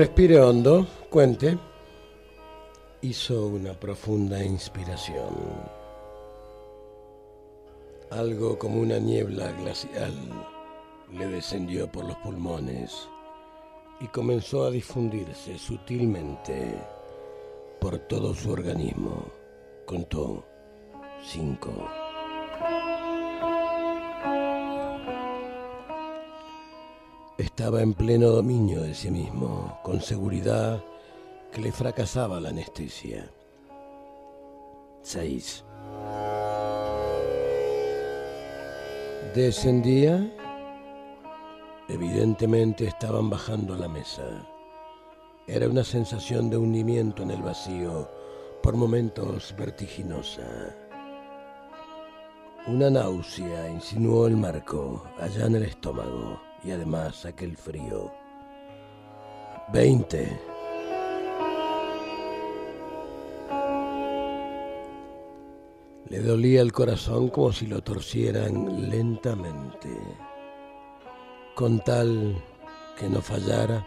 Respire 0.05 0.39
hondo, 0.39 0.85
cuente. 1.09 1.57
Hizo 3.01 3.47
una 3.47 3.73
profunda 3.73 4.45
inspiración. 4.45 5.33
Algo 8.11 8.59
como 8.59 8.81
una 8.81 8.99
niebla 8.99 9.51
glacial 9.53 10.13
le 11.11 11.27
descendió 11.27 11.91
por 11.91 12.05
los 12.05 12.17
pulmones 12.17 13.09
y 13.99 14.07
comenzó 14.09 14.65
a 14.65 14.69
difundirse 14.69 15.57
sutilmente 15.57 16.77
por 17.81 17.97
todo 17.97 18.35
su 18.35 18.51
organismo. 18.51 19.25
Contó 19.87 20.45
cinco. 21.23 22.04
Estaba 27.57 27.81
en 27.81 27.93
pleno 27.93 28.31
dominio 28.31 28.81
de 28.81 28.93
sí 28.93 29.09
mismo, 29.09 29.79
con 29.81 30.01
seguridad 30.01 30.83
que 31.53 31.61
le 31.61 31.71
fracasaba 31.71 32.41
la 32.41 32.49
anestesia. 32.49 33.31
Seis. 35.01 35.63
Descendía. 39.33 40.29
Evidentemente 41.87 42.87
estaban 42.87 43.29
bajando 43.29 43.77
la 43.77 43.87
mesa. 43.87 44.45
Era 45.47 45.69
una 45.69 45.85
sensación 45.85 46.49
de 46.49 46.57
hundimiento 46.57 47.23
en 47.23 47.31
el 47.31 47.41
vacío, 47.41 48.11
por 48.61 48.75
momentos 48.75 49.55
vertiginosa. 49.57 50.75
Una 52.67 52.89
náusea 52.89 53.69
insinuó 53.69 54.27
el 54.27 54.35
marco 54.35 55.05
allá 55.21 55.45
en 55.45 55.55
el 55.55 55.63
estómago 55.63 56.37
y 56.65 56.71
además 56.71 57.25
aquel 57.25 57.55
frío. 57.55 58.11
Veinte. 59.71 60.39
Le 66.09 66.19
dolía 66.19 66.61
el 66.61 66.71
corazón 66.71 67.29
como 67.29 67.51
si 67.51 67.67
lo 67.67 67.81
torcieran 67.81 68.89
lentamente, 68.89 69.89
con 71.55 71.79
tal 71.79 72.43
que 72.97 73.09
no 73.09 73.21
fallara. 73.21 73.85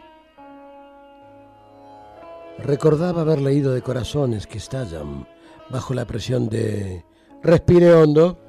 Recordaba 2.58 3.22
haber 3.22 3.40
leído 3.40 3.72
de 3.72 3.82
corazones 3.82 4.46
que 4.46 4.58
estallan 4.58 5.26
bajo 5.70 5.94
la 5.94 6.06
presión 6.06 6.48
de 6.48 7.04
respire 7.42 7.92
hondo. 7.92 8.47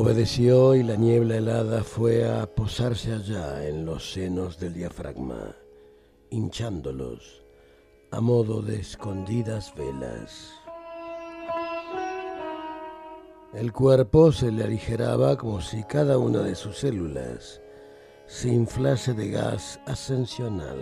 Obedeció 0.00 0.76
y 0.76 0.84
la 0.84 0.94
niebla 0.94 1.38
helada 1.38 1.82
fue 1.82 2.24
a 2.24 2.46
posarse 2.46 3.12
allá 3.12 3.66
en 3.66 3.84
los 3.84 4.12
senos 4.12 4.56
del 4.60 4.72
diafragma, 4.72 5.56
hinchándolos 6.30 7.42
a 8.12 8.20
modo 8.20 8.62
de 8.62 8.78
escondidas 8.78 9.74
velas. 9.74 10.52
El 13.52 13.72
cuerpo 13.72 14.30
se 14.30 14.52
le 14.52 14.62
aligeraba 14.62 15.36
como 15.36 15.60
si 15.60 15.82
cada 15.82 16.16
una 16.16 16.42
de 16.42 16.54
sus 16.54 16.78
células 16.78 17.60
se 18.26 18.50
inflase 18.50 19.14
de 19.14 19.30
gas 19.30 19.80
ascensional. 19.84 20.78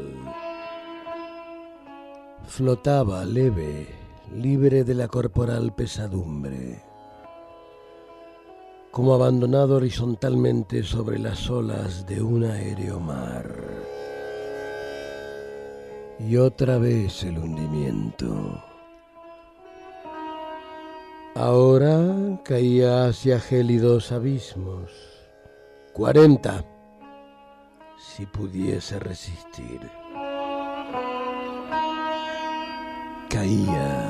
Flotaba 2.47 3.25
leve, 3.25 3.87
libre 4.35 4.85
de 4.85 4.95
la 4.95 5.09
corporal 5.09 5.75
pesadumbre, 5.75 6.83
como 8.97 9.13
abandonado 9.13 9.77
horizontalmente 9.77 10.83
sobre 10.83 11.19
las 11.19 11.51
olas 11.51 12.07
de 12.07 12.23
un 12.23 12.45
aéreo 12.45 12.99
mar. 12.99 13.45
Y 16.19 16.39
otra 16.39 16.79
vez 16.79 17.23
el 17.23 17.37
hundimiento. 17.37 18.59
Ahora 21.35 22.41
caía 22.43 23.09
hacia 23.09 23.39
gélidos 23.39 24.13
abismos. 24.13 24.91
Cuarenta. 25.93 26.65
Si 27.99 28.25
pudiese 28.25 28.99
resistir. 28.99 29.83
Caía. 33.29 34.06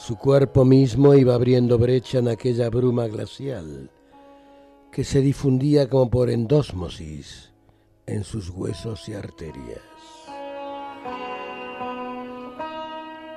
Su 0.00 0.16
cuerpo 0.16 0.64
mismo 0.64 1.14
iba 1.14 1.34
abriendo 1.34 1.76
brecha 1.76 2.20
en 2.20 2.28
aquella 2.28 2.70
bruma 2.70 3.06
glacial 3.06 3.90
que 4.90 5.04
se 5.04 5.20
difundía 5.20 5.90
como 5.90 6.08
por 6.08 6.30
endósmosis 6.30 7.52
en 8.06 8.24
sus 8.24 8.48
huesos 8.48 9.06
y 9.10 9.12
arterias. 9.12 9.82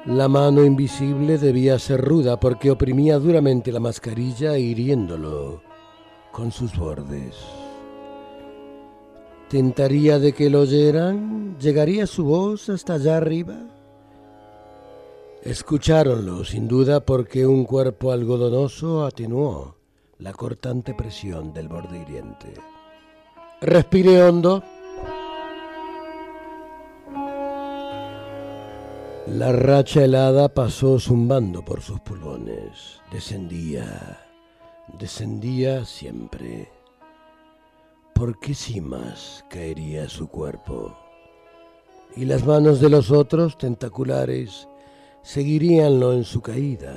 La 0.06 0.30
mano 0.30 0.64
invisible 0.64 1.38
debía 1.38 1.78
ser 1.80 2.00
ruda 2.00 2.40
porque 2.40 2.72
oprimía 2.72 3.20
duramente 3.20 3.70
la 3.70 3.82
mascarilla 3.82 4.58
hiriéndolo 4.58 5.62
con 6.32 6.50
sus 6.54 6.78
bordes. 6.78 7.36
¿Tentaría 9.50 10.18
de 10.18 10.32
que 10.32 10.50
lo 10.50 10.62
oyeran? 10.62 11.58
¿Llegaría 11.60 12.08
su 12.08 12.24
voz 12.24 12.70
hasta 12.70 12.94
allá 12.94 13.18
arriba? 13.18 13.83
Escucháronlo, 15.44 16.46
sin 16.46 16.70
duda, 16.70 17.02
porque 17.02 17.46
un 17.46 17.66
cuerpo 17.66 18.14
algodonoso 18.14 19.06
atenuó 19.06 19.76
la 20.20 20.32
cortante 20.32 20.94
presión 20.94 21.54
del 21.54 21.68
borde 21.68 22.02
hiriente. 22.02 22.54
Respire 23.60 24.24
hondo. 24.24 24.64
La 29.28 29.52
racha 29.52 30.06
helada 30.06 30.48
pasó 30.48 30.98
zumbando 30.98 31.66
por 31.66 31.82
sus 31.82 32.00
pulmones. 32.00 33.02
Descendía, 33.12 34.26
descendía 34.98 35.84
siempre. 35.84 36.72
¿Por 38.14 38.40
qué 38.40 38.56
cimas 38.56 39.44
caería 39.50 40.08
su 40.08 40.30
cuerpo? 40.30 40.98
Y 42.16 42.24
las 42.24 42.46
manos 42.46 42.80
de 42.80 42.88
los 42.88 43.12
otros, 43.12 43.58
tentaculares, 43.58 44.70
seguiríanlo 45.24 46.12
en 46.14 46.26
su 46.26 46.42
caída. 46.42 46.94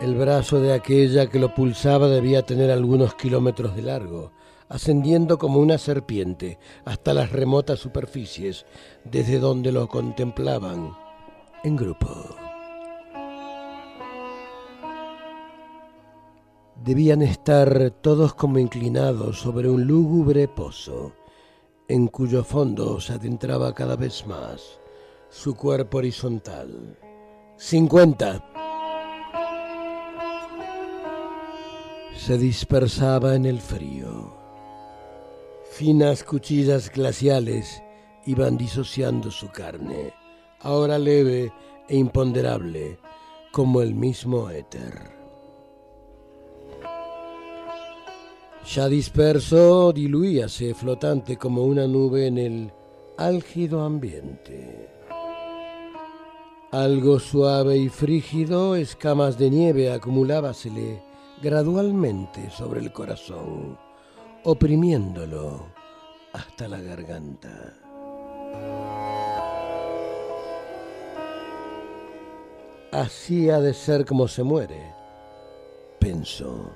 El 0.00 0.14
brazo 0.14 0.60
de 0.60 0.72
aquella 0.72 1.26
que 1.26 1.40
lo 1.40 1.52
pulsaba 1.54 2.08
debía 2.08 2.42
tener 2.42 2.70
algunos 2.70 3.14
kilómetros 3.14 3.74
de 3.74 3.82
largo, 3.82 4.32
ascendiendo 4.68 5.36
como 5.36 5.58
una 5.58 5.78
serpiente 5.78 6.58
hasta 6.84 7.12
las 7.12 7.32
remotas 7.32 7.80
superficies 7.80 8.66
desde 9.04 9.38
donde 9.38 9.72
lo 9.72 9.88
contemplaban 9.88 10.96
en 11.64 11.76
grupo. 11.76 12.08
Debían 16.84 17.22
estar 17.22 17.90
todos 18.02 18.34
como 18.34 18.58
inclinados 18.58 19.40
sobre 19.40 19.70
un 19.70 19.86
lúgubre 19.86 20.48
pozo, 20.48 21.12
en 21.88 22.08
cuyo 22.08 22.44
fondo 22.44 23.00
se 23.00 23.14
adentraba 23.14 23.74
cada 23.74 23.96
vez 23.96 24.26
más 24.26 24.83
su 25.34 25.56
cuerpo 25.56 25.98
horizontal. 25.98 26.96
Cincuenta. 27.56 28.48
Se 32.16 32.38
dispersaba 32.38 33.34
en 33.34 33.44
el 33.44 33.60
frío. 33.60 34.32
Finas 35.72 36.22
cuchillas 36.22 36.88
glaciales 36.88 37.82
iban 38.26 38.56
disociando 38.56 39.32
su 39.32 39.48
carne, 39.50 40.14
ahora 40.60 40.98
leve 40.98 41.52
e 41.88 41.96
imponderable 41.96 43.00
como 43.50 43.82
el 43.82 43.92
mismo 43.92 44.48
éter. 44.50 45.10
Ya 48.72 48.88
disperso, 48.88 49.92
diluíase 49.92 50.74
flotante 50.74 51.36
como 51.36 51.64
una 51.64 51.88
nube 51.88 52.28
en 52.28 52.38
el 52.38 52.72
álgido 53.18 53.82
ambiente. 53.82 54.93
Algo 56.74 57.20
suave 57.20 57.76
y 57.76 57.88
frígido, 57.88 58.74
escamas 58.74 59.38
de 59.38 59.48
nieve 59.48 59.92
acumulábasele 59.92 61.00
gradualmente 61.40 62.50
sobre 62.50 62.80
el 62.80 62.92
corazón, 62.92 63.78
oprimiéndolo 64.42 65.66
hasta 66.32 66.66
la 66.66 66.80
garganta. 66.80 67.74
Así 72.90 73.50
ha 73.50 73.60
de 73.60 73.72
ser 73.72 74.04
como 74.04 74.26
se 74.26 74.42
muere, 74.42 74.92
pensó. 76.00 76.74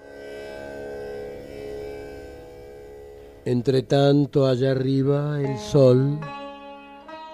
Entre 3.44 3.82
tanto, 3.82 4.46
allá 4.46 4.70
arriba, 4.70 5.40
el 5.40 5.58
sol, 5.58 6.20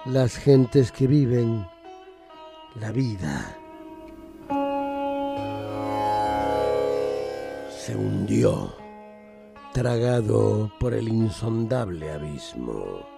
las 0.06 0.38
gentes 0.38 0.90
que 0.90 1.06
viven 1.06 1.73
la 2.80 2.92
vida. 2.92 3.58
se 7.84 7.94
hundió, 7.94 8.74
tragado 9.74 10.72
por 10.80 10.94
el 10.94 11.06
insondable 11.06 12.10
abismo. 12.12 13.13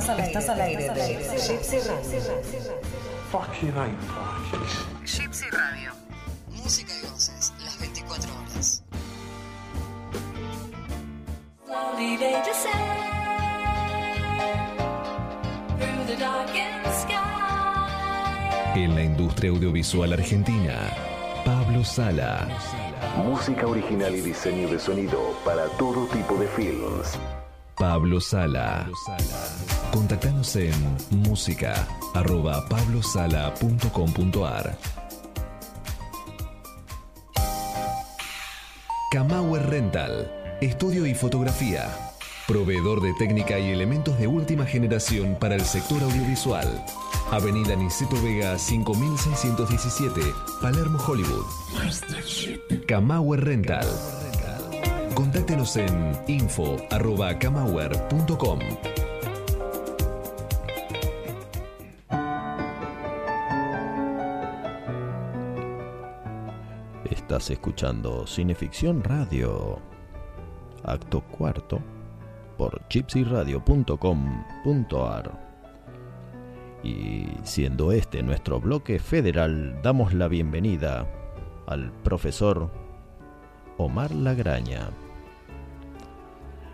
Estás 0.00 0.18
al, 0.18 0.20
Estás 0.20 0.48
al 0.48 0.60
aire 0.62 0.88
de 0.88 1.36
Gypsy 1.36 1.76
Radio. 1.76 2.22
Fucking. 3.30 3.74
Gypsy 5.04 5.44
Radio. 5.50 5.92
Música 6.48 6.90
y 6.96 7.06
voces, 7.06 7.52
las 7.62 7.78
24 7.78 8.30
horas. 8.32 8.82
Slowly 11.66 12.16
they 12.16 12.32
descend 12.46 12.72
through 15.78 16.06
the 16.06 16.16
darkened 16.16 16.86
sky. 16.94 18.80
En 18.80 18.94
la 18.94 19.02
industria 19.02 19.50
audiovisual 19.50 20.14
argentina, 20.14 20.96
Pablo 21.44 21.84
Sala. 21.84 22.48
Música 23.22 23.66
original 23.66 24.16
y 24.16 24.22
diseño 24.22 24.66
de 24.68 24.78
sonido 24.78 25.38
para 25.44 25.66
todo 25.76 26.06
tipo 26.06 26.36
de 26.36 26.46
films. 26.48 27.18
Pablo 27.76 28.18
Sala. 28.18 28.88
Contactanos 29.92 30.56
en 30.56 30.72
música 31.10 31.86
arroba 32.14 32.66
pablosala.com.ar 32.68 34.78
Camauer 39.10 39.68
Rental, 39.68 40.30
estudio 40.60 41.06
y 41.06 41.14
fotografía. 41.14 41.88
Proveedor 42.46 43.02
de 43.02 43.12
técnica 43.14 43.58
y 43.58 43.70
elementos 43.70 44.16
de 44.20 44.28
última 44.28 44.64
generación 44.64 45.36
para 45.40 45.56
el 45.56 45.64
sector 45.64 46.00
audiovisual. 46.02 46.84
Avenida 47.32 47.74
Niceto 47.74 48.14
Vega 48.22 48.56
5617, 48.56 50.20
Palermo, 50.62 51.00
Hollywood. 51.04 51.46
Camauer 52.86 53.44
Rental. 53.44 53.88
Contáctenos 55.14 55.76
en 55.76 56.16
info.camauer.com. 56.28 58.60
Escuchando 67.48 68.26
Cineficción 68.26 69.02
Radio, 69.02 69.78
acto 70.84 71.22
cuarto, 71.22 71.80
por 72.58 72.82
gypsyradio.com.ar. 72.90 75.50
Y 76.82 77.28
siendo 77.42 77.92
este 77.92 78.22
nuestro 78.22 78.60
bloque 78.60 78.98
federal, 78.98 79.80
damos 79.82 80.12
la 80.12 80.28
bienvenida 80.28 81.06
al 81.66 81.90
profesor 82.02 82.70
Omar 83.78 84.10
Lagraña, 84.10 84.90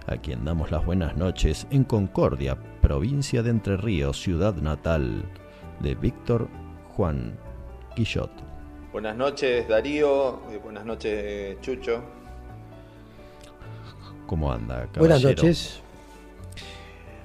a 0.08 0.16
quien 0.16 0.44
damos 0.44 0.72
las 0.72 0.84
buenas 0.84 1.16
noches 1.16 1.68
en 1.70 1.84
Concordia, 1.84 2.58
provincia 2.82 3.44
de 3.44 3.50
Entre 3.50 3.76
Ríos, 3.76 4.20
ciudad 4.20 4.56
natal 4.56 5.30
de 5.78 5.94
Víctor 5.94 6.48
Juan 6.96 7.38
Quillot. 7.94 8.55
Buenas 8.96 9.14
noches 9.14 9.68
Darío, 9.68 10.40
y 10.50 10.56
buenas 10.56 10.86
noches 10.86 11.60
Chucho. 11.60 12.00
¿Cómo 14.26 14.50
anda, 14.50 14.86
caballero? 14.90 15.00
Buenas 15.00 15.22
noches. 15.22 15.82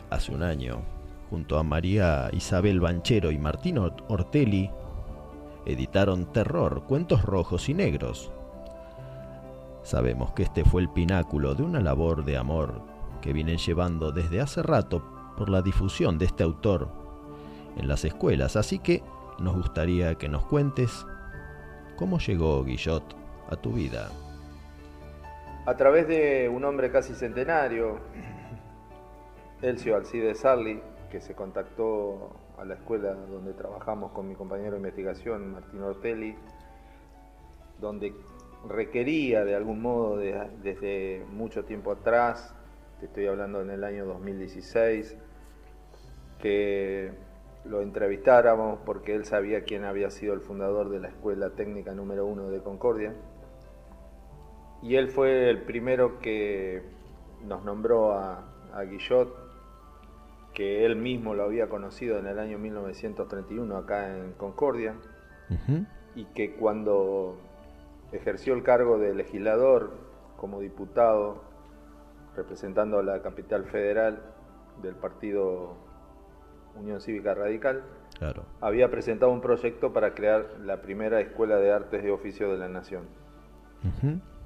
Hace 0.10 0.34
un 0.34 0.44
año, 0.44 0.82
junto 1.30 1.58
a 1.58 1.64
María 1.64 2.30
Isabel 2.34 2.82
Banchero 2.82 3.32
y 3.32 3.38
Martín 3.38 3.78
Or- 3.78 4.04
Ortelli, 4.10 4.70
editaron 5.66 6.34
Terror, 6.34 6.84
Cuentos 6.90 7.22
Rojos 7.22 7.70
y 7.70 7.74
Negros. 7.74 8.34
Sabemos 9.82 10.34
que 10.34 10.44
este 10.44 10.66
fue 10.66 10.82
el 10.82 10.90
pináculo 10.90 11.56
de 11.56 11.64
una 11.64 11.80
labor 11.80 12.26
de 12.26 12.36
amor 12.36 12.82
que 13.22 13.32
vienen 13.32 13.60
llevando 13.60 14.12
desde 14.12 14.42
hace 14.42 14.62
rato 14.62 15.02
por 15.38 15.50
la 15.50 15.62
difusión 15.62 16.18
de 16.18 16.26
este 16.26 16.44
autor 16.44 16.90
en 17.78 17.88
las 17.88 18.04
escuelas, 18.04 18.58
así 18.58 18.78
que 18.78 19.02
nos 19.40 19.56
gustaría 19.56 20.16
que 20.16 20.28
nos 20.28 20.44
cuentes 20.44 21.06
cómo 22.02 22.18
llegó 22.18 22.64
Guillot 22.64 23.04
a 23.48 23.56
tu 23.56 23.74
vida. 23.74 24.10
A 25.68 25.78
través 25.78 26.08
de 26.08 26.50
un 26.50 26.66
hombre 26.66 26.92
casi 26.92 27.14
centenario, 27.14 28.00
Elcio 29.62 29.96
Alcide 29.96 30.34
Sarli, 30.34 30.82
que 31.12 31.22
se 31.22 31.36
contactó 31.36 32.32
a 32.58 32.66
la 32.66 32.74
escuela 32.74 33.14
donde 33.14 33.54
trabajamos 33.54 34.14
con 34.14 34.28
mi 34.28 34.34
compañero 34.34 34.72
de 34.72 34.78
investigación, 34.78 35.52
Martín 35.52 35.84
Ortelli, 35.84 36.36
donde 37.80 38.16
requería 38.68 39.46
de 39.46 39.54
algún 39.56 39.84
modo 39.84 40.18
de- 40.18 40.50
desde 40.64 41.24
mucho 41.30 41.66
tiempo 41.66 41.92
atrás, 41.92 42.56
te 43.00 43.06
estoy 43.06 43.28
hablando 43.28 43.62
en 43.62 43.70
el 43.70 43.84
año 43.84 44.06
2016, 44.08 45.16
que 46.40 47.12
lo 47.66 47.82
entrevistáramos 47.82 48.80
porque 48.86 49.14
él 49.16 49.26
sabía 49.26 49.64
quién 49.64 49.84
había 49.86 50.10
sido 50.10 50.34
el 50.34 50.42
fundador 50.42 50.90
de 50.90 51.00
la 51.00 51.10
Escuela 51.10 51.52
Técnica 51.52 51.94
número 51.94 52.26
uno 52.26 52.50
de 52.50 52.62
Concordia. 52.62 53.14
Y 54.82 54.96
él 54.96 55.10
fue 55.10 55.50
el 55.50 55.62
primero 55.62 56.20
que 56.20 56.82
nos 57.44 57.64
nombró 57.64 58.14
a, 58.14 58.52
a 58.74 58.84
Guillot, 58.84 59.36
que 60.54 60.86
él 60.86 60.96
mismo 60.96 61.34
lo 61.34 61.44
había 61.44 61.70
conocido 61.70 62.18
en 62.18 62.28
el 62.28 62.40
año 62.40 62.58
1931 62.58 63.78
acá 63.78 64.18
en 64.18 64.34
Concordia, 64.34 64.96
y 66.16 66.26
que 66.26 66.56
cuando 66.56 67.38
ejerció 68.12 68.54
el 68.54 68.64
cargo 68.64 68.98
de 68.98 69.14
legislador 69.14 69.92
como 70.38 70.60
diputado, 70.60 71.44
representando 72.36 73.00
a 73.00 73.04
la 73.04 73.22
capital 73.22 73.66
federal 73.66 74.22
del 74.82 74.96
partido 74.96 75.76
Unión 76.76 77.02
Cívica 77.02 77.34
Radical, 77.34 77.84
Claro. 78.18 78.44
había 78.62 78.90
presentado 78.92 79.32
un 79.32 79.42
proyecto 79.42 79.94
para 79.94 80.14
crear 80.14 80.46
la 80.64 80.82
primera 80.82 81.20
escuela 81.22 81.58
de 81.58 81.72
artes 81.72 82.04
de 82.04 82.12
oficio 82.12 82.52
de 82.52 82.58
la 82.58 82.68
nación. 82.70 83.06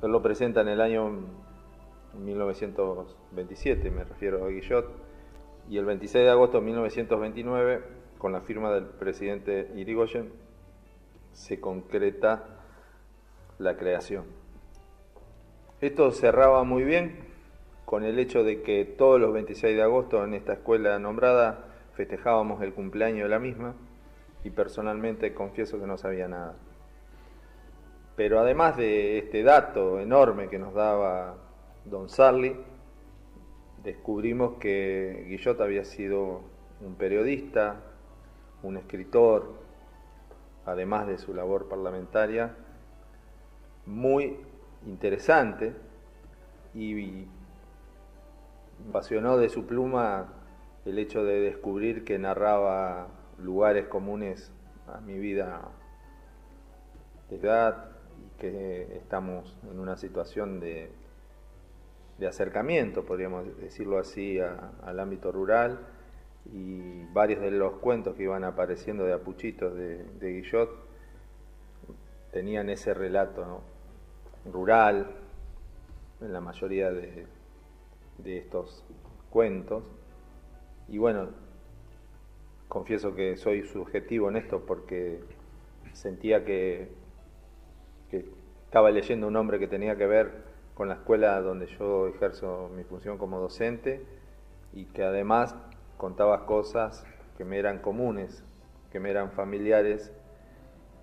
Él 0.02 0.12
lo 0.12 0.22
presenta 0.22 0.62
en 0.62 0.70
el 0.70 0.80
año 0.82 1.12
1927, 2.18 3.92
me 3.92 4.04
refiero 4.04 4.46
a 4.46 4.48
Guillot, 4.50 4.86
y 5.70 5.78
el 5.78 5.86
26 5.86 6.26
de 6.26 6.32
agosto 6.32 6.60
de 6.60 6.66
1929, 6.66 7.82
con 8.18 8.32
la 8.32 8.42
firma 8.42 8.72
del 8.72 8.86
presidente 8.86 9.72
Irigoyen, 9.76 10.32
se 11.34 11.60
concreta 11.60 12.44
la 13.60 13.76
creación. 13.76 14.24
Esto 15.82 16.12
cerraba 16.12 16.64
muy 16.64 16.84
bien 16.84 17.18
con 17.84 18.04
el 18.04 18.18
hecho 18.20 18.44
de 18.44 18.62
que 18.62 18.86
todos 18.86 19.20
los 19.20 19.34
26 19.34 19.76
de 19.76 19.84
agosto 19.84 20.24
en 20.24 20.34
esta 20.34 20.54
escuela 20.54 20.98
nombrada 20.98 21.66
festejábamos 21.96 22.62
el 22.62 22.74
cumpleaños 22.74 23.24
de 23.24 23.30
la 23.30 23.40
misma 23.40 23.74
y 24.44 24.52
personalmente 24.52 25.34
confieso 25.34 25.80
que 25.80 25.88
no 25.88 25.98
sabía 25.98 26.28
nada. 26.28 26.56
Pero 28.16 28.40
además 28.40 28.78
de 28.78 29.18
este 29.18 29.44
dato 29.44 30.00
enorme 30.00 30.48
que 30.50 30.60
nos 30.60 30.74
daba 30.74 31.36
don 31.86 32.10
Sarli, 32.10 32.56
descubrimos 33.84 34.58
que 34.60 35.26
Guillot 35.28 35.60
había 35.62 35.84
sido 35.84 36.42
un 36.82 36.96
periodista, 36.96 37.78
un 38.64 38.78
escritor, 38.78 39.54
además 40.66 41.08
de 41.08 41.18
su 41.18 41.34
labor 41.34 41.68
parlamentaria, 41.68 42.56
muy 43.86 44.38
interesante 44.86 45.74
y 46.74 47.26
apasionó 48.90 49.38
de 49.38 49.50
su 49.50 49.66
pluma 49.66 50.34
el 50.86 51.00
hecho 51.00 51.24
de 51.24 51.42
descubrir 51.42 52.04
que 52.04 52.20
narraba 52.20 53.08
lugares 53.38 53.88
comunes 53.88 54.52
a 54.88 55.02
mi 55.02 55.18
vida 55.18 55.72
de 57.30 57.38
edad 57.38 57.92
y 58.20 58.40
que 58.40 58.98
estamos 58.98 59.58
en 59.70 59.80
una 59.80 59.98
situación 59.98 60.60
de, 60.60 60.92
de 62.18 62.28
acercamiento, 62.28 63.06
podríamos 63.06 63.58
decirlo 63.58 63.98
así, 63.98 64.40
al 64.40 65.00
ámbito 65.00 65.32
rural 65.32 65.80
y 66.54 67.06
varios 67.06 67.42
de 67.42 67.52
los 67.52 67.74
cuentos 67.78 68.16
que 68.16 68.24
iban 68.24 68.44
apareciendo 68.44 69.04
de 69.04 69.14
apuchitos 69.14 69.76
de, 69.76 70.06
Guillot 70.22 70.70
tenían 72.32 72.70
ese 72.70 72.94
relato 72.94 73.62
rural 74.52 75.08
en 76.22 76.32
la 76.32 76.42
mayoría 76.42 76.92
de, 76.92 77.26
de 78.20 78.38
estos 78.38 78.84
cuentos. 79.30 79.84
Y 80.88 80.98
bueno, 80.98 81.30
confieso 82.68 83.16
que 83.16 83.38
soy 83.38 83.64
subjetivo 83.64 84.30
en 84.30 84.38
esto 84.38 84.66
porque 84.66 85.22
sentía 85.94 86.46
que, 86.46 86.90
que 88.10 88.26
estaba 88.66 88.92
leyendo 88.92 89.28
un 89.28 89.36
hombre 89.36 89.60
que 89.60 89.68
tenía 89.68 89.96
que 89.96 90.06
ver 90.06 90.44
con 90.74 90.90
la 90.90 90.96
escuela 90.96 91.40
donde 91.42 91.68
yo 91.68 92.08
ejerzo 92.08 92.70
mi 92.76 92.84
función 92.84 93.18
como 93.18 93.40
docente 93.40 94.06
y 94.74 94.86
que 94.86 95.04
además 95.04 95.56
contaba 95.98 96.46
cosas 96.46 97.06
que 97.38 97.46
me 97.46 97.58
eran 97.58 97.80
comunes, 97.80 98.44
que 98.92 99.00
me 99.00 99.10
eran 99.10 99.32
familiares 99.32 100.12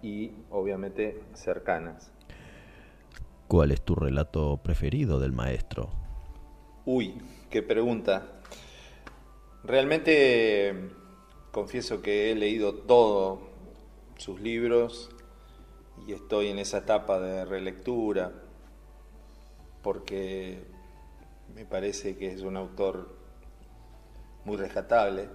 y 0.02 0.32
obviamente 0.50 1.22
cercanas. 1.32 2.12
¿Cuál 3.48 3.70
es 3.70 3.82
tu 3.82 3.94
relato 3.94 4.58
preferido 4.62 5.20
del 5.20 5.32
maestro? 5.32 5.90
Uy, 6.84 7.20
qué 7.50 7.62
pregunta. 7.62 8.41
Realmente 9.64 10.90
confieso 11.52 12.02
que 12.02 12.32
he 12.32 12.34
leído 12.34 12.74
todos 12.74 13.38
sus 14.16 14.40
libros 14.40 15.08
y 16.06 16.12
estoy 16.12 16.48
en 16.48 16.58
esa 16.58 16.78
etapa 16.78 17.20
de 17.20 17.44
relectura 17.44 18.32
porque 19.82 20.64
me 21.54 21.64
parece 21.64 22.16
que 22.16 22.32
es 22.32 22.42
un 22.42 22.56
autor 22.56 23.14
muy 24.44 24.56
rescatable. 24.56 25.28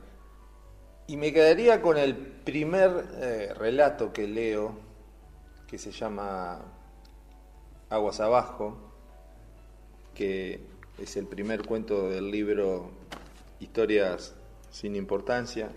Y 1.08 1.16
me 1.16 1.32
quedaría 1.32 1.82
con 1.82 1.98
el 1.98 2.18
primer 2.18 3.06
eh, 3.22 3.54
relato 3.54 4.12
que 4.12 4.28
leo, 4.28 4.74
que 5.68 5.78
se 5.78 5.92
llama 5.92 6.60
Aguas 7.90 8.20
Abajo, 8.20 8.78
que 10.14 10.60
es 10.98 11.16
el 11.16 11.28
primer 11.28 11.66
cuento 11.66 12.10
del 12.10 12.30
libro 12.30 12.92
Historias 13.60 14.36
sin 14.70 14.96
importancia, 14.96 15.70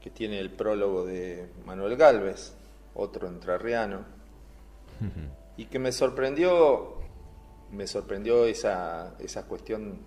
que 0.00 0.10
tiene 0.10 0.38
el 0.38 0.50
prólogo 0.50 1.04
de 1.04 1.48
Manuel 1.64 1.96
Galvez, 1.96 2.54
otro 2.94 3.28
entrerriano, 3.28 4.00
y 5.56 5.66
que 5.66 5.78
me 5.78 5.92
sorprendió, 5.92 6.94
me 7.70 7.86
sorprendió 7.86 8.44
esa, 8.44 9.14
esa 9.18 9.46
cuestión 9.46 9.98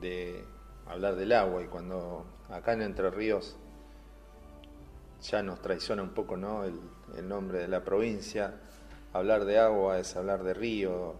de 0.00 0.44
hablar 0.86 1.16
del 1.16 1.32
agua, 1.32 1.62
y 1.62 1.66
cuando 1.66 2.24
acá 2.48 2.72
en 2.72 2.82
Entre 2.82 3.10
Ríos 3.10 3.56
ya 5.22 5.42
nos 5.42 5.60
traiciona 5.60 6.02
un 6.02 6.10
poco 6.10 6.36
¿no? 6.36 6.64
el, 6.64 6.78
el 7.16 7.28
nombre 7.28 7.58
de 7.58 7.68
la 7.68 7.82
provincia, 7.84 8.54
hablar 9.12 9.44
de 9.44 9.58
agua 9.58 9.98
es 9.98 10.16
hablar 10.16 10.42
de 10.44 10.54
río, 10.54 11.14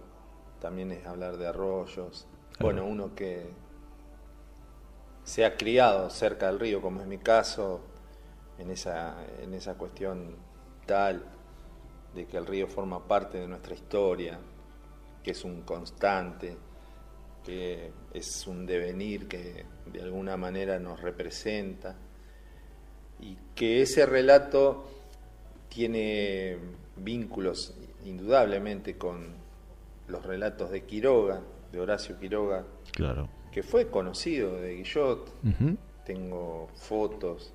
también 0.60 0.92
es 0.92 1.06
hablar 1.06 1.36
de 1.36 1.46
arroyos. 1.46 2.26
Bueno, 2.60 2.84
uno 2.84 3.14
que 3.14 3.46
se 5.28 5.44
ha 5.44 5.58
criado 5.58 6.08
cerca 6.08 6.46
del 6.46 6.58
río, 6.58 6.80
como 6.80 7.02
es 7.02 7.06
mi 7.06 7.18
caso, 7.18 7.82
en 8.58 8.70
esa, 8.70 9.26
en 9.42 9.52
esa 9.52 9.74
cuestión 9.74 10.36
tal 10.86 11.22
de 12.14 12.26
que 12.26 12.38
el 12.38 12.46
río 12.46 12.66
forma 12.66 13.06
parte 13.06 13.38
de 13.38 13.46
nuestra 13.46 13.74
historia, 13.74 14.38
que 15.22 15.32
es 15.32 15.44
un 15.44 15.60
constante, 15.62 16.56
que 17.44 17.92
es 18.14 18.46
un 18.46 18.64
devenir 18.64 19.28
que 19.28 19.66
de 19.84 20.00
alguna 20.00 20.38
manera 20.38 20.78
nos 20.78 21.02
representa, 21.02 21.94
y 23.20 23.36
que 23.54 23.82
ese 23.82 24.06
relato 24.06 24.88
tiene 25.68 26.56
vínculos 26.96 27.74
indudablemente 28.06 28.96
con 28.96 29.34
los 30.06 30.24
relatos 30.24 30.70
de 30.70 30.84
Quiroga, 30.84 31.42
de 31.70 31.80
Horacio 31.80 32.18
Quiroga, 32.18 32.64
Claro. 32.92 33.37
Que 33.52 33.62
fue 33.62 33.88
conocido 33.90 34.60
de 34.60 34.76
Guillot. 34.76 35.30
Tengo 36.04 36.68
fotos 36.74 37.52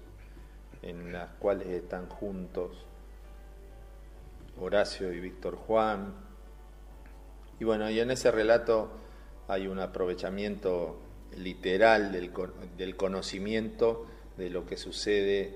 en 0.82 1.12
las 1.12 1.30
cuales 1.40 1.68
están 1.68 2.08
juntos 2.08 2.86
Horacio 4.60 5.12
y 5.12 5.20
Víctor 5.20 5.56
Juan. 5.56 6.14
Y 7.60 7.64
bueno, 7.64 7.90
y 7.90 8.00
en 8.00 8.12
ese 8.12 8.32
relato 8.32 8.92
hay 9.48 9.68
un 9.68 9.80
aprovechamiento 9.80 11.00
literal 11.38 12.12
del, 12.12 12.32
del 12.78 12.96
conocimiento 12.96 14.06
de 14.38 14.50
lo 14.50 14.66
que 14.66 14.78
sucede 14.78 15.56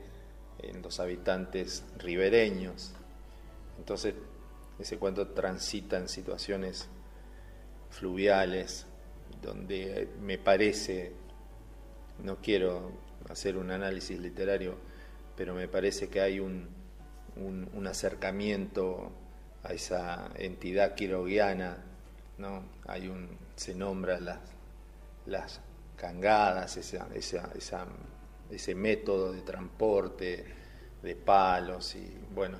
en 0.59 0.81
los 0.81 0.99
habitantes 0.99 1.83
ribereños. 1.99 2.93
Entonces, 3.77 4.15
ese 4.79 4.97
cuento 4.97 5.27
transita 5.29 5.97
en 5.97 6.07
situaciones 6.07 6.87
fluviales, 7.89 8.86
donde 9.41 10.09
me 10.21 10.37
parece, 10.37 11.13
no 12.23 12.37
quiero 12.37 12.91
hacer 13.29 13.57
un 13.57 13.71
análisis 13.71 14.19
literario, 14.19 14.75
pero 15.35 15.53
me 15.53 15.67
parece 15.67 16.09
que 16.09 16.21
hay 16.21 16.39
un, 16.39 16.67
un, 17.35 17.87
acercamiento 17.87 19.11
a 19.63 19.73
esa 19.73 20.29
entidad 20.35 20.95
quiroguiana, 20.95 21.77
¿no? 22.37 22.63
Hay 22.87 23.07
un, 23.07 23.37
se 23.55 23.75
nombra 23.75 24.19
las, 24.19 24.39
las 25.25 25.61
cangadas, 25.95 26.77
esa, 26.77 27.07
esa, 27.13 27.87
ese 28.49 28.75
método 28.75 29.33
de 29.33 29.41
transporte 29.41 30.45
de 31.01 31.15
palos 31.15 31.95
y 31.95 32.17
bueno, 32.33 32.57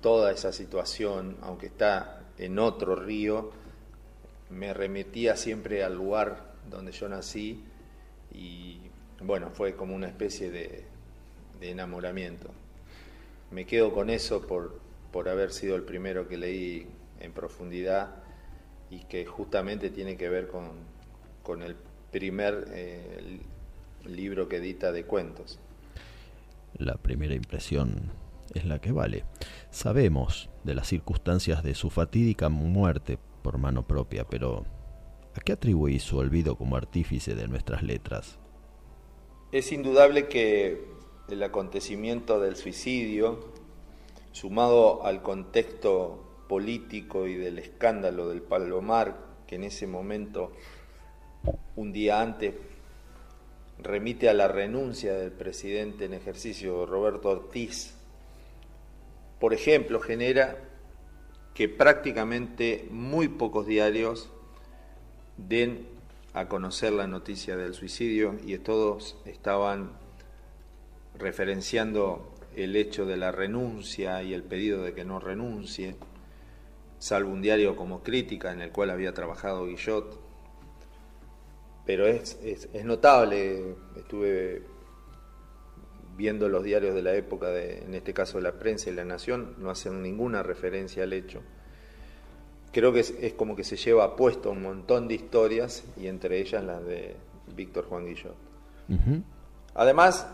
toda 0.00 0.32
esa 0.32 0.52
situación, 0.52 1.36
aunque 1.42 1.66
está 1.66 2.22
en 2.38 2.58
otro 2.58 2.96
río, 2.96 3.50
me 4.50 4.72
remitía 4.74 5.36
siempre 5.36 5.82
al 5.82 5.94
lugar 5.94 6.54
donde 6.70 6.92
yo 6.92 7.08
nací 7.08 7.64
y 8.32 8.78
bueno, 9.20 9.50
fue 9.50 9.74
como 9.76 9.94
una 9.94 10.08
especie 10.08 10.50
de, 10.50 10.84
de 11.60 11.70
enamoramiento. 11.70 12.50
Me 13.50 13.64
quedo 13.64 13.92
con 13.92 14.10
eso 14.10 14.46
por, 14.46 14.78
por 15.12 15.28
haber 15.28 15.52
sido 15.52 15.76
el 15.76 15.82
primero 15.82 16.28
que 16.28 16.36
leí 16.36 16.86
en 17.20 17.32
profundidad 17.32 18.16
y 18.90 19.00
que 19.04 19.24
justamente 19.24 19.90
tiene 19.90 20.16
que 20.16 20.28
ver 20.28 20.48
con, 20.48 20.70
con 21.42 21.62
el 21.62 21.76
primer 22.10 22.66
eh, 22.70 23.40
libro 24.04 24.48
que 24.48 24.56
edita 24.56 24.92
de 24.92 25.04
cuentos. 25.04 25.58
La 26.78 26.94
primera 26.96 27.34
impresión 27.34 28.10
es 28.54 28.64
la 28.64 28.80
que 28.80 28.92
vale. 28.92 29.24
Sabemos 29.70 30.50
de 30.64 30.74
las 30.74 30.88
circunstancias 30.88 31.62
de 31.62 31.74
su 31.74 31.90
fatídica 31.90 32.48
muerte 32.48 33.18
por 33.46 33.58
mano 33.58 33.86
propia, 33.86 34.24
pero 34.24 34.64
¿a 35.36 35.40
qué 35.40 35.52
atribuís 35.52 36.02
su 36.02 36.18
olvido 36.18 36.56
como 36.56 36.74
artífice 36.74 37.36
de 37.36 37.46
nuestras 37.46 37.84
letras? 37.84 38.40
Es 39.52 39.70
indudable 39.70 40.26
que 40.26 40.84
el 41.28 41.40
acontecimiento 41.44 42.40
del 42.40 42.56
suicidio, 42.56 43.38
sumado 44.32 45.06
al 45.06 45.22
contexto 45.22 46.24
político 46.48 47.28
y 47.28 47.36
del 47.36 47.60
escándalo 47.60 48.30
del 48.30 48.42
Palomar, 48.42 49.16
que 49.46 49.54
en 49.54 49.62
ese 49.62 49.86
momento, 49.86 50.50
un 51.76 51.92
día 51.92 52.20
antes, 52.20 52.52
remite 53.78 54.28
a 54.28 54.34
la 54.34 54.48
renuncia 54.48 55.12
del 55.12 55.30
presidente 55.30 56.06
en 56.06 56.14
ejercicio 56.14 56.84
Roberto 56.84 57.28
Ortiz, 57.28 57.94
por 59.38 59.54
ejemplo, 59.54 60.00
genera 60.00 60.65
que 61.56 61.70
prácticamente 61.70 62.86
muy 62.90 63.28
pocos 63.28 63.66
diarios 63.66 64.28
den 65.38 65.88
a 66.34 66.48
conocer 66.48 66.92
la 66.92 67.06
noticia 67.06 67.56
del 67.56 67.72
suicidio 67.72 68.36
y 68.44 68.58
todos 68.58 69.16
estaban 69.24 69.92
referenciando 71.18 72.30
el 72.54 72.76
hecho 72.76 73.06
de 73.06 73.16
la 73.16 73.32
renuncia 73.32 74.22
y 74.22 74.34
el 74.34 74.42
pedido 74.42 74.82
de 74.82 74.92
que 74.92 75.06
no 75.06 75.18
renuncie, 75.18 75.96
salvo 76.98 77.32
un 77.32 77.40
diario 77.40 77.74
como 77.74 78.02
Crítica 78.02 78.52
en 78.52 78.60
el 78.60 78.70
cual 78.70 78.90
había 78.90 79.14
trabajado 79.14 79.64
Guillot. 79.64 80.20
Pero 81.86 82.06
es, 82.06 82.38
es, 82.42 82.84
notable, 82.84 83.76
estuve 83.96 84.62
viendo 86.16 86.48
los 86.48 86.64
diarios 86.64 86.94
de 86.94 87.02
la 87.02 87.14
época, 87.14 87.48
de, 87.48 87.78
en 87.78 87.94
este 87.94 88.14
caso 88.14 88.40
la 88.40 88.52
prensa 88.52 88.90
y 88.90 88.94
la 88.94 89.04
nación, 89.04 89.54
no 89.58 89.70
hacen 89.70 90.02
ninguna 90.02 90.42
referencia 90.42 91.02
al 91.02 91.12
hecho. 91.12 91.42
Creo 92.72 92.92
que 92.92 93.00
es, 93.00 93.10
es 93.20 93.34
como 93.34 93.56
que 93.56 93.64
se 93.64 93.76
lleva 93.76 94.16
puesto 94.16 94.50
un 94.50 94.62
montón 94.62 95.08
de 95.08 95.14
historias 95.14 95.84
y 95.96 96.08
entre 96.08 96.38
ellas 96.40 96.64
las 96.64 96.84
de 96.84 97.16
Víctor 97.54 97.86
Juan 97.86 98.06
Guillot. 98.06 98.34
Además, 99.74 100.26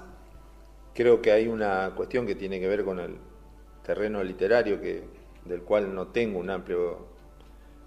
creo 0.94 1.20
que 1.20 1.32
hay 1.32 1.48
una 1.48 1.92
cuestión 1.94 2.26
que 2.26 2.34
tiene 2.34 2.60
que 2.60 2.68
ver 2.68 2.84
con 2.84 3.00
el 3.00 3.16
terreno 3.82 4.22
literario 4.22 4.80
que, 4.80 5.02
del 5.44 5.62
cual 5.62 5.94
no 5.94 6.08
tengo 6.08 6.38
un 6.38 6.50
amplio 6.50 7.06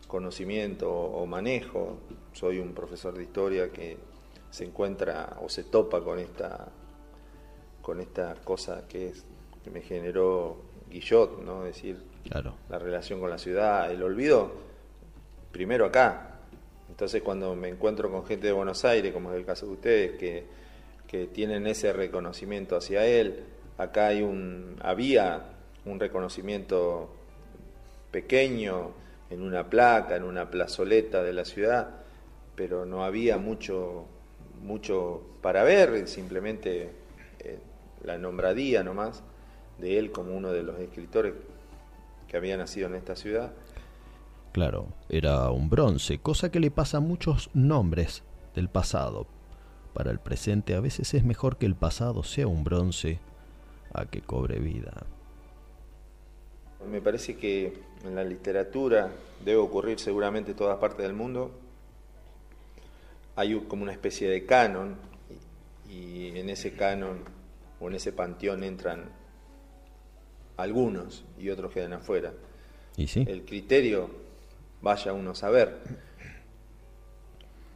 conocimiento 0.08 0.92
o 0.92 1.26
manejo. 1.26 2.00
Soy 2.34 2.60
un 2.60 2.74
profesor 2.74 3.16
de 3.16 3.24
historia 3.24 3.72
que 3.72 3.98
se 4.50 4.66
encuentra 4.66 5.38
o 5.42 5.50
se 5.50 5.64
topa 5.66 6.02
con 6.02 6.20
esta 6.20 6.68
con 7.86 8.02
esta 8.02 8.34
cosa 8.44 8.88
que 8.88 9.10
es 9.10 9.24
que 9.64 9.70
me 9.70 9.82
generó 9.82 10.58
Guillot, 10.90 11.44
¿no? 11.44 11.68
Es 11.68 11.76
decir, 11.76 11.98
Claro. 12.28 12.56
la 12.68 12.80
relación 12.80 13.20
con 13.20 13.30
la 13.30 13.38
ciudad, 13.38 13.92
el 13.92 14.02
olvido, 14.02 14.52
primero 15.52 15.86
acá. 15.86 16.40
Entonces 16.90 17.22
cuando 17.22 17.56
me 17.56 17.70
encuentro 17.70 18.10
con 18.10 18.26
gente 18.26 18.48
de 18.48 18.54
Buenos 18.54 18.84
Aires, 18.86 19.14
como 19.14 19.30
es 19.32 19.38
el 19.38 19.46
caso 19.46 19.68
de 19.68 19.72
ustedes, 19.74 20.18
que, 20.18 20.46
que 21.08 21.28
tienen 21.28 21.68
ese 21.68 21.94
reconocimiento 21.94 22.76
hacia 22.76 23.06
él, 23.06 23.44
acá 23.78 24.08
hay 24.08 24.24
un, 24.24 24.78
había 24.82 25.44
un 25.86 26.00
reconocimiento 26.00 27.12
pequeño 28.10 28.94
en 29.30 29.44
una 29.44 29.70
placa, 29.70 30.16
en 30.16 30.24
una 30.24 30.50
plazoleta 30.50 31.22
de 31.22 31.34
la 31.34 31.46
ciudad, 31.46 31.90
pero 32.56 32.84
no 32.88 33.04
había 33.04 33.38
mucho, 33.38 34.06
mucho 34.64 35.22
para 35.44 35.64
ver, 35.64 36.08
simplemente 36.08 37.05
la 38.06 38.18
nombradía 38.18 38.84
nomás 38.84 39.24
de 39.80 40.00
él 40.00 40.12
como 40.12 40.36
uno 40.36 40.52
de 40.52 40.64
los 40.64 40.80
escritores 40.80 41.34
que 42.28 42.38
había 42.38 42.58
nacido 42.58 42.88
en 42.88 42.96
esta 42.96 43.16
ciudad. 43.16 43.52
Claro, 44.52 44.88
era 45.10 45.50
un 45.52 45.70
bronce, 45.70 46.20
cosa 46.20 46.50
que 46.50 46.60
le 46.60 46.72
pasa 46.72 46.98
a 46.98 47.02
muchos 47.02 47.50
nombres 47.54 48.24
del 48.56 48.70
pasado. 48.70 49.28
Para 49.94 50.12
el 50.12 50.20
presente 50.20 50.76
a 50.76 50.80
veces 50.80 51.14
es 51.14 51.24
mejor 51.24 51.58
que 51.58 51.66
el 51.66 51.76
pasado 51.76 52.24
sea 52.24 52.48
un 52.48 52.64
bronce 52.64 53.20
a 53.94 54.06
que 54.06 54.22
cobre 54.22 54.60
vida. 54.60 55.06
Me 56.90 57.02
parece 57.02 57.38
que 57.38 57.82
en 58.04 58.16
la 58.16 58.24
literatura 58.24 59.12
debe 59.44 59.58
ocurrir 59.58 60.00
seguramente 60.00 60.52
en 60.52 60.58
todas 60.58 60.78
partes 60.78 61.06
del 61.06 61.14
mundo. 61.14 61.52
Hay 63.36 63.60
como 63.68 63.84
una 63.84 63.92
especie 63.92 64.30
de 64.30 64.46
canon 64.46 64.96
y 65.90 66.38
en 66.38 66.50
ese 66.50 66.74
canon 66.74 67.20
o 67.80 67.88
en 67.90 67.96
ese 67.96 68.12
panteón 68.14 68.64
entran 68.64 69.10
algunos 70.58 71.24
y 71.38 71.50
otros 71.50 71.72
quedan 71.74 71.94
afuera. 71.94 72.34
¿Y 72.98 73.08
sí? 73.08 73.26
El 73.28 73.44
criterio, 73.44 74.10
vaya 74.82 75.12
uno 75.14 75.32
a 75.32 75.36
saber, 75.36 75.78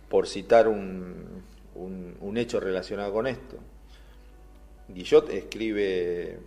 por 0.10 0.28
citar 0.28 0.68
un, 0.68 1.44
un- 1.76 2.16
un 2.20 2.38
hecho 2.38 2.60
relacionado 2.60 3.14
con 3.14 3.28
esto. 3.28 3.58
Guillot 4.88 5.30
escribe 5.30 6.40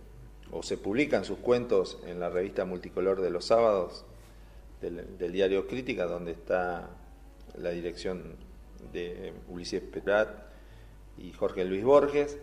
o 0.51 0.61
se 0.63 0.77
publican 0.77 1.23
sus 1.23 1.37
cuentos 1.39 1.97
en 2.05 2.19
la 2.19 2.29
revista 2.29 2.65
multicolor 2.65 3.21
de 3.21 3.29
los 3.29 3.45
sábados 3.45 4.05
del, 4.81 5.17
del 5.17 5.31
diario 5.31 5.65
Crítica, 5.67 6.05
donde 6.05 6.31
está 6.33 6.89
la 7.57 7.69
dirección 7.69 8.35
de 8.91 9.33
Ulises 9.47 9.81
Petrat 9.81 10.29
y 11.17 11.31
Jorge 11.31 11.63
Luis 11.63 11.83
Borges. 11.83 12.37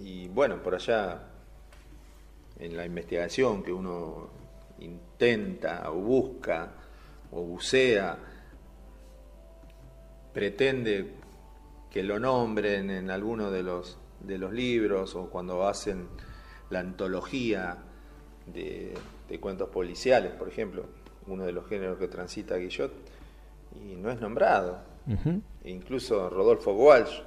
Y 0.00 0.28
bueno, 0.28 0.62
por 0.62 0.74
allá, 0.74 1.22
en 2.58 2.76
la 2.76 2.84
investigación 2.84 3.62
que 3.62 3.72
uno 3.72 4.28
intenta 4.78 5.90
o 5.90 5.94
busca 5.94 6.72
o 7.32 7.42
bucea, 7.42 8.18
pretende 10.32 11.14
que 11.90 12.02
lo 12.02 12.18
nombren 12.18 12.90
en 12.90 13.10
alguno 13.10 13.50
de 13.50 13.62
los, 13.62 13.98
de 14.20 14.38
los 14.38 14.52
libros 14.52 15.14
o 15.14 15.30
cuando 15.30 15.66
hacen 15.66 16.08
la 16.70 16.80
antología 16.80 17.78
de, 18.46 18.94
de 19.28 19.40
cuentos 19.40 19.68
policiales, 19.68 20.32
por 20.32 20.48
ejemplo, 20.48 20.86
uno 21.26 21.44
de 21.44 21.52
los 21.52 21.66
géneros 21.68 21.98
que 21.98 22.08
transita 22.08 22.56
Guillot, 22.56 22.92
y 23.74 23.94
no 23.96 24.10
es 24.10 24.20
nombrado. 24.20 24.78
E 25.62 25.70
incluso 25.70 26.30
Rodolfo 26.30 26.72
Walsh, 26.72 27.20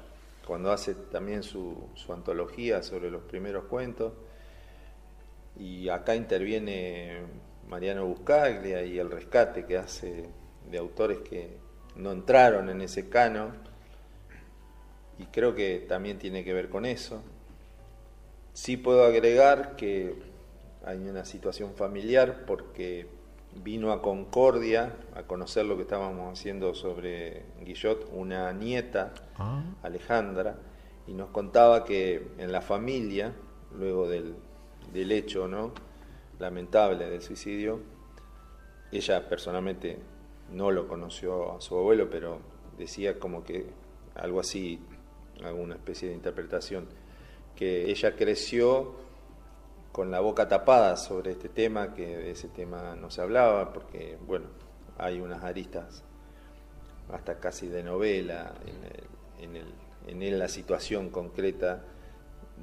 cuando 0.48 0.72
hace 0.72 0.96
también 0.96 1.44
su, 1.44 1.90
su 1.96 2.14
antología 2.14 2.82
sobre 2.82 3.12
los 3.12 3.24
primeros 3.24 3.66
cuentos, 3.66 4.14
y 5.58 5.90
acá 5.90 6.16
interviene 6.16 7.18
Mariano 7.68 8.06
Buscaglia 8.06 8.82
y 8.84 8.98
el 8.98 9.12
rescate 9.12 9.66
que 9.66 9.78
hace 9.78 10.30
de 10.72 10.78
autores 10.78 11.20
que 11.20 11.58
no 11.98 12.14
entraron 12.14 12.70
en 12.70 12.82
ese 12.82 13.10
canon, 13.10 13.58
y 15.20 15.26
creo 15.26 15.54
que 15.54 15.80
también 15.80 16.18
tiene 16.18 16.46
que 16.46 16.54
ver 16.54 16.70
con 16.70 16.86
eso. 16.86 17.22
Sí 18.54 18.78
puedo 18.78 19.04
agregar 19.04 19.76
que 19.76 20.16
hay 20.86 21.00
una 21.10 21.26
situación 21.26 21.74
familiar 21.74 22.46
porque 22.46 23.17
vino 23.56 23.92
a 23.92 24.02
Concordia 24.02 24.96
a 25.16 25.24
conocer 25.24 25.66
lo 25.66 25.76
que 25.76 25.82
estábamos 25.84 26.32
haciendo 26.38 26.74
sobre 26.76 27.44
Guillot, 27.64 28.10
una 28.14 28.52
nieta, 28.54 29.14
Ah. 29.38 29.64
Alejandra, 29.84 30.58
y 31.08 31.14
nos 31.14 31.30
contaba 31.30 31.84
que 31.84 32.28
en 32.38 32.52
la 32.52 32.62
familia, 32.62 33.34
luego 33.78 34.08
del, 34.10 34.36
del 34.94 35.12
hecho 35.12 35.48
¿no? 35.48 35.72
lamentable 36.40 37.10
del 37.10 37.22
suicidio, 37.22 37.80
ella 38.92 39.28
personalmente 39.28 40.00
no 40.52 40.72
lo 40.72 40.88
conoció 40.88 41.56
a 41.56 41.62
su 41.62 41.78
abuelo, 41.78 42.10
pero 42.10 42.40
decía 42.78 43.20
como 43.20 43.44
que 43.44 43.66
algo 44.16 44.40
así, 44.40 44.80
alguna 45.44 45.76
especie 45.76 46.10
de 46.10 46.16
interpretación, 46.16 46.88
que 47.56 47.90
ella 47.90 48.16
creció 48.16 48.96
con 49.98 50.12
la 50.12 50.20
boca 50.20 50.48
tapada 50.48 50.96
sobre 50.96 51.32
este 51.32 51.50
tema, 51.50 51.92
que 51.96 52.06
de 52.18 52.30
ese 52.30 52.50
tema 52.50 52.96
no 52.96 53.10
se 53.10 53.20
hablaba, 53.20 53.74
porque, 53.74 54.16
bueno, 54.28 54.46
hay 55.00 55.20
unas 55.20 55.44
aristas 55.44 56.04
hasta 57.12 57.40
casi 57.40 57.68
de 57.68 57.82
novela 57.82 58.54
en, 58.68 58.84
el- 58.84 59.44
en, 59.44 59.56
el- 59.56 59.74
en 60.06 60.22
el- 60.22 60.38
la 60.38 60.50
situación 60.50 61.10
concreta 61.10 61.82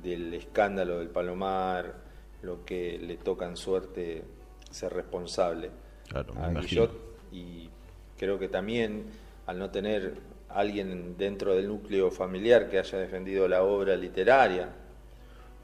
del 0.00 0.32
escándalo 0.32 1.00
del 1.00 1.08
Palomar, 1.08 1.96
lo 2.42 2.64
que 2.64 2.98
le 3.00 3.16
toca 3.16 3.46
en 3.48 3.56
suerte 3.56 4.22
ser 4.70 4.92
responsable 4.94 5.72
Claro, 6.08 6.34
a. 6.40 6.50
Guillot 6.50 6.92
y 7.32 7.68
creo 8.16 8.38
que 8.38 8.46
también 8.48 9.06
al 9.46 9.58
no 9.58 9.70
tener 9.72 10.18
alguien 10.50 11.16
dentro 11.16 11.56
del 11.56 11.66
núcleo 11.66 12.12
familiar 12.12 12.68
que 12.68 12.78
haya 12.78 12.96
defendido 12.98 13.48
la 13.48 13.64
obra 13.64 13.96
literaria 13.96 14.68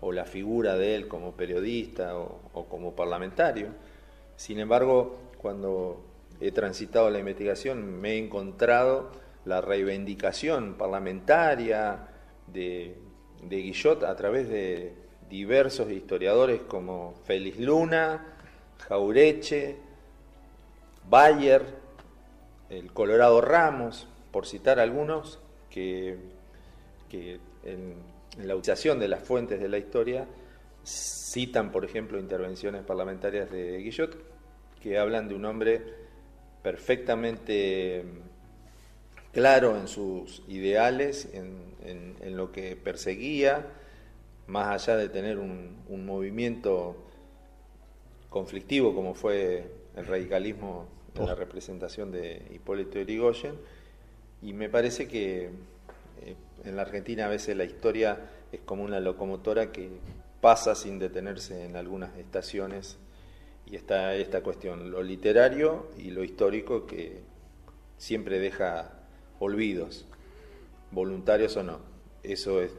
o 0.01 0.13
la 0.13 0.25
figura 0.25 0.77
de 0.77 0.97
él 0.97 1.09
como 1.09 1.33
periodista 1.33 2.17
o, 2.17 2.67
como 2.69 2.95
parlamentario. 2.95 3.69
Sin 4.37 4.59
embargo, 4.59 5.19
cuando 5.39 6.03
he 6.41 6.53
transitado 6.53 7.11
la 7.11 7.19
investigación 7.19 8.01
me 8.01 8.13
he 8.13 8.19
encontrado 8.19 9.11
la 9.45 9.61
reivindicación 9.61 10.75
parlamentaria 10.75 12.09
de, 12.47 12.97
de 13.43 13.57
Guillot 13.57 14.05
a 14.05 14.17
través 14.17 14.49
de 14.49 14.95
diversos 15.29 15.91
historiadores 15.91 16.61
como 16.63 17.15
Félix 17.25 17.59
Luna, 17.59 18.27
Jaureche, 18.89 19.77
Bayer, 21.09 21.63
el 22.69 22.93
Colorado 22.93 23.41
Ramos, 23.41 24.07
por 24.31 24.47
citar 24.47 24.79
algunos, 24.81 25.39
que, 25.71 26.19
que 27.09 27.41
en, 27.65 27.95
en 28.41 28.49
la 28.49 28.57
utilización 28.57 28.99
de 28.99 29.09
las 29.09 29.23
fuentes 29.23 29.61
de 29.61 29.69
la 29.69 29.79
historia 29.79 30.27
citan, 30.85 31.71
por 31.71 31.85
ejemplo, 31.85 32.19
intervenciones 32.19 32.83
parlamentarias 32.85 33.51
de 33.51 33.79
Guillot 33.79 34.17
que 34.81 34.99
hablan 34.99 35.29
de 35.29 35.35
un 35.35 35.45
hombre 35.45 35.83
perfectamente 36.63 38.05
claro 39.33 39.77
en 39.77 39.87
sus 39.89 40.43
ideales, 40.49 41.29
en, 41.33 41.75
en- 41.85 42.17
en 42.21 42.37
lo 42.37 42.51
que 42.51 42.77
perseguía, 42.77 43.67
más 44.47 44.69
allá 44.89 44.97
de 44.99 45.09
tener 45.09 45.39
un, 45.39 45.77
un 45.89 46.05
movimiento 46.07 46.97
conflictivo 48.29 48.95
como 48.95 49.15
fue 49.15 49.65
el 49.97 50.07
radicalismo 50.07 50.87
en 51.17 51.27
la 51.27 51.35
representación 51.35 52.11
de 52.13 52.43
Hipólito 52.55 52.99
Yrigoyen, 53.01 53.55
y 54.43 54.53
me 54.53 54.69
parece 54.69 55.07
que 55.07 55.51
en 56.65 56.77
la 56.77 56.83
Argentina 56.83 57.27
a 57.27 57.29
veces 57.29 57.57
la 57.57 57.65
historia 57.65 58.31
es 58.53 58.61
como 58.61 58.83
una 58.85 59.01
locomotora 59.01 59.73
que 59.73 59.89
pasa 60.41 60.75
sin 60.75 60.99
detenerse 60.99 61.65
en 61.65 61.77
algunas 61.77 62.17
estaciones 62.17 62.99
y 63.67 63.77
está 63.77 64.15
esta 64.15 64.43
cuestión, 64.43 64.91
lo 64.91 65.03
literario 65.03 65.91
y 65.97 66.11
lo 66.11 66.25
histórico 66.25 66.87
que 66.87 67.21
siempre 67.99 68.39
deja 68.39 68.93
olvidos, 69.39 70.07
voluntarios 70.91 71.57
o 71.57 71.63
no. 71.63 71.79
Eso 72.23 72.61
es 72.61 72.73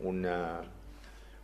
una, 0.00 0.62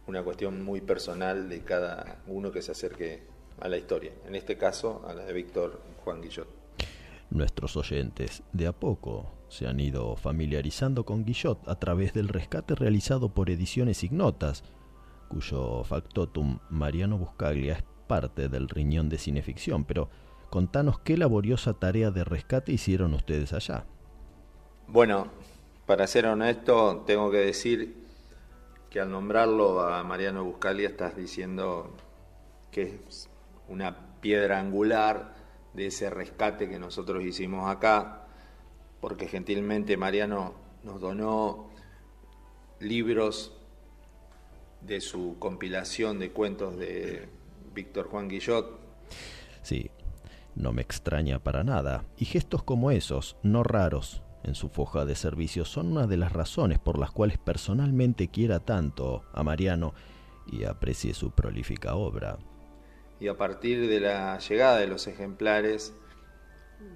una 0.06 0.22
cuestión 0.22 0.64
muy 0.64 0.80
personal 0.80 1.48
de 1.48 1.60
cada 1.62 2.22
uno 2.26 2.50
que 2.50 2.62
se 2.62 2.72
acerque 2.72 3.22
a 3.60 3.68
la 3.68 3.76
historia, 3.76 4.12
en 4.26 4.34
este 4.34 4.56
caso 4.56 5.04
a 5.06 5.14
la 5.14 5.24
de 5.24 5.32
Víctor 5.32 5.80
Juan 6.04 6.22
Guillot. 6.22 6.48
Nuestros 7.30 7.76
oyentes 7.76 8.42
de 8.52 8.66
a 8.66 8.72
poco 8.72 9.41
se 9.52 9.68
han 9.68 9.80
ido 9.80 10.16
familiarizando 10.16 11.04
con 11.04 11.26
Guillot 11.26 11.68
a 11.68 11.74
través 11.74 12.14
del 12.14 12.28
rescate 12.28 12.74
realizado 12.74 13.34
por 13.34 13.50
Ediciones 13.50 14.02
Ignotas, 14.02 14.64
cuyo 15.28 15.84
factotum 15.84 16.58
Mariano 16.70 17.18
Buscaglia 17.18 17.74
es 17.74 17.84
parte 18.06 18.48
del 18.48 18.68
riñón 18.68 19.10
de 19.10 19.18
cineficción, 19.18 19.84
pero 19.84 20.08
contanos 20.48 21.00
qué 21.00 21.18
laboriosa 21.18 21.74
tarea 21.74 22.10
de 22.10 22.24
rescate 22.24 22.72
hicieron 22.72 23.12
ustedes 23.12 23.52
allá. 23.52 23.84
Bueno, 24.88 25.28
para 25.84 26.06
ser 26.06 26.26
honesto, 26.26 27.04
tengo 27.06 27.30
que 27.30 27.38
decir 27.38 28.06
que 28.88 29.00
al 29.00 29.10
nombrarlo 29.10 29.82
a 29.82 30.02
Mariano 30.02 30.44
Buscalia 30.44 30.88
estás 30.88 31.14
diciendo 31.14 31.94
que 32.70 33.02
es 33.06 33.28
una 33.68 34.18
piedra 34.22 34.58
angular 34.58 35.34
de 35.74 35.88
ese 35.88 36.08
rescate 36.08 36.70
que 36.70 36.78
nosotros 36.78 37.22
hicimos 37.22 37.70
acá, 37.70 38.21
porque 39.02 39.26
gentilmente 39.26 39.96
Mariano 39.96 40.54
nos 40.84 41.00
donó 41.00 41.68
libros 42.78 43.52
de 44.80 45.00
su 45.00 45.36
compilación 45.40 46.20
de 46.20 46.30
cuentos 46.30 46.78
de 46.78 47.28
Víctor 47.74 48.06
Juan 48.08 48.28
Guillot, 48.28 48.80
Sí, 49.62 49.90
no 50.54 50.72
me 50.72 50.82
extraña 50.82 51.40
para 51.40 51.64
nada, 51.64 52.04
y 52.16 52.24
gestos 52.24 52.62
como 52.62 52.90
esos, 52.92 53.36
no 53.42 53.62
raros, 53.64 54.22
en 54.44 54.54
su 54.54 54.68
foja 54.68 55.04
de 55.04 55.16
servicio 55.16 55.64
son 55.64 55.92
una 55.92 56.06
de 56.06 56.16
las 56.16 56.32
razones 56.32 56.78
por 56.78 56.98
las 56.98 57.10
cuales 57.10 57.38
personalmente 57.38 58.28
quiera 58.28 58.60
tanto 58.60 59.24
a 59.32 59.42
Mariano 59.42 59.94
y 60.50 60.64
aprecie 60.64 61.12
su 61.12 61.32
prolífica 61.32 61.96
obra. 61.96 62.38
y 63.20 63.28
a 63.28 63.36
partir 63.36 63.88
de 63.88 64.00
la 64.00 64.38
llegada 64.38 64.78
de 64.78 64.88
los 64.88 65.06
ejemplares, 65.06 65.94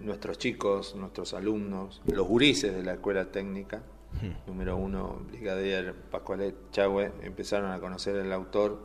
nuestros 0.00 0.38
chicos, 0.38 0.94
nuestros 0.94 1.34
alumnos, 1.34 2.02
los 2.06 2.26
gurises 2.26 2.74
de 2.74 2.82
la 2.82 2.94
escuela 2.94 3.26
técnica, 3.26 3.82
número 4.46 4.76
uno, 4.76 5.20
Brigadier 5.28 5.94
Pascualet 5.94 6.70
Chagüe, 6.70 7.12
empezaron 7.22 7.70
a 7.70 7.80
conocer 7.80 8.16
al 8.18 8.32
autor 8.32 8.78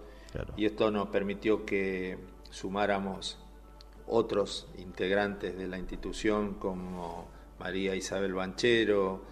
y 0.58 0.66
esto 0.66 0.91
nos 0.91 1.08
permitió 1.08 1.66
que 1.66 2.18
sumáramos 2.49 3.38
otros 4.08 4.68
integrantes 4.78 5.58
de 5.58 5.68
la 5.68 5.78
institución 5.78 6.56
como 6.56 7.28
María 7.60 7.95
Isabel 7.95 8.34
Banchero, 8.34 9.24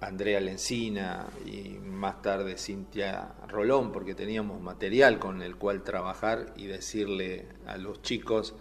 Andrea 0.00 0.40
Lencina 0.40 1.26
y 1.44 1.78
más 1.80 2.22
tarde 2.22 2.56
Cintia 2.56 3.32
Rolón, 3.48 3.90
porque 3.90 4.14
teníamos 4.14 4.60
material 4.60 5.18
con 5.18 5.42
el 5.42 5.56
cual 5.56 5.82
trabajar 5.82 6.52
y 6.56 6.66
decirle 6.66 7.46
a 7.66 7.76
los 7.78 8.00
chicos, 8.02 8.54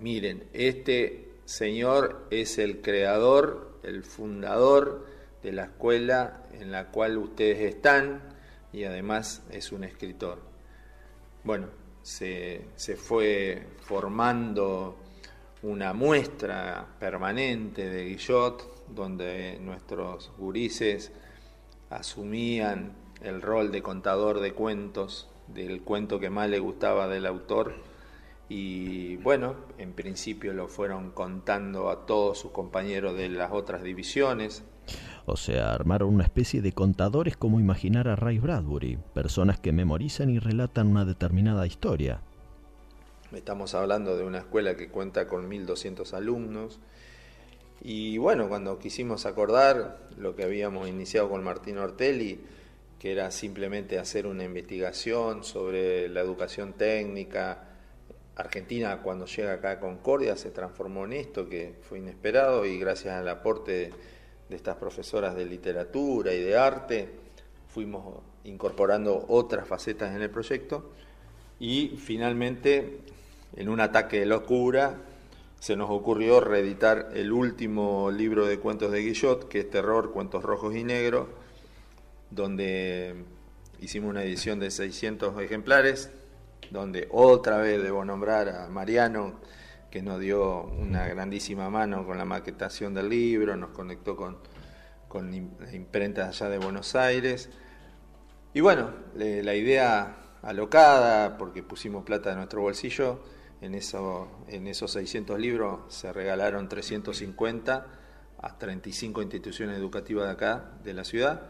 miren, 0.00 0.44
este 0.52 1.28
señor 1.44 2.26
es 2.30 2.58
el 2.58 2.80
creador, 2.80 3.78
el 3.82 4.04
fundador 4.04 5.06
de 5.42 5.52
la 5.52 5.64
escuela 5.64 6.44
en 6.52 6.72
la 6.72 6.88
cual 6.88 7.18
ustedes 7.18 7.60
están 7.60 8.22
y 8.72 8.84
además 8.84 9.42
es 9.50 9.72
un 9.72 9.84
escritor. 9.84 10.38
Bueno, 11.44 11.68
se, 12.02 12.62
se 12.76 12.96
fue 12.96 13.66
formando 13.80 14.96
una 15.62 15.92
muestra 15.92 16.86
permanente 16.98 17.88
de 17.88 18.04
Guillot, 18.04 18.86
donde 18.88 19.58
nuestros 19.60 20.32
gurises 20.38 21.12
asumían 21.90 22.92
el 23.22 23.42
rol 23.42 23.70
de 23.70 23.82
contador 23.82 24.40
de 24.40 24.52
cuentos, 24.52 25.28
del 25.48 25.82
cuento 25.82 26.20
que 26.20 26.30
más 26.30 26.48
le 26.48 26.58
gustaba 26.58 27.08
del 27.08 27.26
autor, 27.26 27.74
y 28.50 29.16
bueno, 29.18 29.54
en 29.78 29.92
principio 29.92 30.52
lo 30.52 30.66
fueron 30.66 31.12
contando 31.12 31.88
a 31.88 32.04
todos 32.04 32.36
sus 32.36 32.50
compañeros 32.50 33.16
de 33.16 33.28
las 33.28 33.52
otras 33.52 33.84
divisiones, 33.84 34.64
O 35.24 35.36
sea, 35.36 35.72
armaron 35.72 36.12
una 36.12 36.24
especie 36.24 36.60
de 36.60 36.72
contadores 36.72 37.36
como 37.36 37.60
imaginar 37.60 38.08
a 38.08 38.16
Ray 38.16 38.40
Bradbury, 38.40 38.98
personas 39.14 39.60
que 39.60 39.70
memorizan 39.70 40.30
y 40.30 40.40
relatan 40.40 40.88
una 40.88 41.04
determinada 41.04 41.64
historia. 41.64 42.22
Estamos 43.32 43.74
hablando 43.76 44.16
de 44.16 44.24
una 44.24 44.38
escuela 44.38 44.76
que 44.76 44.88
cuenta 44.88 45.28
con 45.28 45.48
1.200 45.48 46.12
alumnos. 46.14 46.80
Y 47.80 48.18
bueno, 48.18 48.48
cuando 48.48 48.80
quisimos 48.80 49.26
acordar 49.26 50.08
lo 50.16 50.34
que 50.34 50.42
habíamos 50.42 50.88
iniciado 50.88 51.28
con 51.30 51.44
Martín 51.44 51.78
Ortelli, 51.78 52.40
que 52.98 53.12
era 53.12 53.30
simplemente 53.30 54.00
hacer 54.00 54.26
una 54.26 54.42
investigación 54.42 55.44
sobre 55.44 56.08
la 56.08 56.20
educación 56.20 56.72
técnica, 56.72 57.69
Argentina 58.40 59.00
cuando 59.02 59.26
llega 59.26 59.54
acá 59.54 59.72
a 59.72 59.80
Concordia 59.80 60.36
se 60.36 60.50
transformó 60.50 61.04
en 61.04 61.12
esto 61.12 61.48
que 61.48 61.74
fue 61.82 61.98
inesperado 61.98 62.66
y 62.66 62.78
gracias 62.78 63.14
al 63.14 63.28
aporte 63.28 63.92
de 64.48 64.56
estas 64.56 64.76
profesoras 64.76 65.34
de 65.34 65.44
literatura 65.44 66.32
y 66.34 66.42
de 66.42 66.56
arte 66.56 67.08
fuimos 67.68 68.18
incorporando 68.44 69.26
otras 69.28 69.66
facetas 69.66 70.14
en 70.14 70.22
el 70.22 70.30
proyecto. 70.30 70.90
Y 71.58 71.98
finalmente 71.98 73.00
en 73.56 73.68
un 73.68 73.80
ataque 73.80 74.20
de 74.20 74.26
locura 74.26 74.98
se 75.60 75.76
nos 75.76 75.90
ocurrió 75.90 76.40
reeditar 76.40 77.10
el 77.14 77.32
último 77.32 78.10
libro 78.10 78.46
de 78.46 78.58
cuentos 78.58 78.90
de 78.92 79.02
Guillot, 79.02 79.48
que 79.48 79.60
es 79.60 79.70
Terror, 79.70 80.10
Cuentos 80.12 80.42
Rojos 80.42 80.74
y 80.74 80.84
Negros, 80.84 81.28
donde 82.30 83.14
hicimos 83.80 84.10
una 84.10 84.22
edición 84.22 84.58
de 84.58 84.70
600 84.70 85.40
ejemplares, 85.42 86.10
donde 86.70 87.08
otra 87.10 87.58
vez 87.58 87.82
debo 87.82 88.04
nombrar 88.04 88.48
a 88.48 88.68
Mariano, 88.68 89.40
que 89.90 90.02
nos 90.02 90.20
dio 90.20 90.64
una 90.64 91.06
grandísima 91.08 91.68
mano 91.68 92.06
con 92.06 92.16
la 92.18 92.24
maquetación 92.24 92.94
del 92.94 93.08
libro, 93.08 93.56
nos 93.56 93.70
conectó 93.70 94.14
con, 94.16 94.38
con 95.08 95.32
im- 95.32 95.58
la 95.58 95.74
imprenta 95.74 96.28
allá 96.28 96.48
de 96.48 96.58
Buenos 96.58 96.94
Aires. 96.94 97.50
Y 98.54 98.60
bueno, 98.60 98.90
la 99.16 99.54
idea 99.54 100.16
alocada, 100.42 101.36
porque 101.38 101.62
pusimos 101.62 102.04
plata 102.04 102.30
de 102.30 102.36
nuestro 102.36 102.62
bolsillo, 102.62 103.20
en, 103.60 103.74
en 103.74 104.66
esos 104.66 104.92
600 104.92 105.38
libros 105.38 105.80
se 105.88 106.12
regalaron 106.12 106.68
350 106.68 107.86
a 108.42 108.58
35 108.58 109.20
instituciones 109.22 109.76
educativas 109.76 110.24
de 110.26 110.32
acá, 110.32 110.70
de 110.82 110.94
la 110.94 111.04
ciudad. 111.04 111.42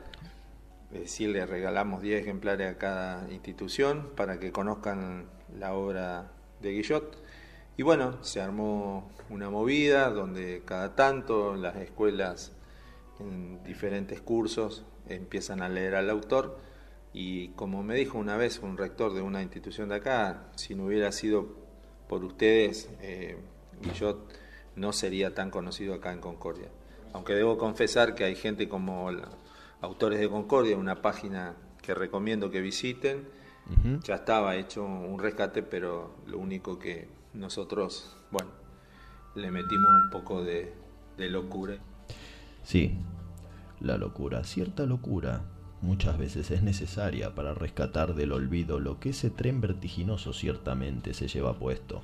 Es 0.92 1.00
decir, 1.02 1.30
le 1.30 1.46
regalamos 1.46 2.02
10 2.02 2.22
ejemplares 2.22 2.74
a 2.74 2.78
cada 2.78 3.30
institución 3.30 4.10
para 4.16 4.40
que 4.40 4.50
conozcan 4.50 5.26
la 5.58 5.74
obra 5.74 6.32
de 6.60 6.72
Guillot. 6.72 7.16
Y 7.76 7.82
bueno, 7.82 8.22
se 8.24 8.40
armó 8.40 9.10
una 9.28 9.50
movida 9.50 10.10
donde 10.10 10.62
cada 10.64 10.96
tanto 10.96 11.54
las 11.54 11.76
escuelas 11.76 12.52
en 13.20 13.62
diferentes 13.62 14.20
cursos 14.20 14.84
empiezan 15.08 15.62
a 15.62 15.68
leer 15.68 15.94
al 15.94 16.10
autor 16.10 16.58
y 17.12 17.48
como 17.50 17.82
me 17.82 17.94
dijo 17.94 18.18
una 18.18 18.36
vez 18.36 18.60
un 18.60 18.76
rector 18.76 19.14
de 19.14 19.22
una 19.22 19.42
institución 19.42 19.88
de 19.88 19.96
acá, 19.96 20.50
si 20.56 20.74
no 20.74 20.86
hubiera 20.86 21.10
sido 21.12 21.48
por 22.08 22.24
ustedes, 22.24 22.88
eh, 23.00 23.36
Guillot 23.80 24.18
no 24.76 24.92
sería 24.92 25.34
tan 25.34 25.50
conocido 25.50 25.94
acá 25.94 26.12
en 26.12 26.20
Concordia. 26.20 26.68
Aunque 27.12 27.34
debo 27.34 27.58
confesar 27.58 28.14
que 28.14 28.24
hay 28.24 28.36
gente 28.36 28.68
como 28.68 29.10
Autores 29.82 30.20
de 30.20 30.28
Concordia, 30.28 30.76
una 30.76 31.02
página 31.02 31.54
que 31.80 31.94
recomiendo 31.94 32.50
que 32.50 32.60
visiten, 32.60 33.28
ya 34.02 34.16
estaba 34.16 34.56
hecho 34.56 34.84
un 34.84 35.18
rescate, 35.18 35.62
pero 35.62 36.16
lo 36.26 36.38
único 36.38 36.78
que 36.78 37.08
nosotros, 37.34 38.16
bueno, 38.30 38.50
le 39.36 39.50
metimos 39.50 39.88
un 40.04 40.10
poco 40.10 40.42
de, 40.42 40.74
de 41.16 41.30
locura. 41.30 41.78
Sí, 42.64 42.98
la 43.80 43.96
locura, 43.96 44.44
cierta 44.44 44.86
locura, 44.86 45.42
muchas 45.82 46.18
veces 46.18 46.50
es 46.50 46.62
necesaria 46.62 47.34
para 47.34 47.54
rescatar 47.54 48.14
del 48.14 48.32
olvido 48.32 48.80
lo 48.80 48.98
que 49.00 49.10
ese 49.10 49.30
tren 49.30 49.60
vertiginoso 49.60 50.32
ciertamente 50.32 51.14
se 51.14 51.28
lleva 51.28 51.54
puesto. 51.54 52.02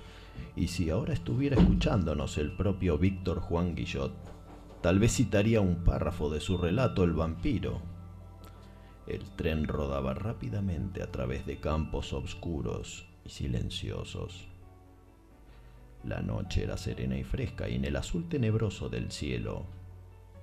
Y 0.55 0.68
si 0.68 0.91
ahora 0.91 1.12
estuviera 1.12 1.57
escuchándonos 1.57 2.39
el 2.39 2.53
propio 2.53 2.97
Víctor 2.97 3.41
Juan 3.41 3.74
Guillot, 3.74 4.12
tal 4.87 5.01
vez 5.01 5.16
citaría 5.16 5.61
un 5.61 5.82
párrafo 5.82 6.30
de 6.30 6.39
su 6.39 6.57
relato 6.57 7.03
El 7.03 7.12
vampiro. 7.12 7.82
El 9.09 9.28
tren 9.32 9.66
rodaba 9.66 10.14
rápidamente 10.14 11.03
a 11.03 11.11
través 11.11 11.45
de 11.45 11.59
campos 11.59 12.12
oscuros 12.12 13.05
y 13.24 13.30
silenciosos. 13.30 14.47
La 16.05 16.20
noche 16.20 16.62
era 16.62 16.76
serena 16.76 17.18
y 17.18 17.24
fresca 17.24 17.68
y 17.68 17.74
en 17.74 17.84
el 17.84 17.97
azul 17.97 18.28
tenebroso 18.28 18.89
del 18.89 19.11
cielo 19.11 19.66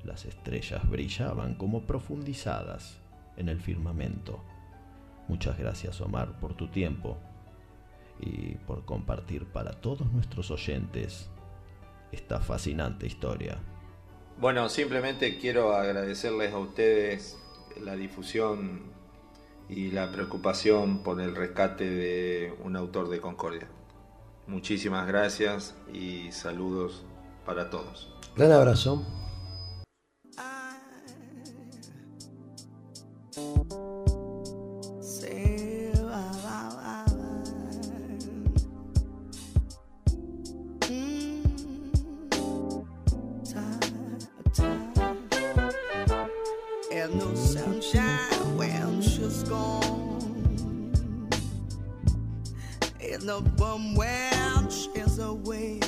las 0.04 0.26
estrellas 0.26 0.90
brillaban 0.90 1.56
como 1.56 1.88
profundizadas 1.88 3.00
en 3.38 3.48
el 3.48 3.62
firmamento. 3.62 4.44
Muchas 5.30 5.58
gracias 5.58 6.02
Omar 6.02 6.38
por 6.42 6.54
tu 6.54 6.68
tiempo 6.68 7.18
y 8.20 8.56
por 8.68 8.84
compartir 8.84 9.46
para 9.46 9.72
todos 9.72 10.12
nuestros 10.12 10.52
oyentes 10.52 11.30
esta 12.12 12.42
fascinante 12.42 13.08
historia. 13.08 13.58
Bueno, 14.40 14.68
simplemente 14.70 15.38
quiero 15.38 15.74
agradecerles 15.76 16.54
a 16.54 16.58
ustedes 16.58 17.38
la 17.82 17.96
difusión 17.96 18.82
y 19.70 19.92
la 19.92 20.12
preocupación 20.12 21.04
por 21.04 21.22
el 21.22 21.36
rescate 21.36 21.90
de 21.90 22.54
un 22.64 22.76
autor 22.76 23.10
de 23.10 23.22
Concordia. 23.22 23.68
Muchísimas 24.48 25.08
gracias 25.08 25.76
y 25.94 26.32
saludos 26.32 27.04
para 27.46 27.70
todos. 27.70 28.14
Gran 28.36 28.52
abrazo. 28.52 29.06
No 53.24 53.40
bum 53.40 53.96
she's 54.70 55.18
away. 55.18 55.80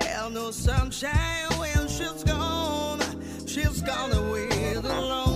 And 0.00 0.34
no 0.34 0.50
sunshine 0.50 1.52
when 1.58 1.86
she's 1.86 2.24
gone. 2.24 3.00
She's 3.46 3.80
gone 3.82 4.12
away 4.12 4.74
alone. 4.74 5.31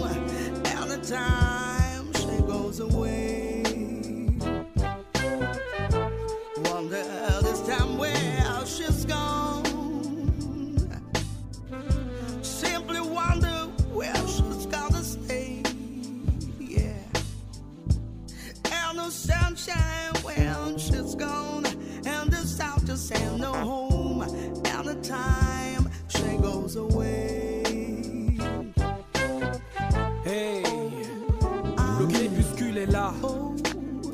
Le 31.98 32.06
crépuscule 32.06 32.78
est 32.78 32.86
là. 32.86 33.12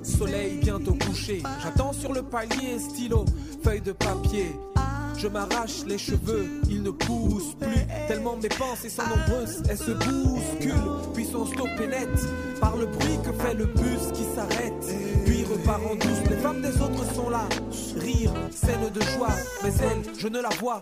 Soleil 0.03 0.59
bientôt 0.63 0.95
couché. 0.95 1.43
J'attends 1.63 1.93
sur 1.93 2.13
le 2.13 2.23
palier, 2.23 2.79
stylo, 2.79 3.25
feuille 3.63 3.81
de 3.81 3.93
papier. 3.93 4.57
Je 5.17 5.29
m'arrache 5.29 5.85
les 5.87 5.99
cheveux, 5.99 6.49
ils 6.69 6.83
ne 6.83 6.91
poussent 6.91 7.55
plus. 7.61 7.87
Tellement 8.09 8.37
mes 8.37 8.49
pensées 8.49 8.89
sont 8.89 9.03
nombreuses, 9.03 9.63
elles 9.69 9.79
se 9.79 9.93
bousculent. 9.93 11.13
Puis 11.15 11.27
sont 11.27 11.47
stoppées 11.47 11.87
net 11.87 12.09
par 12.61 12.77
le 12.77 12.87
bruit 12.87 13.19
que 13.25 13.33
fait 13.33 13.55
le 13.55 13.67
bus 13.67 14.11
qui 14.13 14.25
s'arrête. 14.35 15.12
Douce, 15.65 16.29
les 16.29 16.37
femmes 16.37 16.61
des 16.61 16.81
autres 16.81 17.15
sont 17.15 17.31
là. 17.31 17.49
Rire, 17.97 18.33
scène 18.51 18.91
de 18.93 19.01
joie, 19.01 19.29
mais 19.63 19.71
elle, 19.81 20.03
je 20.19 20.27
ne 20.27 20.41
la 20.41 20.49
vois 20.61 20.81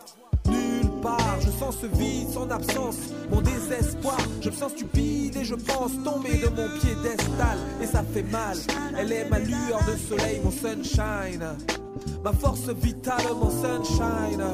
nulle 0.48 0.90
part. 1.02 1.38
Je 1.40 1.50
sens 1.50 1.76
ce 1.82 1.86
vide, 1.86 2.30
son 2.32 2.50
absence, 2.50 2.96
mon 3.30 3.42
désespoir. 3.42 4.16
Je 4.40 4.48
me 4.48 4.54
sens 4.54 4.72
stupide 4.72 5.36
et 5.36 5.44
je 5.44 5.54
pense 5.54 5.92
tomber 6.02 6.38
de 6.38 6.48
mon 6.48 6.68
piédestal. 6.80 7.58
Et 7.82 7.86
ça 7.86 8.02
fait 8.02 8.22
mal. 8.22 8.56
Elle 8.96 9.12
est 9.12 9.28
ma 9.28 9.38
lueur 9.38 9.80
de 9.86 9.96
soleil, 9.96 10.40
mon 10.42 10.50
sunshine. 10.50 11.44
Ma 12.24 12.32
force 12.32 12.68
vitale, 12.70 13.22
mon 13.38 13.50
sunshine. 13.50 14.44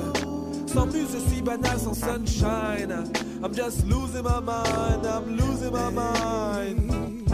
Sans 0.67 0.87
muse, 0.87 1.09
je 1.15 1.31
suis 1.31 1.43
banal 1.43 1.79
sans 1.79 1.95
sunshine. 1.95 3.05
I'm 3.45 3.55
just 3.55 3.87
losing 3.87 4.25
my 4.25 4.41
mind, 4.41 5.07
I'm 5.07 5.37
losing 5.37 5.73
my 5.73 5.91
mind. 5.91 7.26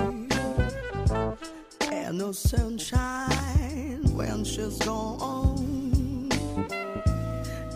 And 2.13 2.19
no 2.19 2.31
sunshine 2.31 4.03
when 4.15 4.45
she's 4.45 4.77
gone. 4.81 6.29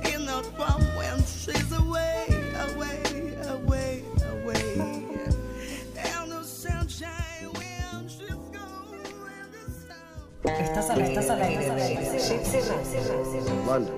In 0.05 0.27
the 0.27 0.45
from 0.55 0.83
when 0.99 1.25
she's 1.25 1.73
away, 1.73 2.27
away, 2.69 3.35
away, 3.49 4.05
away. 4.29 4.75
And 5.97 6.29
no 6.29 6.43
sunshine 6.43 7.49
when 7.55 8.09
she's 8.11 8.29
gone. 8.53 9.01
Estás 10.45 10.91
al, 10.91 11.01
estás 11.01 11.31
al 11.31 11.41
aire 11.41 11.71
Gypsy 11.89 13.67
London. 13.67 13.97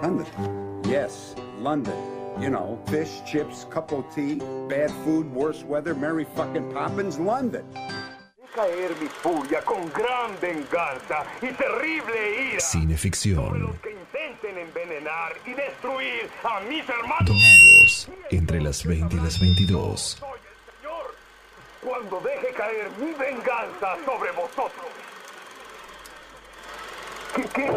London. 0.00 0.82
Yes, 0.84 1.34
London. 1.58 1.98
You 2.40 2.50
know, 2.50 2.78
fish, 2.86 3.22
chips, 3.26 3.64
cup 3.70 3.90
of 3.90 4.04
tea, 4.14 4.36
bad 4.68 4.92
food, 5.02 5.28
worse 5.32 5.64
weather, 5.64 5.96
Mary 5.96 6.26
fucking 6.36 6.72
Poppins, 6.72 7.18
London. 7.18 7.64
Caer 8.54 8.94
mi 9.00 9.08
furia 9.08 9.62
con 9.62 9.90
gran 9.92 10.38
venganza 10.40 11.24
y 11.42 11.48
terrible 11.48 12.52
ira. 12.52 12.60
Cineficción. 12.60 13.76
Que 13.82 13.90
intenten 13.90 14.58
envenenar 14.58 15.32
y 15.44 15.54
destruir 15.54 16.30
a 16.44 16.60
mis 16.60 16.88
hermanos. 16.88 17.26
Domingos, 17.26 18.08
entre 18.30 18.60
las 18.60 18.84
20 18.84 19.16
y 19.16 19.20
las 19.20 19.40
22. 19.40 20.22
Cuando 21.82 22.20
deje 22.20 22.54
caer 22.54 22.90
mi 22.98 23.12
venganza 23.12 23.96
sobre 24.06 24.30
vosotros. 24.30 24.86
¿Qué, 27.34 27.42
qué? 27.52 27.70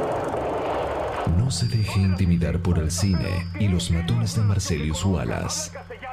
No 1.38 1.50
se 1.50 1.66
deje 1.66 2.00
intimidar 2.00 2.60
por 2.60 2.78
el 2.78 2.92
cine 2.92 3.48
y 3.60 3.68
los 3.68 3.90
matones 3.90 4.36
de 4.36 4.44
Marcelius 4.44 5.04
Wallace. 5.04 5.72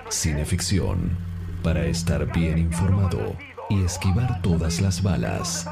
Cineficción. 0.09 1.35
Para 1.63 1.87
estar 1.87 2.27
bien 2.27 2.59
informado 2.59 3.37
y 3.71 3.83
esquivar 3.83 4.41
todas 4.43 4.81
las 4.81 5.03
balas. 5.03 5.69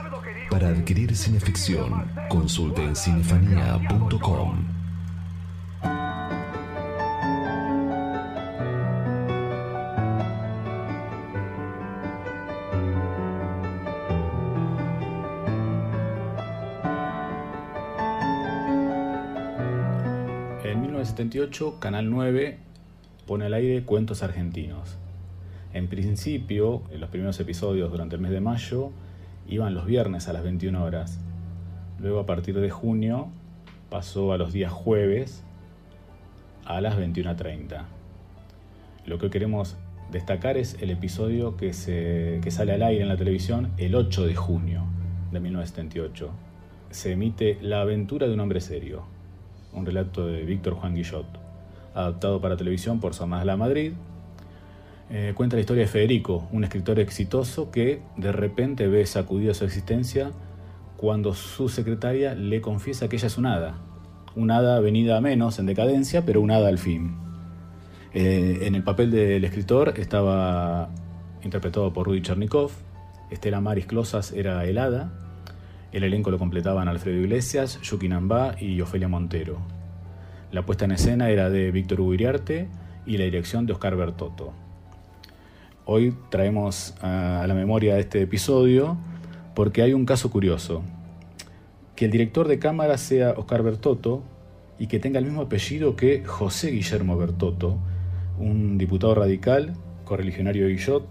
Para 0.50 0.68
adquirir 0.68 1.16
cineficción, 1.16 2.10
consulte 2.28 2.84
en 2.84 2.94
cinefanía.com. 2.94 4.64
En 20.64 20.80
1978, 20.80 21.78
Canal 21.80 22.10
9 22.10 22.58
pone 23.26 23.46
al 23.46 23.54
aire 23.54 23.84
Cuentos 23.84 24.22
Argentinos. 24.22 24.98
En 25.74 25.88
principio, 25.88 26.82
en 26.90 27.00
los 27.00 27.10
primeros 27.10 27.38
episodios 27.40 27.90
durante 27.90 28.16
el 28.16 28.22
mes 28.22 28.30
de 28.30 28.40
mayo, 28.40 28.90
iban 29.48 29.74
los 29.74 29.86
viernes 29.86 30.28
a 30.28 30.32
las 30.32 30.42
21 30.42 30.82
horas. 30.82 31.18
Luego, 31.98 32.20
a 32.20 32.26
partir 32.26 32.58
de 32.58 32.70
junio, 32.70 33.28
pasó 33.88 34.32
a 34.32 34.38
los 34.38 34.52
días 34.52 34.72
jueves 34.72 35.44
a 36.64 36.80
las 36.80 36.96
21.30. 36.96 37.84
Lo 39.06 39.18
que 39.18 39.30
queremos 39.30 39.76
destacar 40.10 40.56
es 40.56 40.76
el 40.80 40.90
episodio 40.90 41.56
que, 41.56 41.72
se, 41.72 42.40
que 42.42 42.50
sale 42.50 42.72
al 42.72 42.82
aire 42.82 43.02
en 43.02 43.08
la 43.08 43.16
televisión 43.16 43.72
el 43.78 43.94
8 43.94 44.26
de 44.26 44.34
junio 44.34 44.84
de 45.32 45.40
1978. 45.40 46.30
Se 46.90 47.12
emite 47.12 47.58
La 47.62 47.80
aventura 47.80 48.26
de 48.26 48.34
un 48.34 48.40
hombre 48.40 48.60
serio, 48.60 49.04
un 49.72 49.86
relato 49.86 50.26
de 50.26 50.44
Víctor 50.44 50.74
Juan 50.74 50.94
Guillot, 50.94 51.26
adaptado 51.94 52.40
para 52.40 52.56
televisión 52.56 53.00
por 53.00 53.14
de 53.14 53.44
la 53.44 53.56
Madrid. 53.56 53.92
Eh, 55.14 55.34
cuenta 55.34 55.56
la 55.56 55.60
historia 55.60 55.82
de 55.82 55.88
Federico, 55.88 56.48
un 56.52 56.64
escritor 56.64 56.98
exitoso 56.98 57.70
que 57.70 58.00
de 58.16 58.32
repente 58.32 58.88
ve 58.88 59.04
sacudida 59.04 59.52
su 59.52 59.66
existencia 59.66 60.30
cuando 60.96 61.34
su 61.34 61.68
secretaria 61.68 62.34
le 62.34 62.62
confiesa 62.62 63.10
que 63.10 63.16
ella 63.16 63.26
es 63.26 63.36
un 63.36 63.44
hada, 63.44 63.74
un 64.36 64.50
hada 64.50 64.80
venida 64.80 65.18
a 65.18 65.20
menos 65.20 65.58
en 65.58 65.66
decadencia, 65.66 66.24
pero 66.24 66.40
un 66.40 66.50
hada 66.50 66.68
al 66.68 66.78
fin. 66.78 67.14
Eh, 68.14 68.60
en 68.62 68.74
el 68.74 68.84
papel 68.84 69.10
del 69.10 69.44
escritor 69.44 69.92
estaba 69.98 70.88
interpretado 71.42 71.92
por 71.92 72.06
Rudy 72.06 72.22
Chernikov, 72.22 72.70
Estela 73.30 73.60
Maris 73.60 73.84
Closas 73.84 74.32
era 74.32 74.64
el 74.64 74.78
hada, 74.78 75.12
el 75.92 76.04
elenco 76.04 76.30
lo 76.30 76.38
completaban 76.38 76.88
Alfredo 76.88 77.18
Iglesias, 77.20 77.78
Yuki 77.82 78.08
Nambá 78.08 78.54
y 78.58 78.80
Ofelia 78.80 79.08
Montero. 79.08 79.58
La 80.52 80.64
puesta 80.64 80.86
en 80.86 80.92
escena 80.92 81.28
era 81.28 81.50
de 81.50 81.70
Víctor 81.70 82.00
Ugriarte 82.00 82.70
y 83.04 83.18
la 83.18 83.24
dirección 83.24 83.66
de 83.66 83.74
Oscar 83.74 83.94
Bertotto. 83.94 84.61
Hoy 85.84 86.14
traemos 86.28 86.94
a 87.02 87.44
la 87.48 87.54
memoria 87.54 87.98
este 87.98 88.22
episodio 88.22 88.96
porque 89.52 89.82
hay 89.82 89.94
un 89.94 90.06
caso 90.06 90.30
curioso. 90.30 90.82
Que 91.96 92.04
el 92.04 92.12
director 92.12 92.46
de 92.46 92.60
cámara 92.60 92.96
sea 92.98 93.32
Oscar 93.32 93.64
Bertotto 93.64 94.22
y 94.78 94.86
que 94.86 95.00
tenga 95.00 95.18
el 95.18 95.24
mismo 95.24 95.42
apellido 95.42 95.96
que 95.96 96.24
José 96.24 96.70
Guillermo 96.70 97.16
Bertotto, 97.16 97.78
un 98.38 98.78
diputado 98.78 99.16
radical, 99.16 99.74
correligionario 100.04 100.66
de 100.66 100.74
Guillot, 100.74 101.04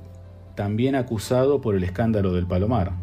también 0.55 0.95
acusado 0.95 1.59
por 1.59 1.76
el 1.76 1.84
escándalo 1.84 2.32
del 2.32 2.47
Palomar. 2.47 2.93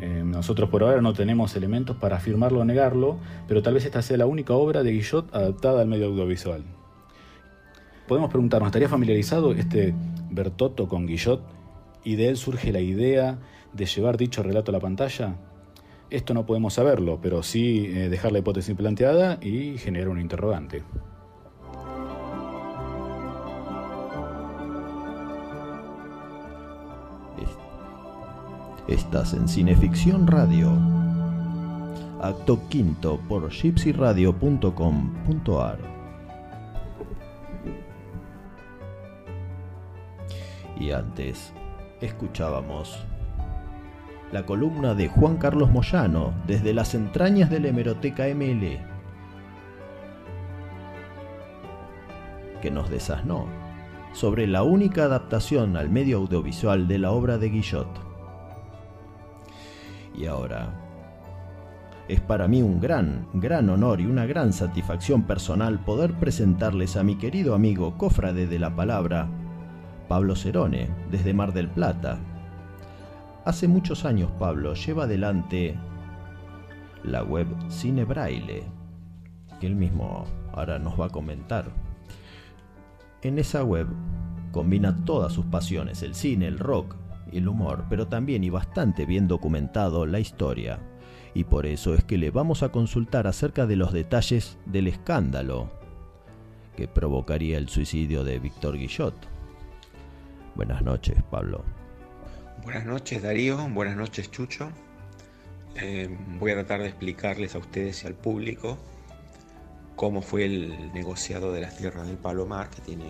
Eh, 0.00 0.22
nosotros 0.24 0.70
por 0.70 0.84
ahora 0.84 1.00
no 1.00 1.12
tenemos 1.12 1.56
elementos 1.56 1.96
para 1.96 2.18
afirmarlo 2.18 2.60
o 2.60 2.64
negarlo, 2.64 3.16
pero 3.48 3.62
tal 3.62 3.74
vez 3.74 3.84
esta 3.84 4.00
sea 4.00 4.16
la 4.16 4.26
única 4.26 4.54
obra 4.54 4.84
de 4.84 4.92
Guillot 4.92 5.34
adaptada 5.34 5.82
al 5.82 5.88
medio 5.88 6.06
audiovisual. 6.06 6.75
Podemos 8.06 8.30
preguntarnos, 8.30 8.68
¿estaría 8.68 8.88
familiarizado 8.88 9.52
este 9.52 9.94
Bertotto 10.30 10.88
con 10.88 11.06
Guillot 11.06 11.40
y 12.04 12.16
de 12.16 12.28
él 12.28 12.36
surge 12.36 12.72
la 12.72 12.80
idea 12.80 13.38
de 13.72 13.86
llevar 13.86 14.16
dicho 14.16 14.42
relato 14.42 14.70
a 14.70 14.74
la 14.74 14.80
pantalla? 14.80 15.36
Esto 16.08 16.34
no 16.34 16.46
podemos 16.46 16.74
saberlo, 16.74 17.18
pero 17.20 17.42
sí 17.42 17.86
eh, 17.86 18.08
dejar 18.08 18.30
la 18.30 18.38
hipótesis 18.38 18.76
planteada 18.76 19.38
y 19.42 19.76
generar 19.78 20.08
un 20.08 20.20
interrogante. 20.20 20.84
Estás 28.88 29.34
en 29.34 29.48
Cineficción 29.48 30.28
Radio. 30.28 30.70
Acto 32.20 32.60
quinto 32.68 33.18
por 33.28 33.50
gypsyradio.com.ar. 33.50 35.95
Y 40.78 40.90
antes, 40.90 41.52
escuchábamos 42.00 43.04
la 44.32 44.44
columna 44.44 44.94
de 44.94 45.08
Juan 45.08 45.36
Carlos 45.36 45.70
Moyano 45.70 46.34
desde 46.46 46.74
las 46.74 46.94
entrañas 46.94 47.48
de 47.48 47.60
la 47.60 47.68
hemeroteca 47.68 48.26
ML, 48.26 48.80
que 52.60 52.70
nos 52.70 52.90
desasnó 52.90 53.46
sobre 54.12 54.46
la 54.46 54.62
única 54.62 55.04
adaptación 55.04 55.76
al 55.76 55.90
medio 55.90 56.18
audiovisual 56.18 56.88
de 56.88 56.98
la 56.98 57.12
obra 57.12 57.38
de 57.38 57.50
Guillot. 57.50 57.88
Y 60.16 60.26
ahora, 60.26 60.74
es 62.08 62.20
para 62.20 62.48
mí 62.48 62.62
un 62.62 62.80
gran, 62.80 63.28
gran 63.34 63.68
honor 63.68 64.00
y 64.00 64.06
una 64.06 64.26
gran 64.26 64.52
satisfacción 64.52 65.24
personal 65.24 65.84
poder 65.84 66.14
presentarles 66.14 66.96
a 66.96 67.02
mi 67.02 67.16
querido 67.16 67.54
amigo 67.54 67.98
cofrade 67.98 68.46
de 68.46 68.58
la 68.58 68.74
palabra, 68.74 69.28
Pablo 70.08 70.36
Cerone, 70.36 70.88
desde 71.10 71.34
Mar 71.34 71.52
del 71.52 71.68
Plata. 71.68 72.18
Hace 73.44 73.68
muchos 73.68 74.04
años 74.04 74.30
Pablo 74.38 74.74
lleva 74.74 75.04
adelante 75.04 75.76
la 77.02 77.22
web 77.22 77.46
Cine 77.68 78.04
Braille, 78.04 78.64
que 79.60 79.66
él 79.66 79.76
mismo 79.76 80.24
ahora 80.52 80.78
nos 80.78 80.98
va 81.00 81.06
a 81.06 81.10
comentar. 81.10 81.66
En 83.22 83.38
esa 83.38 83.64
web 83.64 83.88
combina 84.52 84.96
todas 85.04 85.32
sus 85.32 85.46
pasiones, 85.46 86.02
el 86.02 86.14
cine, 86.14 86.46
el 86.46 86.58
rock, 86.58 86.96
el 87.32 87.48
humor, 87.48 87.84
pero 87.88 88.06
también 88.06 88.44
y 88.44 88.50
bastante 88.50 89.06
bien 89.06 89.28
documentado 89.28 90.06
la 90.06 90.20
historia. 90.20 90.78
Y 91.34 91.44
por 91.44 91.66
eso 91.66 91.94
es 91.94 92.04
que 92.04 92.16
le 92.16 92.30
vamos 92.30 92.62
a 92.62 92.70
consultar 92.70 93.26
acerca 93.26 93.66
de 93.66 93.76
los 93.76 93.92
detalles 93.92 94.58
del 94.66 94.86
escándalo 94.86 95.70
que 96.76 96.88
provocaría 96.88 97.58
el 97.58 97.68
suicidio 97.68 98.22
de 98.22 98.38
Víctor 98.38 98.78
Guillot. 98.78 99.35
Buenas 100.56 100.80
noches, 100.80 101.22
Pablo. 101.30 101.62
Buenas 102.64 102.86
noches, 102.86 103.22
Darío. 103.22 103.68
Buenas 103.68 103.94
noches, 103.94 104.30
Chucho. 104.30 104.70
Eh, 105.74 106.08
voy 106.40 106.52
a 106.52 106.54
tratar 106.54 106.80
de 106.80 106.88
explicarles 106.88 107.54
a 107.54 107.58
ustedes 107.58 108.02
y 108.02 108.06
al 108.06 108.14
público 108.14 108.78
cómo 109.96 110.22
fue 110.22 110.46
el 110.46 110.94
negociado 110.94 111.52
de 111.52 111.60
las 111.60 111.76
tierras 111.76 112.06
del 112.06 112.16
Palomar, 112.16 112.70
que 112.70 112.80
tiene 112.80 113.04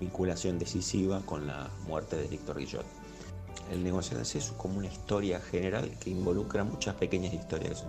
vinculación 0.00 0.58
decisiva 0.58 1.20
con 1.26 1.46
la 1.46 1.68
muerte 1.86 2.16
de 2.16 2.26
Víctor 2.26 2.58
Guillot. 2.58 2.86
El 3.70 3.84
negocio 3.84 4.16
de 4.16 4.22
es 4.22 4.54
como 4.56 4.78
una 4.78 4.86
historia 4.86 5.40
general 5.40 5.90
que 6.00 6.08
involucra 6.08 6.64
muchas 6.64 6.94
pequeñas 6.94 7.34
historias, 7.34 7.84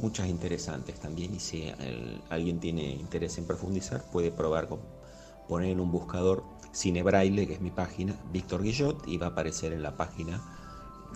muchas 0.00 0.28
interesantes 0.28 1.00
también 1.00 1.34
y 1.34 1.40
si 1.40 1.72
alguien 2.30 2.60
tiene 2.60 2.92
interés 2.92 3.38
en 3.38 3.46
profundizar 3.46 4.04
puede 4.12 4.30
probar 4.30 4.68
con 4.68 4.78
poner 5.48 5.70
en 5.70 5.80
un 5.80 5.90
buscador 5.90 6.42
Cine 6.74 7.02
Braille, 7.02 7.46
que 7.46 7.54
es 7.54 7.60
mi 7.60 7.70
página, 7.70 8.14
Víctor 8.32 8.62
Guillot, 8.62 9.06
y 9.06 9.16
va 9.16 9.26
a 9.26 9.30
aparecer 9.30 9.72
en 9.72 9.82
la 9.82 9.96
página 9.96 10.42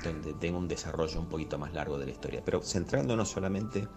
donde 0.02 0.32
tengo 0.34 0.58
un 0.58 0.68
desarrollo 0.68 1.20
un 1.20 1.26
poquito 1.26 1.58
más 1.58 1.74
largo 1.74 1.98
de 1.98 2.06
la 2.06 2.12
historia, 2.12 2.42
pero 2.44 2.62
centrándonos 2.62 3.28
solamente 3.28 3.88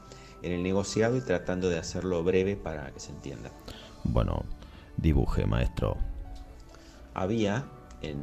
en 0.42 0.52
el 0.52 0.64
negociado 0.64 1.16
y 1.18 1.22
tratando 1.22 1.70
de 1.70 1.78
hacerlo 1.78 2.24
breve 2.24 2.56
para 2.56 2.92
que 2.92 3.00
se 3.00 3.12
entienda. 3.12 3.52
Bueno, 4.04 4.44
dibuje, 4.98 5.46
maestro. 5.46 5.98
Había, 7.14 7.66
en 8.02 8.20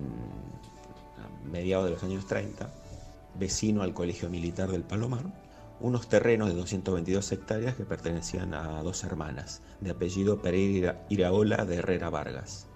mediados 1.50 1.84
de 1.84 1.92
los 1.92 2.02
años 2.02 2.26
30, 2.26 2.68
vecino 3.38 3.82
al 3.82 3.94
Colegio 3.94 4.28
Militar 4.28 4.70
del 4.70 4.82
Palomar, 4.82 5.24
unos 5.80 6.08
terrenos 6.08 6.48
de 6.48 6.54
222 6.54 7.30
hectáreas 7.30 7.76
que 7.76 7.84
pertenecían 7.84 8.54
a 8.54 8.82
dos 8.82 9.04
hermanas, 9.04 9.62
de 9.80 9.90
apellido 9.90 10.42
Pereira 10.42 11.06
Iraola 11.08 11.64
de 11.64 11.76
Herrera 11.76 12.10
Vargas, 12.10 12.67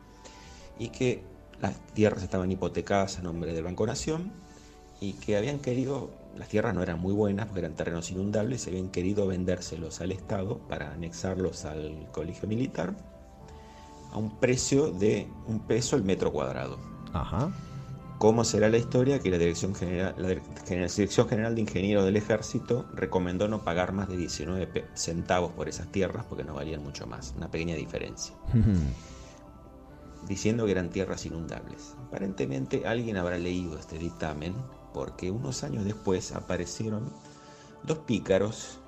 y 0.83 0.89
que 0.89 1.23
las 1.61 1.79
tierras 1.95 2.25
estaban 2.25 2.51
hipotecadas 2.51 3.19
a 3.19 3.23
nombre 3.23 3.53
del 3.53 3.63
Banco 3.63 3.87
Nación 3.87 4.33
y 5.01 5.13
que 5.15 5.37
habían 5.37 5.61
querido, 5.61 6.11
las 6.37 6.49
tierras 6.49 6.75
no 6.75 6.83
eran 6.83 7.01
muy 7.01 7.13
buenas 7.13 7.47
porque 7.47 7.61
eran 7.61 7.75
terrenos 7.75 8.11
inundables, 8.11 8.67
y 8.67 8.71
habían 8.71 8.89
querido 8.89 9.27
vendérselos 9.29 10.01
al 10.01 10.11
Estado 10.11 10.59
para 10.59 10.93
anexarlos 10.93 11.65
al 11.65 12.09
Colegio 12.11 12.49
Militar 12.49 12.95
a 14.13 14.19
un 14.19 14.39
precio 14.41 14.91
de 14.91 15.29
un 15.47 15.61
peso 15.61 15.95
el 15.97 16.03
metro 16.03 16.33
cuadrado. 16.33 16.79
Ajá. 17.13 17.53
¿Cómo 18.19 18.45
será 18.45 18.69
la 18.69 18.79
historia? 18.79 19.21
Que 19.21 19.31
la 19.31 19.39
Dirección 19.39 19.75
General, 19.75 20.15
la 20.19 20.29
Dirección 20.29 21.29
General 21.29 21.55
de 21.55 21.61
Ingenieros 21.61 22.05
del 22.05 22.17
Ejército 22.17 22.87
recomendó 22.93 23.49
no 23.49 23.65
pagar 23.65 23.93
más 23.93 24.09
de 24.09 24.17
19 24.17 24.85
centavos 24.95 25.53
por 25.53 25.69
esas 25.69 25.91
tierras 25.91 26.25
porque 26.29 26.45
no 26.45 26.55
valían 26.55 26.83
mucho 26.83 27.07
más, 27.07 27.35
una 27.37 27.51
pequeña 27.51 27.75
diferencia. 27.75 28.35
Diciendo 30.29 30.67
que 30.67 30.73
eran 30.73 30.91
tierras 30.91 31.27
inundables. 31.27 31.95
Aparentemente 32.07 32.87
alguien 32.87 33.17
habrá 33.17 33.39
leído 33.39 33.79
este 33.79 33.99
dictamen 33.99 34.55
porque 34.93 35.31
unos 35.31 35.65
años 35.65 35.85
después 35.85 36.33
aparecieron 36.33 37.13
dos 37.83 37.99
pícaros 37.99 38.79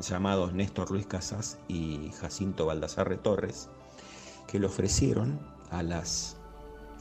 llamados 0.00 0.52
Néstor 0.52 0.90
Luis 0.90 1.06
Casas 1.06 1.58
y 1.68 2.10
Jacinto 2.20 2.66
Baldassarre 2.66 3.16
Torres, 3.16 3.68
que 4.46 4.58
le 4.58 4.66
ofrecieron 4.66 5.40
a 5.70 5.82
las 5.82 6.36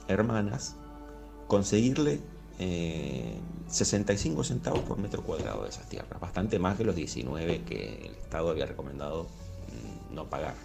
hermanas 0.07 0.75
conseguirle 1.47 2.21
65 3.67 4.41
eh, 4.41 4.45
centavos 4.45 4.81
por 4.81 4.97
metro 4.97 5.23
cuadrado 5.23 5.63
de 5.63 5.69
esas 5.69 5.87
tierras, 5.87 6.19
bastante 6.19 6.59
más 6.59 6.77
que 6.77 6.83
los 6.83 6.95
19 6.95 7.63
que 7.63 8.07
el 8.07 8.15
Estado 8.15 8.49
había 8.49 8.65
recomendado 8.65 9.23
mm, 9.23 10.15
no 10.15 10.25
pagar. 10.25 10.55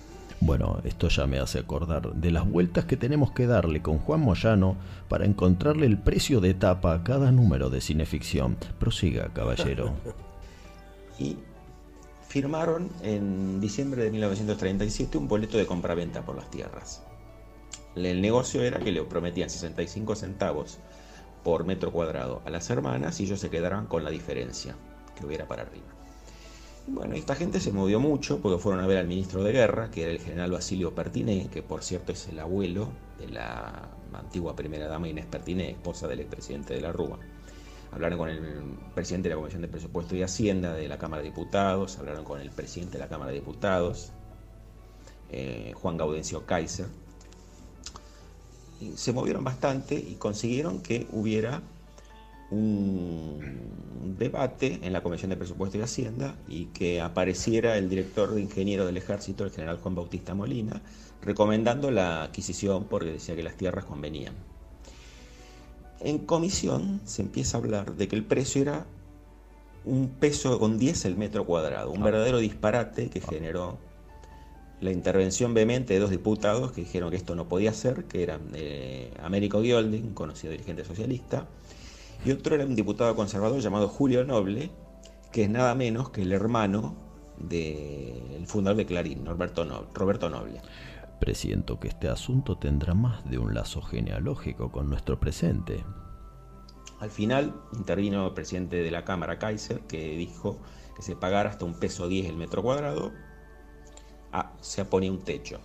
Bueno, 0.45 0.81
esto 0.83 1.07
ya 1.07 1.29
me 1.29 1.39
hace 1.39 1.61
acordar 1.61 2.15
de 2.15 2.33
las 2.33 2.51
vueltas 2.51 2.85
que 2.85 2.97
tenemos 2.97 3.31
que 3.31 3.47
darle 3.47 3.81
con 3.81 3.99
Juan 3.99 4.23
Moyano 4.23 4.77
para 5.09 5.25
encontrarle 5.25 5.87
el 5.87 5.99
precio 5.99 6.41
de 6.41 6.53
tapa 6.53 6.95
a 6.95 7.05
cada 7.05 7.31
número 7.31 7.71
de 7.71 7.81
cineficción. 7.81 8.57
Prosiga, 8.81 9.33
caballero. 9.33 9.95
y 11.21 11.37
firmaron 12.27 12.91
en 13.03 13.61
diciembre 13.61 14.03
de 14.03 14.11
1937 14.11 15.17
un 15.17 15.29
boleto 15.29 15.59
de 15.59 15.67
compraventa 15.67 16.23
por 16.23 16.35
las 16.35 16.51
tierras. 16.51 17.05
El 17.95 18.21
negocio 18.21 18.63
era 18.63 18.81
que 18.81 18.91
le 18.91 19.05
prometían 19.05 19.49
65 19.49 20.17
centavos 20.17 20.81
por 21.45 21.65
metro 21.65 21.93
cuadrado 21.93 22.43
a 22.45 22.51
las 22.51 22.69
hermanas 22.69 23.21
y 23.21 23.25
ellos 23.27 23.39
se 23.39 23.49
quedaran 23.49 23.87
con 23.87 24.03
la 24.03 24.11
diferencia 24.11 24.75
que 25.17 25.25
hubiera 25.25 25.47
para 25.47 25.63
arriba. 25.63 25.92
Bueno, 26.89 27.15
esta 27.15 27.37
gente 27.37 27.61
se 27.61 27.73
movió 27.73 28.01
mucho 28.01 28.41
porque 28.41 28.61
fueron 28.61 28.83
a 28.83 28.87
ver 28.87 28.99
al 28.99 29.07
ministro 29.07 29.45
de 29.45 29.53
guerra, 29.53 29.91
que 29.91 30.03
era 30.03 30.11
el 30.11 30.19
general 30.19 30.51
Basilio 30.51 30.95
Pertiné, 30.95 31.49
que 31.49 31.63
por 31.63 31.85
cierto 31.85 32.11
es 32.13 32.27
el 32.27 32.41
abuelo 32.41 32.89
de 33.19 33.29
la 33.29 33.89
antigua 34.13 34.57
primera 34.57 34.89
dama 34.89 35.09
Inés 35.09 35.27
Pertiné, 35.27 35.71
esposa 35.71 36.09
del 36.09 36.21
expresidente 36.21 36.75
de 36.75 36.81
la 36.81 36.91
Rúa. 36.91 37.19
Hablaron 37.93 38.19
con 38.19 38.29
el 38.31 38.41
presidente 38.95 39.29
de 39.29 39.35
la 39.35 39.39
Comisión 39.39 39.63
de 39.63 39.69
Presupuesto 39.69 40.17
y 40.17 40.23
Hacienda 40.23 40.75
de 40.75 40.89
la 40.89 40.99
Cámara 40.99 41.23
de 41.23 41.29
Diputados, 41.29 41.99
hablaron 41.99 42.25
con 42.25 42.41
el 42.41 42.51
presidente 42.51 42.95
de 42.95 42.99
la 42.99 43.09
Cámara 43.09 43.31
de 43.31 43.39
Diputados 43.39 44.13
eh, 45.31 45.73
Juan 45.75 45.97
Gaudencio 45.97 46.45
Kaiser. 46.45 46.87
Se 48.97 49.13
movieron 49.13 49.45
bastante 49.45 49.95
y 49.95 50.17
consiguieron 50.17 50.83
que 50.83 51.07
hubiera 51.13 51.63
un 52.53 54.17
debate 54.19 54.81
en 54.83 54.93
la 54.93 55.03
Comisión 55.03 55.31
de 55.31 55.37
Presupuesto 55.37 55.79
y 55.79 55.81
Hacienda 55.81 56.37
y 56.47 56.67
que 56.67 57.01
apareciera 57.01 57.77
el 57.79 57.89
director 57.89 58.35
de 58.35 58.43
ingeniero 58.43 58.85
del 58.85 58.97
ejército, 58.97 59.45
el 59.45 59.51
general 59.51 59.79
Juan 59.79 59.95
Bautista 59.95 60.35
Molina, 60.35 60.83
recomendando 61.23 61.91
la 61.91 62.25
adquisición 62.25 62.85
porque 62.85 63.13
decía 63.13 63.35
que 63.35 63.43
las 63.43 63.57
tierras 63.57 63.85
convenían. 63.85 64.35
En 66.01 66.19
comisión 66.19 67.01
se 67.05 67.23
empieza 67.23 67.57
a 67.57 67.61
hablar 67.61 67.97
de 67.97 68.09
que 68.09 68.17
el 68.17 68.25
precio 68.25 68.61
era 68.63 68.87
un 69.85 70.09
peso 70.09 70.59
con 70.59 70.79
10 70.79 71.05
el 71.07 71.17
metro 71.17 71.47
cuadrado, 71.47 71.91
un 71.91 72.03
verdadero 72.03 72.39
disparate 72.39 73.09
que 73.09 73.21
generó 73.21 73.79
la 74.81 74.91
intervención 74.91 75.55
vehemente 75.55 75.95
de 75.95 76.01
dos 76.01 76.11
diputados 76.11 76.73
que 76.73 76.83
dijeron 76.83 77.11
que 77.11 77.17
esto 77.17 77.37
no 77.37 77.49
podía 77.49 77.73
ser, 77.73 78.05
que 78.05 78.25
eran 78.25 78.41
eh, 78.55 79.15
Américo 79.23 79.63
Giolding, 79.63 80.13
conocido 80.13 80.51
dirigente 80.51 80.85
socialista, 80.85 81.47
y 82.25 82.31
otro 82.31 82.55
era 82.55 82.65
un 82.65 82.77
diputado 82.77 83.15
conservador 83.17 83.61
llamado 83.61 83.89
Julio 83.89 84.25
Noble, 84.25 84.71
que 85.33 85.45
es 85.45 85.51
nada 85.51 85.75
menos 85.75 86.11
que 86.11 86.23
el 86.23 86.33
hermano 86.33 86.95
del 87.39 88.47
fundador 88.47 88.77
de 88.77 88.87
Clarín, 88.87 89.27
Roberto 89.27 89.65
Noble. 89.65 89.89
Roberto 89.95 90.31
Noble. 90.31 90.61
Presiento 91.19 91.81
que 91.81 91.89
este 91.89 92.09
asunto 92.09 92.59
tendrá 92.59 92.95
más 92.95 93.29
de 93.29 93.39
un 93.39 93.55
lazo 93.55 93.81
genealógico 93.83 94.71
con 94.71 94.89
nuestro 94.89 95.19
presente. 95.19 95.85
Al 97.01 97.11
final 97.11 97.55
intervino 97.73 98.27
el 98.27 98.35
presidente 98.35 98.77
de 98.77 98.91
la 98.91 99.05
Cámara, 99.05 99.39
Kaiser, 99.39 99.81
que 99.81 100.17
dijo 100.17 100.61
que 100.95 101.03
se 101.03 101.17
pagara 101.17 101.51
hasta 101.51 101.65
un 101.65 101.75
peso 101.75 102.07
10 102.07 102.29
el 102.29 102.37
metro 102.37 102.63
cuadrado. 102.63 103.13
Ah, 104.33 104.53
se 104.61 104.85
ponía 104.85 105.11
un 105.11 105.21
techo. 105.21 105.61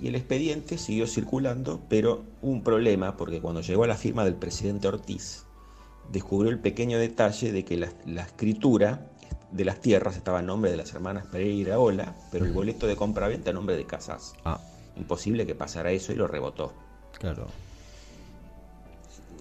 Y 0.00 0.08
el 0.08 0.14
expediente 0.14 0.78
siguió 0.78 1.06
circulando, 1.06 1.82
pero 1.88 2.24
hubo 2.40 2.52
un 2.52 2.62
problema 2.62 3.16
porque 3.16 3.40
cuando 3.40 3.60
llegó 3.60 3.84
a 3.84 3.88
la 3.88 3.96
firma 3.96 4.24
del 4.24 4.36
presidente 4.36 4.88
Ortiz, 4.88 5.46
descubrió 6.12 6.50
el 6.50 6.58
pequeño 6.58 6.98
detalle 6.98 7.52
de 7.52 7.64
que 7.64 7.76
la, 7.76 7.92
la 8.06 8.22
escritura 8.22 9.08
de 9.50 9.64
las 9.64 9.80
tierras 9.80 10.16
estaba 10.16 10.38
a 10.38 10.42
nombre 10.42 10.70
de 10.70 10.76
las 10.76 10.92
hermanas 10.94 11.26
Pereira 11.26 11.54
y 11.54 11.60
Iraola, 11.60 12.14
pero 12.30 12.44
el 12.44 12.52
boleto 12.52 12.86
de 12.86 12.96
compra-venta 12.96 13.50
a 13.50 13.52
nombre 13.52 13.76
de 13.76 13.84
Casas. 13.84 14.34
Ah. 14.44 14.60
Imposible 14.96 15.46
que 15.46 15.54
pasara 15.54 15.90
eso 15.92 16.12
y 16.12 16.16
lo 16.16 16.26
rebotó. 16.26 16.72
Claro. 17.18 17.46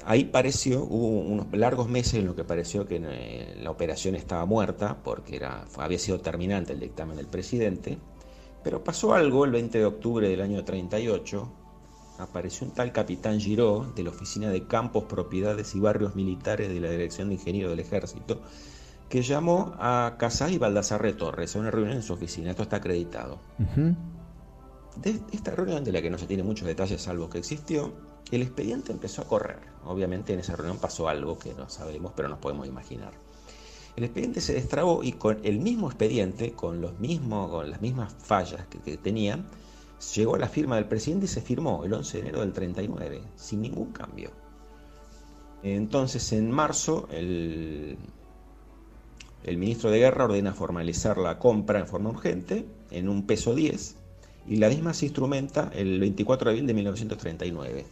Ahí 0.06 0.26
pareció, 0.26 0.84
hubo 0.84 1.20
unos 1.20 1.52
largos 1.54 1.88
meses 1.88 2.16
en 2.16 2.26
los 2.26 2.36
que 2.36 2.44
pareció 2.44 2.88
que 2.88 3.00
eh, 3.04 3.56
la 3.62 3.70
operación 3.70 4.16
estaba 4.16 4.46
muerta, 4.46 4.98
porque 5.04 5.36
era, 5.36 5.66
había 5.78 6.00
sido 6.00 6.20
terminante 6.20 6.74
el 6.74 6.80
dictamen 6.80 7.18
del 7.18 7.28
presidente, 7.28 7.98
pero 8.64 8.84
pasó 8.84 9.14
algo 9.14 9.46
el 9.46 9.52
20 9.52 9.78
de 9.78 9.86
octubre 9.86 10.28
del 10.28 10.42
año 10.42 10.64
38, 10.64 11.52
apareció 12.18 12.68
un 12.68 12.74
tal 12.74 12.92
capitán 12.92 13.40
Giró 13.40 13.92
de 13.96 14.04
la 14.04 14.10
Oficina 14.10 14.50
de 14.50 14.68
Campos, 14.68 15.06
Propiedades 15.06 15.76
y 15.76 15.80
Barrios 15.80 16.16
Militares 16.16 16.70
de 16.70 16.80
la 16.80 16.90
Dirección 16.90 17.30
de 17.30 17.36
Ingenieros 17.36 17.72
del 17.72 17.80
Ejército, 17.80 18.42
que 19.10 19.22
llamó 19.22 19.74
a 19.78 20.16
Casas 20.18 20.52
y 20.52 20.58
Baldassarre 20.58 21.14
Torres 21.14 21.56
a 21.56 21.60
una 21.60 21.72
reunión 21.72 21.98
en 21.98 22.04
su 22.04 22.14
oficina. 22.14 22.52
Esto 22.52 22.64
está 22.64 22.78
acreditado. 22.78 23.40
De 24.96 25.20
esta 25.32 25.52
reunión, 25.52 25.84
de 25.84 25.92
la 25.92 26.02
que 26.02 26.10
no 26.10 26.18
se 26.18 26.28
tiene 26.28 26.44
muchos 26.44 26.68
detalles 26.68 27.02
salvo 27.02 27.30
que 27.30 27.38
existió, 27.38 27.94
el 28.32 28.42
expediente 28.42 28.92
empezó 28.92 29.22
a 29.22 29.26
correr. 29.26 29.60
Obviamente 29.86 30.34
en 30.34 30.40
esa 30.40 30.56
reunión 30.56 30.78
pasó 30.78 31.10
algo 31.10 31.38
que 31.38 31.54
no 31.54 31.70
sabemos, 31.70 32.14
pero 32.16 32.30
nos 32.30 32.40
podemos 32.40 32.68
imaginar. 32.68 33.14
El 33.96 34.06
expediente 34.06 34.40
se 34.40 34.54
destrabó 34.54 35.04
y 35.04 35.14
con 35.14 35.40
el 35.44 35.60
mismo 35.60 35.88
expediente, 35.88 36.54
con, 36.54 36.80
los 36.80 36.98
mismos, 37.00 37.50
con 37.50 37.70
las 37.70 37.82
mismas 37.82 38.14
fallas 38.14 38.66
que, 38.68 38.80
que 38.80 38.96
tenían, 38.96 39.46
llegó 40.16 40.38
la 40.38 40.48
firma 40.48 40.76
del 40.76 40.86
presidente 40.86 41.26
y 41.26 41.30
se 41.30 41.42
firmó 41.42 41.84
el 41.86 41.94
11 41.94 42.18
de 42.18 42.22
enero 42.22 42.40
del 42.42 42.54
39, 42.54 43.22
sin 43.36 43.62
ningún 43.62 43.92
cambio. 43.92 44.32
Entonces, 45.64 46.32
en 46.34 46.50
marzo, 46.50 47.08
el, 47.12 47.98
el 49.44 49.58
ministro 49.58 49.92
de 49.92 50.00
Guerra 50.00 50.26
ordena 50.26 50.54
formalizar 50.54 51.18
la 51.18 51.38
compra 51.38 51.80
en 51.80 51.88
forma 51.88 52.10
urgente, 52.10 52.66
en 52.90 53.10
un 53.10 53.28
peso 53.28 53.54
10, 53.54 53.96
y 54.48 54.56
la 54.56 54.70
misma 54.70 54.94
se 54.94 55.06
instrumenta 55.06 55.72
el 55.74 56.00
24 56.00 56.46
de 56.46 56.52
abril 56.52 56.68
de 56.68 56.74
1939. 56.74 57.86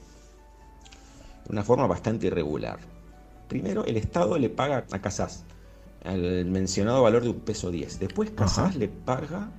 De 1.45 1.51
una 1.51 1.63
forma 1.63 1.85
bastante 1.85 2.27
irregular. 2.27 2.79
Primero, 3.47 3.85
el 3.85 3.97
Estado 3.97 4.37
le 4.37 4.49
paga 4.49 4.85
a 4.91 4.99
Casas 4.99 5.43
el 6.03 6.45
mencionado 6.45 7.03
valor 7.03 7.23
de 7.23 7.29
un 7.29 7.39
peso 7.39 7.71
10. 7.71 7.99
Después, 7.99 8.31
Casas 8.31 8.75
le 8.75 8.87
paga 8.87 9.51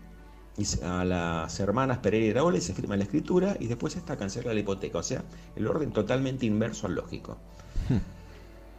a 0.83 1.05
las 1.05 1.61
hermanas 1.61 1.99
Pereira 1.99 2.27
y 2.27 2.33
Raúl 2.33 2.57
y 2.57 2.61
se 2.61 2.75
firma 2.75 2.97
la 2.97 3.05
escritura 3.05 3.57
y 3.59 3.67
después 3.67 3.97
esta 3.97 4.17
cancela 4.17 4.55
la 4.55 4.61
hipoteca. 4.61 4.99
O 4.99 5.03
sea, 5.03 5.25
el 5.57 5.67
orden 5.67 5.93
totalmente 5.93 6.47
inverso 6.47 6.87
al 6.87 6.95
lógico. 6.95 7.39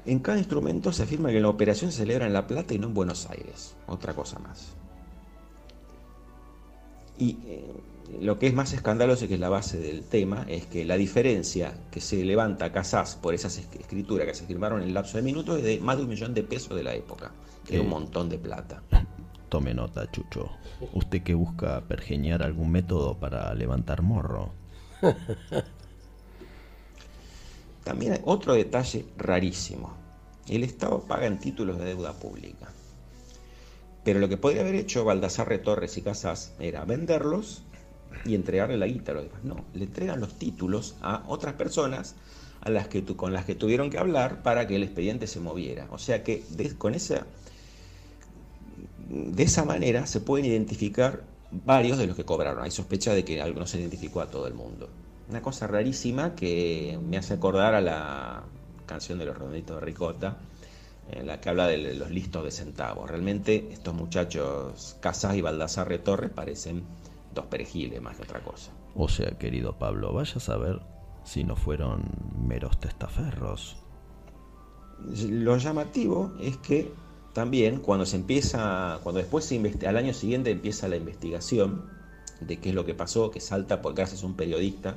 En 0.05 0.19
cada 0.19 0.39
instrumento 0.39 0.91
se 0.91 1.03
afirma 1.03 1.29
que 1.29 1.39
la 1.39 1.49
operación 1.49 1.91
se 1.91 1.99
celebra 1.99 2.25
en 2.25 2.33
La 2.33 2.47
Plata 2.47 2.73
y 2.73 2.79
no 2.79 2.87
en 2.87 2.93
Buenos 2.93 3.29
Aires. 3.29 3.75
Otra 3.87 4.13
cosa 4.13 4.39
más. 4.39 4.73
Y 7.19 7.37
eh, 7.45 7.71
lo 8.19 8.39
que 8.39 8.47
es 8.47 8.53
más 8.53 8.73
escandaloso 8.73 9.25
y 9.25 9.27
que 9.27 9.35
es 9.35 9.39
la 9.39 9.49
base 9.49 9.77
del 9.77 10.03
tema 10.03 10.45
es 10.49 10.65
que 10.65 10.85
la 10.85 10.97
diferencia 10.97 11.73
que 11.91 12.01
se 12.01 12.25
levanta 12.25 12.65
a 12.65 12.71
Casás 12.71 13.15
por 13.15 13.35
esas 13.35 13.57
escrituras 13.57 14.25
que 14.25 14.33
se 14.33 14.45
firmaron 14.47 14.81
en 14.81 14.87
el 14.87 14.93
lapso 14.95 15.17
de 15.17 15.23
minutos 15.23 15.59
es 15.59 15.63
de 15.63 15.79
más 15.79 15.97
de 15.97 16.03
un 16.03 16.09
millón 16.09 16.33
de 16.33 16.43
pesos 16.43 16.75
de 16.75 16.83
la 16.83 16.95
época, 16.95 17.31
que 17.65 17.75
es 17.75 17.81
un 17.81 17.89
montón 17.89 18.27
de 18.27 18.39
plata. 18.39 18.81
Tome 19.51 19.73
nota, 19.73 20.09
Chucho. 20.09 20.49
Usted 20.93 21.23
que 21.23 21.33
busca 21.33 21.81
pergeñar 21.81 22.41
algún 22.41 22.71
método 22.71 23.19
para 23.19 23.53
levantar 23.53 24.01
morro. 24.01 24.53
También 27.83 28.13
hay 28.13 28.21
otro 28.23 28.53
detalle 28.53 29.05
rarísimo. 29.17 29.91
El 30.47 30.63
Estado 30.63 31.01
paga 31.01 31.25
en 31.27 31.37
títulos 31.37 31.77
de 31.79 31.83
deuda 31.83 32.13
pública. 32.13 32.69
Pero 34.05 34.21
lo 34.21 34.29
que 34.29 34.37
podría 34.37 34.61
haber 34.61 34.75
hecho 34.75 35.03
Baldassarre 35.03 35.57
Torres 35.57 35.97
y 35.97 36.01
Casas 36.01 36.53
era 36.57 36.85
venderlos 36.85 37.63
y 38.23 38.35
entregarle 38.35 38.77
la 38.77 38.87
guita 38.87 39.11
a 39.11 39.15
los 39.15 39.25
demás. 39.25 39.43
No, 39.43 39.65
le 39.73 39.83
entregan 39.83 40.21
los 40.21 40.39
títulos 40.39 40.95
a 41.01 41.25
otras 41.27 41.55
personas 41.55 42.15
a 42.61 42.69
las 42.69 42.87
que 42.87 43.03
con 43.03 43.33
las 43.33 43.43
que 43.43 43.55
tuvieron 43.55 43.89
que 43.89 43.97
hablar 43.97 44.43
para 44.43 44.65
que 44.65 44.77
el 44.77 44.83
expediente 44.83 45.27
se 45.27 45.41
moviera. 45.41 45.87
O 45.91 45.97
sea 45.97 46.23
que 46.23 46.45
con 46.77 46.95
esa, 46.95 47.25
de 49.11 49.43
esa 49.43 49.65
manera 49.65 50.07
se 50.07 50.21
pueden 50.21 50.45
identificar 50.45 51.23
varios 51.51 51.97
de 51.97 52.07
los 52.07 52.15
que 52.15 52.23
cobraron. 52.23 52.63
Hay 52.63 52.71
sospecha 52.71 53.13
de 53.13 53.25
que 53.25 53.41
algo 53.41 53.59
no 53.59 53.67
se 53.67 53.79
identificó 53.79 54.21
a 54.21 54.27
todo 54.27 54.47
el 54.47 54.53
mundo. 54.53 54.89
Una 55.29 55.41
cosa 55.41 55.67
rarísima 55.67 56.33
que 56.33 56.97
me 57.05 57.17
hace 57.17 57.33
acordar 57.33 57.75
a 57.75 57.81
la 57.81 58.43
canción 58.85 59.19
de 59.19 59.25
los 59.25 59.37
redonditos 59.37 59.79
de 59.79 59.85
Ricota, 59.85 60.37
en 61.11 61.27
la 61.27 61.41
que 61.41 61.49
habla 61.49 61.67
de 61.67 61.93
los 61.95 62.09
listos 62.09 62.43
de 62.45 62.51
centavos. 62.51 63.09
Realmente 63.09 63.67
estos 63.71 63.93
muchachos 63.93 64.95
Casas 65.01 65.35
y 65.35 65.41
Baldassarre 65.41 65.99
Torres 65.99 66.31
parecen 66.31 66.83
dos 67.33 67.45
perejiles 67.47 68.01
más 68.01 68.15
que 68.15 68.23
otra 68.23 68.41
cosa. 68.41 68.71
O 68.95 69.09
sea, 69.09 69.37
querido 69.37 69.77
Pablo, 69.77 70.13
vaya 70.13 70.35
a 70.35 70.39
saber 70.39 70.79
si 71.23 71.43
no 71.43 71.55
fueron 71.55 72.03
meros 72.47 72.79
testaferros. 72.79 73.77
Lo 75.05 75.57
llamativo 75.57 76.31
es 76.39 76.57
que 76.57 76.91
también 77.33 77.79
cuando 77.79 78.05
se 78.05 78.17
empieza, 78.17 78.99
cuando 79.03 79.19
después 79.19 79.45
se 79.45 79.57
al 79.87 79.97
año 79.97 80.13
siguiente 80.13 80.51
empieza 80.51 80.87
la 80.87 80.97
investigación 80.97 81.89
de 82.39 82.57
qué 82.59 82.69
es 82.69 82.75
lo 82.75 82.85
que 82.85 82.93
pasó, 82.93 83.31
que 83.31 83.39
salta 83.39 83.81
por 83.81 83.93
gracias 83.93 84.23
a 84.23 84.25
un 84.25 84.35
periodista 84.35 84.95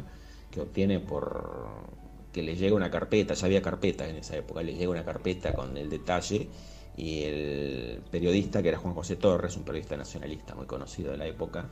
que 0.50 0.60
obtiene 0.60 1.00
por 1.00 2.04
que 2.32 2.42
le 2.42 2.56
llega 2.56 2.74
una 2.74 2.90
carpeta, 2.90 3.34
ya 3.34 3.46
había 3.46 3.62
carpetas 3.62 4.08
en 4.08 4.16
esa 4.16 4.36
época, 4.36 4.62
le 4.62 4.74
llega 4.74 4.90
una 4.90 5.04
carpeta 5.04 5.52
con 5.54 5.76
el 5.76 5.88
detalle 5.88 6.48
y 6.96 7.22
el 7.22 8.02
periodista, 8.10 8.60
que 8.60 8.70
era 8.70 8.78
Juan 8.78 8.94
José 8.94 9.14
Torres, 9.14 9.56
un 9.56 9.62
periodista 9.62 9.96
nacionalista 9.96 10.54
muy 10.56 10.66
conocido 10.66 11.12
de 11.12 11.18
la 11.18 11.26
época, 11.26 11.68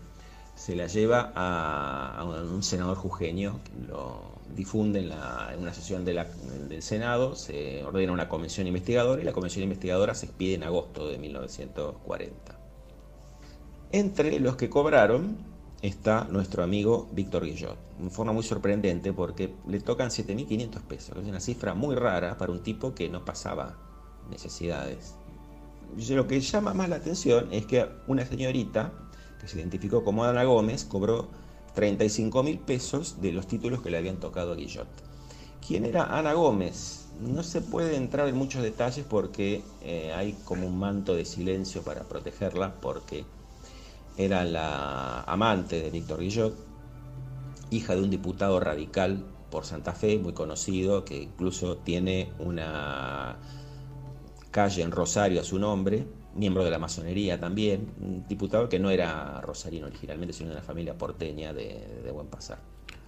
se 0.55 0.77
la 0.77 0.87
lleva 0.87 1.33
a, 1.35 2.25
un 2.25 2.63
senador 2.63 2.97
jujeño, 2.97 3.59
lo 3.89 4.33
difunde 4.55 5.01
en, 5.01 5.61
una 5.61 5.73
sesión 5.73 6.05
del 6.05 6.83
Senado, 6.83 7.35
se 7.35 7.83
ordena 7.85 8.13
una 8.13 8.29
comisión 8.29 8.67
investigadora 8.67 9.23
y 9.23 9.25
la 9.25 9.33
comisión 9.33 9.65
investigadora 9.65 10.15
se 10.15 10.27
expide 10.27 10.55
en 10.55 10.63
agosto 10.63 11.09
de 11.09 11.19
1940. 11.19 12.59
Entre 13.93 14.41
los 14.41 14.57
que 14.57 14.71
cobraron 14.71 15.37
está 15.83 16.27
nuestro 16.31 16.63
amigo 16.63 17.09
Víctor 17.13 17.45
Guillot, 17.45 17.77
en 18.01 18.11
forma 18.11 18.33
muy 18.33 18.45
sorprendente 18.45 19.13
porque 19.13 19.53
le 19.67 19.81
tocan 19.81 20.11
7.500 20.11 20.81
pesos, 20.83 21.15
que 21.15 21.21
es 21.21 21.27
una 21.27 21.41
cifra 21.41 21.75
muy 21.75 21.97
rara 21.97 22.39
para 22.39 22.53
un 22.53 22.63
tipo 22.63 22.95
que 22.95 23.09
no 23.09 23.25
pasaba 23.25 23.77
necesidades. 24.31 25.17
Lo 26.11 26.27
que 26.27 26.41
llama 26.41 26.73
más 26.73 26.89
la 26.89 26.97
atención 26.97 27.49
es 27.53 27.67
que 27.67 27.87
una 28.07 28.25
señorita 28.25 28.93
que 29.43 29.49
se 29.49 29.59
identificó 29.59 30.03
como 30.05 30.25
Ana 30.25 30.45
Gómez 30.45 30.85
cobró 30.85 31.29
35 31.75 32.43
mil 32.43 32.59
pesos 32.59 33.21
de 33.21 33.33
los 33.33 33.47
títulos 33.47 33.83
que 33.83 33.91
le 33.91 33.99
habían 33.99 34.17
tocado 34.17 34.53
a 34.53 34.55
Guillot. 34.57 34.89
¿Quién 35.67 35.85
era 35.85 36.17
Ana 36.17 36.33
Gómez? 36.33 37.07
No 37.21 37.43
se 37.43 37.61
puede 37.61 37.97
entrar 37.97 38.29
en 38.29 38.37
muchos 38.37 38.63
detalles 38.63 39.05
porque 39.09 39.63
eh, 39.83 40.13
hay 40.15 40.33
como 40.45 40.67
un 40.67 40.79
manto 40.79 41.15
de 41.15 41.25
silencio 41.25 41.83
para 41.83 42.05
protegerla 42.05 42.75
porque 42.81 43.25
era 44.17 44.45
la 44.45 45.23
amante 45.23 45.81
de 45.81 45.91
Víctor 45.91 46.21
Guillot, 46.21 46.55
hija 47.71 47.95
de 47.95 48.03
un 48.03 48.11
diputado 48.11 48.61
radical 48.61 49.25
por 49.51 49.65
Santa 49.65 49.93
Fe, 49.93 50.19
muy 50.19 50.33
conocido, 50.33 51.05
que 51.05 51.23
incluso 51.23 51.77
tiene 51.77 52.33
una 52.39 53.37
calle 54.51 54.83
en 54.83 54.91
Rosario 54.91 55.41
a 55.41 55.45
su 55.45 55.59
nombre, 55.59 56.07
miembro 56.35 56.65
de 56.65 56.71
la 56.71 56.79
masonería 56.79 57.39
también, 57.39 57.93
un 58.01 58.25
diputado 58.29 58.69
que 58.69 58.79
no 58.79 58.91
era 58.91 59.41
rosarino 59.41 59.87
originalmente, 59.87 60.33
sino 60.33 60.51
de 60.51 60.57
una 60.57 60.63
familia 60.65 60.97
porteña 60.97 61.53
de, 61.53 62.01
de 62.05 62.11
buen 62.11 62.27
pasar. 62.29 62.59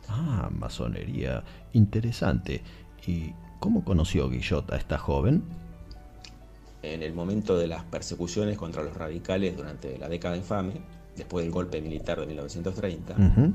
Ah, 0.08 0.50
masonería. 0.52 1.42
Interesante. 1.72 2.62
¿Y 3.06 3.32
cómo 3.60 3.84
conoció 3.84 4.28
Guillot 4.28 4.70
a 4.72 4.76
esta 4.76 4.98
joven? 4.98 5.42
En 6.82 7.02
el 7.02 7.14
momento 7.14 7.56
de 7.56 7.66
las 7.66 7.84
persecuciones 7.84 8.58
contra 8.58 8.82
los 8.82 8.94
radicales 8.94 9.56
durante 9.56 9.96
la 9.98 10.08
década 10.08 10.36
infame, 10.36 10.74
después 11.16 11.44
del 11.44 11.52
golpe 11.52 11.80
militar 11.80 12.20
de 12.20 12.26
1930, 12.26 13.14
Ujú. 13.14 13.52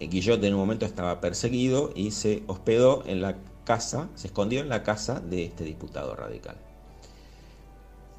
eh, 0.00 0.08
Guillot 0.08 0.42
en 0.44 0.52
un 0.52 0.60
momento 0.60 0.84
estaba 0.84 1.20
perseguido 1.22 1.90
y 1.94 2.10
se 2.10 2.42
hospedó 2.46 3.02
en 3.06 3.22
la 3.22 3.36
casa, 3.64 4.08
se 4.14 4.26
escondió 4.26 4.60
en 4.60 4.68
la 4.68 4.82
casa 4.82 5.20
de 5.20 5.44
este 5.46 5.64
diputado 5.64 6.14
radical, 6.14 6.56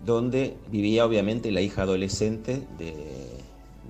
donde 0.03 0.57
vivía 0.67 1.05
obviamente 1.05 1.51
la 1.51 1.61
hija 1.61 1.84
adolescente 1.84 2.67
de, 2.77 3.39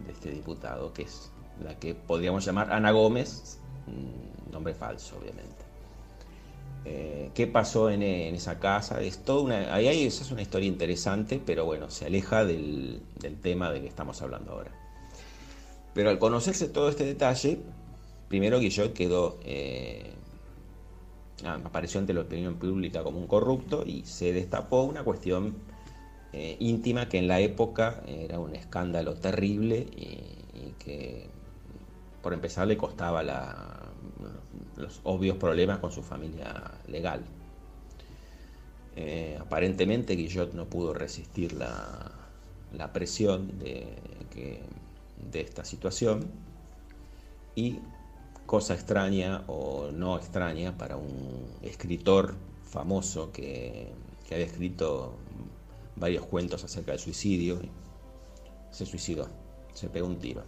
este 0.09 0.31
diputado, 0.31 0.93
que 0.93 1.03
es 1.03 1.31
la 1.63 1.77
que 1.79 1.95
podríamos 1.95 2.45
llamar 2.45 2.71
Ana 2.71 2.91
Gómez, 2.91 3.59
nombre 4.51 4.73
falso 4.73 5.17
obviamente. 5.17 5.65
Eh, 6.87 7.31
¿Qué 7.33 7.47
pasó 7.47 7.89
en, 7.89 8.03
esa 8.03 8.59
casa? 8.59 9.01
Es 9.01 9.17
toda 9.23 9.41
una, 9.41 9.73
ahí 9.73 9.87
hay- 9.87 10.05
esa 10.05 10.23
es 10.23 10.31
una 10.31 10.43
historia 10.43 10.67
interesante, 10.67 11.41
pero 11.43 11.65
bueno, 11.65 11.89
se 11.89 12.05
aleja 12.05 12.45
del, 12.45 13.01
del 13.19 13.37
tema 13.37 13.71
de 13.71 13.81
que 13.81 13.87
estamos 13.87 14.21
hablando 14.21 14.51
ahora. 14.51 14.71
Pero 15.95 16.09
al 16.09 16.19
conocerse 16.19 16.67
todo 16.67 16.89
este 16.89 17.05
detalle, 17.05 17.59
primero 18.27 18.59
Guillot 18.59 18.93
quedó, 18.93 19.39
eh, 19.43 20.13
ah, 21.43 21.59
apareció 21.63 21.99
ante 21.99 22.13
la 22.13 22.21
opinión 22.21 22.55
pública 22.55 23.01
como 23.01 23.17
un 23.17 23.27
corrupto 23.27 23.83
y 23.85 24.03
se 24.05 24.31
destapó 24.33 24.83
una 24.83 25.03
cuestión 25.03 25.55
eh, 26.37 26.57
íntima 26.59 27.07
que 27.07 27.17
en 27.17 27.29
la 27.29 27.39
época 27.39 28.03
era 28.05 28.39
un 28.39 28.57
escándalo 28.57 29.13
terrible 29.13 29.87
y, 29.95 30.33
que 30.79 31.27
por 32.21 32.33
empezar 32.33 32.67
le 32.67 32.75
costaba 32.75 33.23
los 33.23 34.99
obvios 35.03 35.37
problemas 35.37 35.79
con 35.79 35.93
su 35.93 36.03
familia 36.03 36.73
legal. 36.87 37.21
Eh, 38.97 39.37
aparentemente 39.39 40.15
Guillot 40.15 40.53
no 40.53 40.65
pudo 40.65 40.93
resistir 40.93 41.53
la, 41.53 42.11
la 42.73 42.91
presión 42.91 43.57
de, 43.57 43.87
de 45.31 45.41
esta 45.41 45.63
situación 45.63 46.27
y 47.55 47.79
cosa 48.45 48.73
extraña 48.73 49.45
o 49.47 49.89
no 49.93 50.17
extraña 50.17 50.77
para 50.77 50.97
un 50.97 51.45
escritor 51.61 52.35
famoso 52.65 53.31
que, 53.31 53.87
que 54.27 54.35
había 54.35 54.47
escrito 54.47 55.15
varios 55.95 56.25
cuentos 56.25 56.63
acerca 56.63 56.91
del 56.91 56.99
suicidio, 56.99 57.59
se 58.71 58.85
suicidó, 58.85 59.29
se 59.73 59.89
pegó 59.89 60.07
un 60.07 60.19
tiro. 60.19 60.43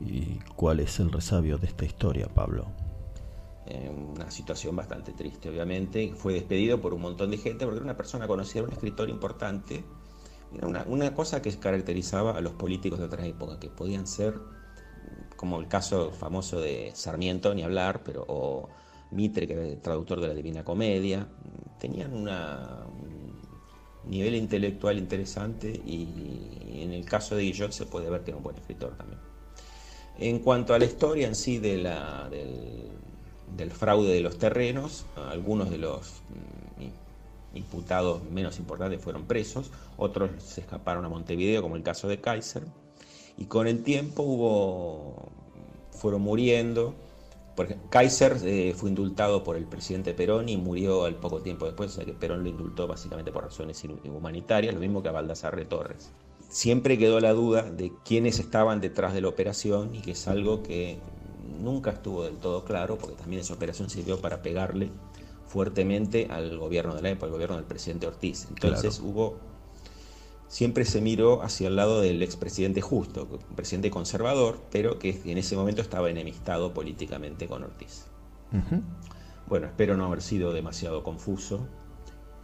¿Y 0.00 0.38
cuál 0.56 0.80
es 0.80 1.00
el 1.00 1.10
resabio 1.10 1.58
de 1.58 1.66
esta 1.66 1.84
historia, 1.84 2.28
Pablo? 2.28 2.66
Eh, 3.66 3.90
una 3.90 4.30
situación 4.30 4.76
bastante 4.76 5.12
triste, 5.12 5.48
obviamente. 5.48 6.12
Fue 6.14 6.34
despedido 6.34 6.80
por 6.80 6.94
un 6.94 7.00
montón 7.00 7.30
de 7.30 7.38
gente 7.38 7.64
porque 7.64 7.78
era 7.78 7.84
una 7.84 7.96
persona 7.96 8.26
conocida, 8.26 8.60
era 8.60 8.68
un 8.68 8.74
escritor 8.74 9.08
importante. 9.08 9.84
Era 10.54 10.68
una, 10.68 10.84
una 10.86 11.14
cosa 11.14 11.42
que 11.42 11.50
caracterizaba 11.58 12.32
a 12.36 12.40
los 12.40 12.52
políticos 12.52 12.98
de 12.98 13.06
otra 13.06 13.26
época, 13.26 13.58
que 13.58 13.68
podían 13.68 14.06
ser, 14.06 14.34
como 15.36 15.58
el 15.58 15.66
caso 15.66 16.12
famoso 16.12 16.60
de 16.60 16.92
Sarmiento, 16.94 17.54
ni 17.54 17.62
hablar, 17.62 18.02
pero 18.04 18.24
o 18.28 18.68
Mitre, 19.10 19.46
que 19.46 19.54
era 19.54 19.66
el 19.66 19.80
traductor 19.80 20.20
de 20.20 20.28
la 20.28 20.34
Divina 20.34 20.64
Comedia. 20.64 21.26
Tenían 21.80 22.14
una, 22.14 22.86
un 22.88 22.95
nivel 24.08 24.34
intelectual 24.34 24.98
interesante 24.98 25.68
y 25.84 26.06
en 26.82 26.92
el 26.92 27.04
caso 27.04 27.36
de 27.36 27.42
Guillot 27.42 27.72
se 27.72 27.86
puede 27.86 28.08
ver 28.10 28.22
que 28.22 28.30
era 28.30 28.38
un 28.38 28.44
buen 28.44 28.56
escritor 28.56 28.96
también. 28.96 29.20
En 30.18 30.38
cuanto 30.38 30.74
a 30.74 30.78
la 30.78 30.86
historia 30.86 31.26
en 31.26 31.34
sí 31.34 31.58
de 31.58 31.76
la, 31.78 32.28
del, 32.30 32.88
del 33.56 33.70
fraude 33.70 34.12
de 34.12 34.20
los 34.20 34.38
terrenos, 34.38 35.06
algunos 35.30 35.70
de 35.70 35.78
los 35.78 36.22
mm, 36.78 37.56
imputados 37.56 38.22
menos 38.30 38.58
importantes 38.58 39.00
fueron 39.00 39.24
presos, 39.24 39.70
otros 39.96 40.30
se 40.42 40.60
escaparon 40.60 41.04
a 41.04 41.08
Montevideo, 41.08 41.62
como 41.62 41.76
el 41.76 41.82
caso 41.82 42.08
de 42.08 42.20
Kaiser, 42.20 42.62
y 43.36 43.44
con 43.46 43.66
el 43.66 43.82
tiempo 43.82 44.22
hubo, 44.22 45.28
fueron 45.90 46.22
muriendo. 46.22 46.94
Por 47.56 47.66
ejemplo, 47.66 47.88
Kaiser 47.90 48.36
eh, 48.44 48.74
fue 48.76 48.90
indultado 48.90 49.42
por 49.42 49.56
el 49.56 49.64
presidente 49.64 50.14
Perón 50.14 50.48
y 50.48 50.56
murió 50.56 51.04
al 51.04 51.16
poco 51.16 51.40
tiempo 51.40 51.64
después, 51.64 51.90
o 51.90 51.94
sea 51.94 52.04
que 52.04 52.12
Perón 52.12 52.42
lo 52.42 52.50
indultó 52.50 52.86
básicamente 52.86 53.32
por 53.32 53.44
razones 53.44 53.82
humanitarias, 54.04 54.74
lo 54.74 54.80
mismo 54.80 55.02
que 55.02 55.08
a 55.08 55.12
Baldassarre 55.12 55.64
Torres 55.64 56.12
siempre 56.48 56.96
quedó 56.98 57.20
la 57.20 57.32
duda 57.32 57.62
de 57.62 57.92
quiénes 58.04 58.38
estaban 58.38 58.80
detrás 58.80 59.12
de 59.14 59.20
la 59.20 59.28
operación 59.28 59.94
y 59.94 60.00
que 60.00 60.12
es 60.12 60.28
algo 60.28 60.62
que 60.62 60.98
nunca 61.60 61.90
estuvo 61.90 62.24
del 62.24 62.36
todo 62.36 62.64
claro, 62.64 62.98
porque 62.98 63.16
también 63.16 63.40
esa 63.40 63.54
operación 63.54 63.90
sirvió 63.90 64.20
para 64.20 64.42
pegarle 64.42 64.90
fuertemente 65.46 66.28
al 66.30 66.58
gobierno 66.58 66.94
de 66.94 67.02
la 67.02 67.10
época, 67.10 67.26
al 67.26 67.32
gobierno 67.32 67.56
del 67.56 67.64
presidente 67.64 68.06
Ortiz. 68.06 68.46
Entonces 68.48 68.98
Claro. 68.98 69.10
hubo, 69.10 69.38
siempre 70.48 70.84
se 70.84 71.00
miró 71.00 71.42
hacia 71.42 71.68
el 71.68 71.76
lado 71.76 72.00
del 72.00 72.22
expresidente 72.22 72.80
Justo, 72.80 73.28
un 73.30 73.56
presidente 73.56 73.90
conservador, 73.90 74.60
pero 74.70 74.98
que 74.98 75.20
en 75.24 75.38
ese 75.38 75.56
momento 75.56 75.82
estaba 75.82 76.10
enemistado 76.10 76.72
políticamente 76.72 77.46
con 77.46 77.64
Ortiz. 77.64 78.06
Bueno, 79.46 79.66
espero 79.66 79.96
no 79.96 80.06
haber 80.06 80.22
sido 80.22 80.52
demasiado 80.52 81.02
confuso 81.02 81.66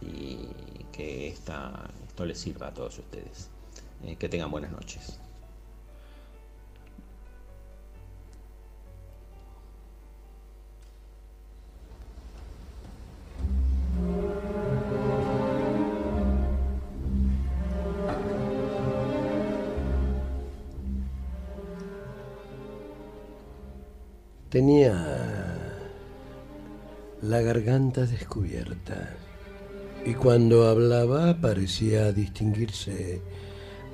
y 0.01 0.47
que 0.91 1.27
esta, 1.27 1.89
esto 2.07 2.25
les 2.25 2.37
sirva 2.37 2.67
a 2.67 2.73
todos 2.73 2.99
ustedes. 2.99 3.49
Eh, 4.03 4.17
que 4.17 4.27
tengan 4.27 4.51
buenas 4.51 4.71
noches. 4.71 5.19
Tenía 24.53 24.93
la 27.23 27.41
garganta 27.41 28.05
descubierta 28.05 29.09
y 30.05 30.13
cuando 30.13 30.67
hablaba 30.67 31.41
parecía 31.41 32.11
distinguirse 32.11 33.19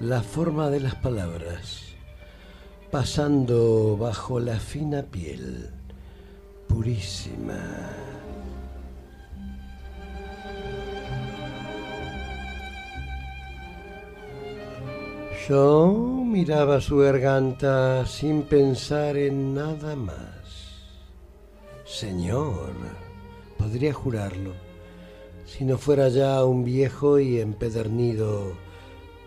la 0.02 0.22
forma 0.22 0.70
de 0.70 0.82
las 0.82 0.96
palabras, 0.96 1.96
pasando 2.92 3.96
bajo 3.96 4.42
la 4.42 4.60
fina 4.60 5.04
piel 5.04 5.70
purísima. 6.68 7.64
Yo 15.48 15.88
miraba 16.26 16.82
su 16.82 16.98
garganta 16.98 18.06
sin 18.06 18.42
pensar 18.42 19.16
en 19.16 19.56
nada 19.56 19.96
más. 19.96 20.29
Señor, 21.90 22.72
podría 23.58 23.92
jurarlo, 23.94 24.54
si 25.48 25.66
no 25.66 25.80
fuera 25.80 26.08
ya 26.10 26.46
un 26.46 26.64
viejo 26.64 27.20
y 27.20 27.40
empedernido 27.40 28.54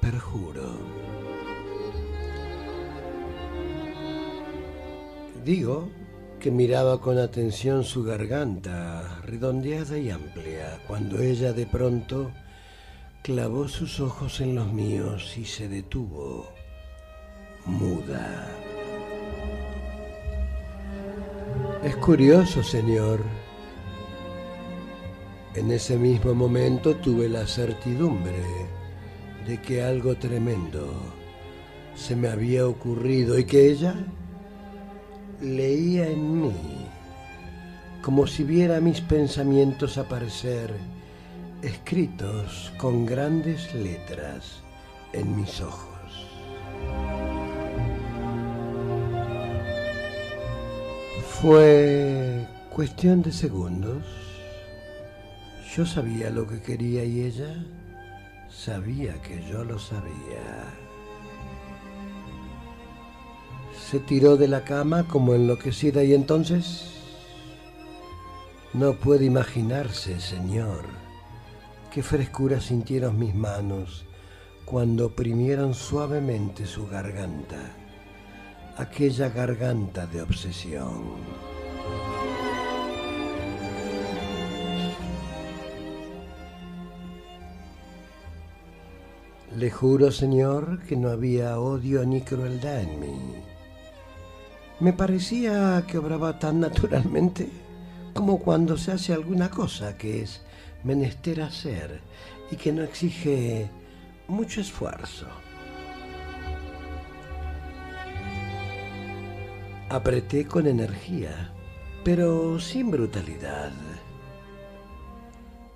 perjuro. 0.00 0.70
Digo 5.44 5.88
que 6.38 6.52
miraba 6.52 7.00
con 7.00 7.18
atención 7.18 7.82
su 7.82 8.04
garganta, 8.04 9.20
redondeada 9.24 9.98
y 9.98 10.10
amplia, 10.10 10.80
cuando 10.86 11.18
ella 11.20 11.52
de 11.52 11.66
pronto 11.66 12.30
clavó 13.24 13.66
sus 13.66 13.98
ojos 13.98 14.40
en 14.40 14.54
los 14.54 14.72
míos 14.72 15.36
y 15.36 15.44
se 15.44 15.68
detuvo, 15.68 16.46
muda. 17.66 18.61
Es 21.82 21.96
curioso, 21.96 22.62
señor. 22.62 23.20
En 25.56 25.72
ese 25.72 25.96
mismo 25.96 26.32
momento 26.32 26.94
tuve 26.94 27.28
la 27.28 27.44
certidumbre 27.44 28.44
de 29.48 29.60
que 29.60 29.82
algo 29.82 30.14
tremendo 30.14 30.92
se 31.96 32.14
me 32.14 32.28
había 32.28 32.68
ocurrido 32.68 33.36
y 33.36 33.44
que 33.44 33.72
ella 33.72 33.96
leía 35.40 36.08
en 36.08 36.42
mí, 36.42 36.86
como 38.00 38.28
si 38.28 38.44
viera 38.44 38.80
mis 38.80 39.00
pensamientos 39.00 39.98
aparecer 39.98 40.72
escritos 41.62 42.72
con 42.78 43.04
grandes 43.04 43.74
letras 43.74 44.62
en 45.12 45.34
mis 45.34 45.60
ojos. 45.60 45.92
Fue 51.42 52.46
cuestión 52.70 53.20
de 53.20 53.32
segundos. 53.32 54.04
Yo 55.74 55.84
sabía 55.84 56.30
lo 56.30 56.46
que 56.46 56.62
quería 56.62 57.04
y 57.04 57.22
ella 57.22 57.66
sabía 58.48 59.20
que 59.22 59.42
yo 59.50 59.64
lo 59.64 59.76
sabía. 59.76 60.70
Se 63.76 63.98
tiró 63.98 64.36
de 64.36 64.46
la 64.46 64.62
cama 64.62 65.08
como 65.08 65.34
enloquecida 65.34 66.04
y 66.04 66.14
entonces... 66.14 66.92
No 68.72 68.94
puede 68.94 69.24
imaginarse, 69.24 70.20
señor, 70.20 70.84
qué 71.92 72.04
frescura 72.04 72.60
sintieron 72.60 73.18
mis 73.18 73.34
manos 73.34 74.04
cuando 74.64 75.06
oprimieron 75.06 75.74
suavemente 75.74 76.66
su 76.66 76.86
garganta, 76.86 77.81
aquella 78.76 79.28
garganta 79.28 80.06
de 80.06 80.22
obsesión. 80.22 81.02
Le 89.56 89.70
juro, 89.70 90.10
señor, 90.10 90.80
que 90.86 90.96
no 90.96 91.10
había 91.10 91.58
odio 91.58 92.06
ni 92.06 92.22
crueldad 92.22 92.80
en 92.80 93.00
mí. 93.00 93.34
Me 94.80 94.92
parecía 94.94 95.84
que 95.86 95.98
obraba 95.98 96.38
tan 96.38 96.60
naturalmente 96.60 97.48
como 98.14 98.38
cuando 98.38 98.76
se 98.76 98.92
hace 98.92 99.12
alguna 99.12 99.50
cosa 99.50 99.96
que 99.96 100.22
es 100.22 100.40
menester 100.84 101.42
hacer 101.42 102.00
y 102.50 102.56
que 102.56 102.72
no 102.72 102.82
exige 102.82 103.70
mucho 104.26 104.60
esfuerzo. 104.60 105.26
Apreté 109.92 110.46
con 110.46 110.66
energía, 110.66 111.52
pero 112.02 112.58
sin 112.58 112.90
brutalidad. 112.90 113.72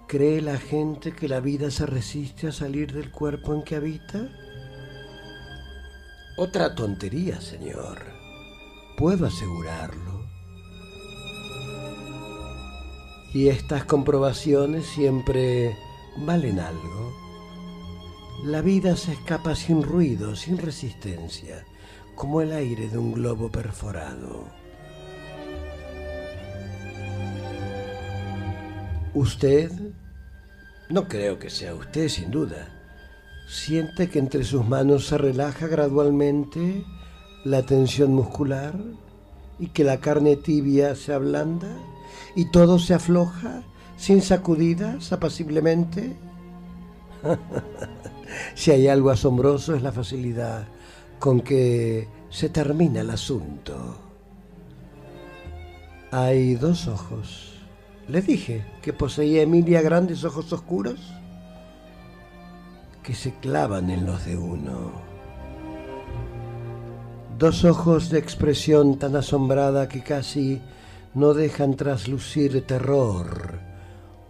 ¿Cree 0.08 0.40
la 0.40 0.56
gente 0.56 1.12
que 1.12 1.28
la 1.28 1.40
vida 1.40 1.70
se 1.70 1.84
resiste 1.84 2.48
a 2.48 2.52
salir 2.52 2.94
del 2.94 3.12
cuerpo 3.12 3.52
en 3.52 3.62
que 3.62 3.76
habita? 3.76 4.26
Otra 6.38 6.74
tontería, 6.74 7.42
señor. 7.42 7.98
Puedo 8.96 9.26
asegurarlo. 9.26 10.24
Y 13.34 13.48
estas 13.48 13.84
comprobaciones 13.84 14.86
siempre 14.86 15.76
valen 16.24 16.58
algo. 16.58 17.12
La 18.44 18.62
vida 18.62 18.96
se 18.96 19.12
escapa 19.12 19.54
sin 19.54 19.82
ruido, 19.82 20.36
sin 20.36 20.56
resistencia, 20.56 21.66
como 22.16 22.40
el 22.40 22.50
aire 22.52 22.88
de 22.88 22.98
un 22.98 23.12
globo 23.12 23.50
perforado. 23.50 24.46
Usted, 29.14 29.70
no 30.88 31.06
creo 31.06 31.38
que 31.38 31.50
sea 31.50 31.74
usted 31.74 32.08
sin 32.08 32.30
duda, 32.30 32.68
siente 33.46 34.08
que 34.08 34.18
entre 34.18 34.44
sus 34.44 34.66
manos 34.66 35.06
se 35.06 35.18
relaja 35.18 35.66
gradualmente 35.68 36.84
la 37.44 37.62
tensión 37.62 38.14
muscular 38.14 38.74
y 39.58 39.68
que 39.68 39.84
la 39.84 40.00
carne 40.00 40.36
tibia 40.36 40.96
se 40.96 41.12
ablanda 41.12 41.68
y 42.34 42.50
todo 42.50 42.78
se 42.78 42.94
afloja 42.94 43.62
sin 43.96 44.22
sacudidas 44.22 45.12
apaciblemente. 45.12 46.16
si 48.54 48.70
hay 48.70 48.88
algo 48.88 49.10
asombroso 49.10 49.74
es 49.74 49.82
la 49.82 49.92
facilidad 49.92 50.66
con 51.18 51.40
que 51.40 52.08
se 52.30 52.48
termina 52.48 53.00
el 53.00 53.10
asunto. 53.10 53.96
Hay 56.10 56.54
dos 56.54 56.86
ojos 56.86 57.56
le 58.08 58.22
dije 58.22 58.64
que 58.82 58.92
poseía 58.92 59.42
Emilia 59.42 59.82
grandes 59.82 60.22
ojos 60.22 60.52
oscuros 60.52 61.00
que 63.02 63.14
se 63.14 63.34
clavan 63.34 63.90
en 63.90 64.06
los 64.06 64.24
de 64.24 64.36
uno. 64.36 64.92
Dos 67.36 67.64
ojos 67.64 68.10
de 68.10 68.20
expresión 68.20 68.98
tan 68.98 69.16
asombrada 69.16 69.88
que 69.88 70.02
casi 70.02 70.62
no 71.14 71.34
dejan 71.34 71.74
traslucir 71.74 72.64
terror 72.64 73.58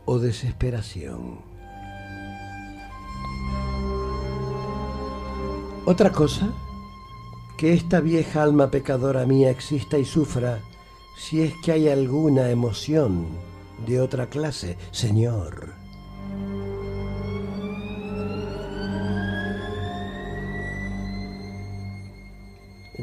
o 0.06 0.18
desesperación. 0.18 1.40
Otra 5.84 6.10
cosa, 6.10 6.48
que 7.56 7.72
esta 7.72 8.00
vieja 8.00 8.42
alma 8.42 8.70
pecadora 8.70 9.24
mía 9.24 9.50
exista 9.50 9.98
y 9.98 10.04
sufra 10.04 10.60
si 11.16 11.40
es 11.40 11.54
que 11.64 11.72
hay 11.72 11.88
alguna 11.88 12.50
emoción 12.50 13.26
de 13.86 14.00
otra 14.00 14.26
clase, 14.26 14.76
señor. 14.90 15.72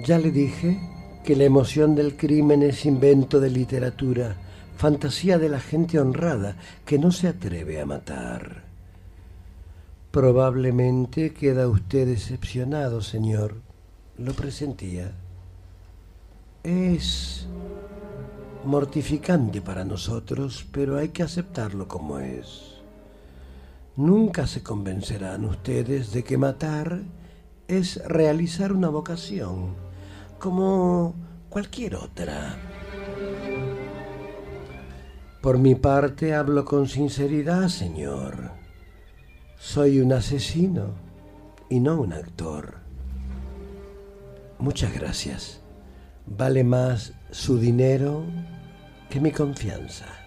Ya 0.06 0.20
le 0.20 0.32
dije 0.32 0.80
que 1.24 1.36
la 1.36 1.46
emoción 1.46 1.96
del 1.96 2.18
crimen 2.18 2.62
es 2.62 2.86
invento 2.86 3.40
de 3.40 3.50
literatura, 3.50 4.36
fantasía 4.76 5.40
de 5.40 5.50
la 5.50 5.60
gente 5.60 6.00
honrada 6.00 6.58
que 6.86 7.00
no 7.00 7.12
se 7.12 7.30
atreve 7.30 7.80
a 7.80 7.86
matar. 7.86 8.64
Probablemente 10.12 11.34
queda 11.34 11.68
usted 11.68 12.06
decepcionado, 12.06 13.02
señor. 13.02 13.62
Lo 14.18 14.34
presentía. 14.34 15.11
Es 16.64 17.48
mortificante 18.64 19.60
para 19.60 19.84
nosotros, 19.85 20.68
pero 20.72 20.98
hay 20.98 21.10
que 21.10 21.23
aceptarlo 21.23 21.88
como 21.88 22.19
es. 22.19 22.76
Nunca 23.95 24.45
se 24.45 24.61
convencerán 24.61 25.45
ustedes 25.45 26.14
de 26.14 26.23
que 26.23 26.38
matar 26.38 27.02
es 27.68 28.03
realizar 28.06 28.72
una 28.72 28.90
vocación, 28.90 29.73
como 30.38 31.15
cualquier 31.49 31.95
otra. 31.95 32.56
Por 35.41 35.57
mi 35.57 35.73
parte 35.73 36.35
hablo 36.35 36.65
con 36.65 36.88
sinceridad, 36.88 37.68
señor. 37.68 38.52
Soy 39.57 39.99
un 39.99 40.14
asesino 40.14 40.91
y 41.68 41.80
no 41.80 41.99
un 41.99 42.14
actor. 42.14 42.82
Muchas 44.64 44.94
gracias. 44.94 45.60
Vale 46.26 46.64
más 46.64 47.11
su 47.31 47.60
dinero 47.60 48.23
que 49.10 49.19
mi 49.19 49.30
confianza. 49.30 50.23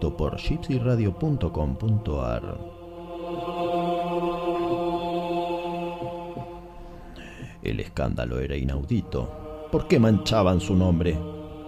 Por 0.00 0.38
gypsyradio.com.ar. 0.38 2.58
El 7.62 7.80
escándalo 7.80 8.40
era 8.40 8.56
inaudito. 8.56 9.68
¿Por 9.70 9.86
qué 9.86 9.98
manchaban 9.98 10.60
su 10.60 10.74
nombre? 10.74 11.18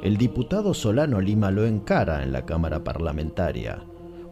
El 0.03 0.17
diputado 0.17 0.73
Solano 0.73 1.21
Lima 1.21 1.51
lo 1.51 1.67
encara 1.67 2.23
en 2.23 2.33
la 2.33 2.47
Cámara 2.47 2.83
Parlamentaria. 2.83 3.85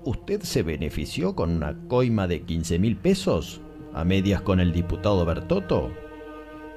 ¿Usted 0.04 0.40
se 0.40 0.62
benefició 0.62 1.36
con 1.36 1.50
una 1.50 1.76
coima 1.86 2.26
de 2.26 2.42
15 2.42 2.78
mil 2.78 2.96
pesos? 2.96 3.60
¿A 3.92 4.04
medias 4.04 4.40
con 4.40 4.60
el 4.60 4.72
diputado 4.72 5.26
Bertotto? 5.26 5.90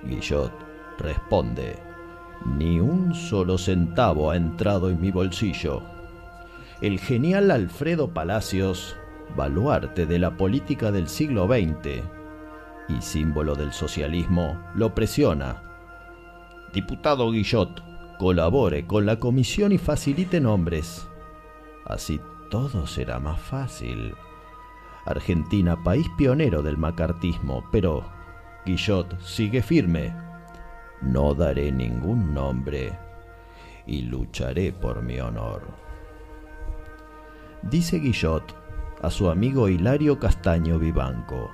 Guillot 0.04 0.52
responde, 1.00 1.78
ni 2.58 2.80
un 2.80 3.14
solo 3.14 3.58
centavo 3.58 4.30
ha 4.30 4.36
entrado 4.36 4.90
en 4.90 5.00
mi 5.00 5.12
bolsillo. 5.12 5.93
El 6.84 7.00
genial 7.00 7.50
Alfredo 7.50 8.14
Palacios, 8.14 8.98
baluarte 9.38 10.06
de 10.06 10.20
la 10.20 10.36
política 10.36 10.92
del 10.92 11.08
siglo 11.08 11.48
XX 11.48 12.04
y 12.90 13.02
símbolo 13.02 13.56
del 13.56 13.72
socialismo, 13.72 14.62
lo 14.76 14.94
presiona. 14.94 15.64
Diputado 16.74 17.32
Guillot, 17.32 17.82
colabore 18.20 18.86
con 18.86 19.06
la 19.06 19.18
comisión 19.18 19.72
y 19.72 19.78
facilite 19.78 20.42
nombres. 20.42 21.08
Así 21.86 22.20
todo 22.50 22.86
será 22.86 23.18
más 23.18 23.40
fácil. 23.40 24.14
Argentina, 25.06 25.82
país 25.86 26.06
pionero 26.18 26.62
del 26.62 26.78
macartismo, 26.78 27.64
pero 27.72 28.04
Guillot 28.66 29.22
sigue 29.22 29.62
firme. 29.62 30.14
No 31.02 31.34
daré 31.34 31.72
ningún 31.72 32.34
nombre 32.34 32.92
y 33.88 34.02
lucharé 34.02 34.74
por 34.74 35.02
mi 35.02 35.22
honor. 35.22 35.83
Dice 37.70 38.00
Guillot 38.00 38.44
a 39.02 39.10
su 39.10 39.30
amigo 39.30 39.70
Hilario 39.70 40.20
Castaño 40.20 40.80
Vivanco, 40.80 41.52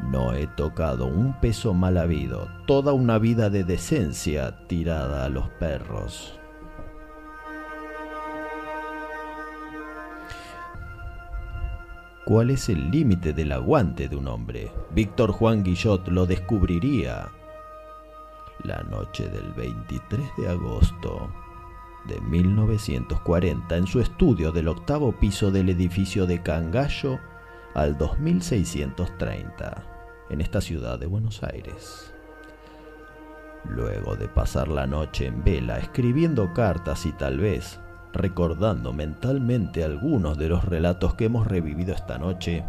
no 0.00 0.32
he 0.32 0.46
tocado 0.46 1.06
un 1.06 1.38
peso 1.38 1.74
mal 1.74 1.98
habido, 1.98 2.48
toda 2.66 2.94
una 2.94 3.18
vida 3.18 3.50
de 3.50 3.64
decencia 3.64 4.66
tirada 4.66 5.26
a 5.26 5.28
los 5.28 5.48
perros. 5.50 6.38
¿Cuál 12.24 12.50
es 12.50 12.68
el 12.70 12.90
límite 12.90 13.34
del 13.34 13.52
aguante 13.52 14.08
de 14.08 14.16
un 14.16 14.28
hombre? 14.28 14.72
Víctor 14.92 15.32
Juan 15.32 15.62
Guillot 15.62 16.08
lo 16.08 16.24
descubriría 16.26 17.28
la 18.64 18.82
noche 18.84 19.28
del 19.28 19.52
23 19.52 20.20
de 20.38 20.48
agosto 20.48 21.30
de 22.06 22.20
1940 22.20 23.76
en 23.76 23.86
su 23.86 24.00
estudio 24.00 24.52
del 24.52 24.68
octavo 24.68 25.12
piso 25.12 25.50
del 25.50 25.68
edificio 25.68 26.26
de 26.26 26.42
Cangallo 26.42 27.18
al 27.74 27.96
2630 27.98 29.84
en 30.30 30.40
esta 30.40 30.60
ciudad 30.60 30.98
de 30.98 31.06
Buenos 31.06 31.42
Aires. 31.42 32.14
Luego 33.68 34.16
de 34.16 34.28
pasar 34.28 34.68
la 34.68 34.86
noche 34.86 35.26
en 35.26 35.44
vela 35.44 35.78
escribiendo 35.78 36.52
cartas 36.54 37.04
y 37.04 37.12
tal 37.12 37.38
vez 37.38 37.78
recordando 38.12 38.92
mentalmente 38.92 39.84
algunos 39.84 40.38
de 40.38 40.48
los 40.48 40.64
relatos 40.64 41.14
que 41.14 41.26
hemos 41.26 41.46
revivido 41.46 41.94
esta 41.94 42.18
noche, 42.18 42.64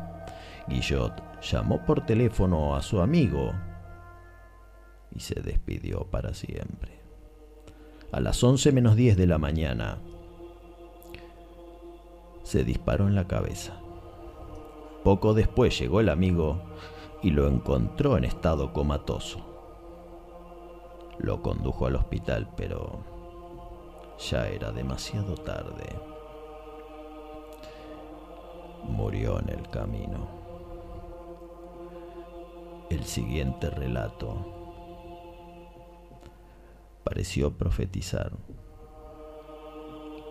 Guillot 0.68 1.42
llamó 1.42 1.84
por 1.86 2.06
teléfono 2.06 2.76
a 2.76 2.82
su 2.82 3.02
amigo 3.02 3.54
y 5.16 5.20
se 5.20 5.42
despidió 5.42 6.06
para 6.06 6.34
siempre. 6.34 7.01
A 8.12 8.20
las 8.20 8.44
11 8.44 8.74
menos 8.74 8.98
10 8.98 9.16
de 9.16 9.26
la 9.26 9.38
mañana, 9.38 10.00
se 12.44 12.66
disparó 12.66 13.08
en 13.08 13.16
la 13.16 13.26
cabeza. 13.26 13.80
Poco 15.06 15.34
después 15.34 15.80
llegó 15.80 16.02
el 16.02 16.10
amigo 16.10 16.62
y 17.24 17.30
lo 17.30 17.48
encontró 17.48 18.18
en 18.18 18.26
estado 18.26 18.74
comatoso. 18.74 19.40
Lo 21.20 21.42
condujo 21.42 21.86
al 21.86 21.96
hospital, 21.96 22.50
pero 22.58 23.00
ya 24.20 24.46
era 24.50 24.74
demasiado 24.74 25.36
tarde. 25.36 25.86
Murió 28.84 29.40
en 29.40 29.50
el 29.50 29.70
camino. 29.70 30.28
El 32.90 33.06
siguiente 33.06 33.70
relato 33.70 34.51
pareció 37.12 37.52
profetizar. 37.58 38.32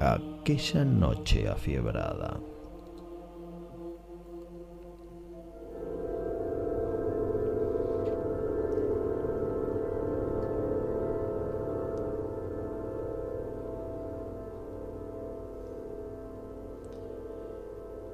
Aquella 0.00 0.82
noche 0.82 1.46
afiebrada. 1.46 2.40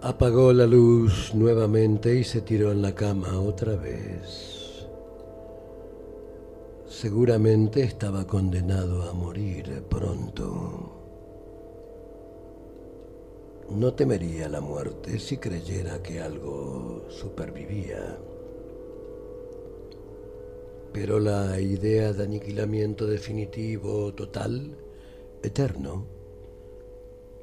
Apagó 0.03 0.53
la 0.53 0.67
luz 0.67 1.33
nuevamente 1.35 2.19
y 2.19 2.25
se 2.25 2.41
tiró 2.41 2.73
en 2.73 2.83
la 2.83 2.97
cama 2.97 3.39
otra 3.39 3.77
vez. 3.77 4.56
Seguramente 7.01 7.83
estaba 7.83 8.27
condenado 8.27 9.03
a 9.03 9.13
morir 9.13 9.83
pronto. 9.83 10.95
No 13.69 13.93
temería 13.93 14.49
la 14.49 14.63
muerte 14.63 15.19
si 15.19 15.37
creyera 15.37 16.03
que 16.03 16.21
algo 16.21 17.05
supervivía. 17.11 18.19
Pero 20.95 21.21
la 21.21 21.61
idea 21.61 22.15
de 22.15 22.25
aniquilamiento 22.25 23.07
definitivo, 23.07 24.15
total, 24.15 24.75
eterno, 25.43 26.07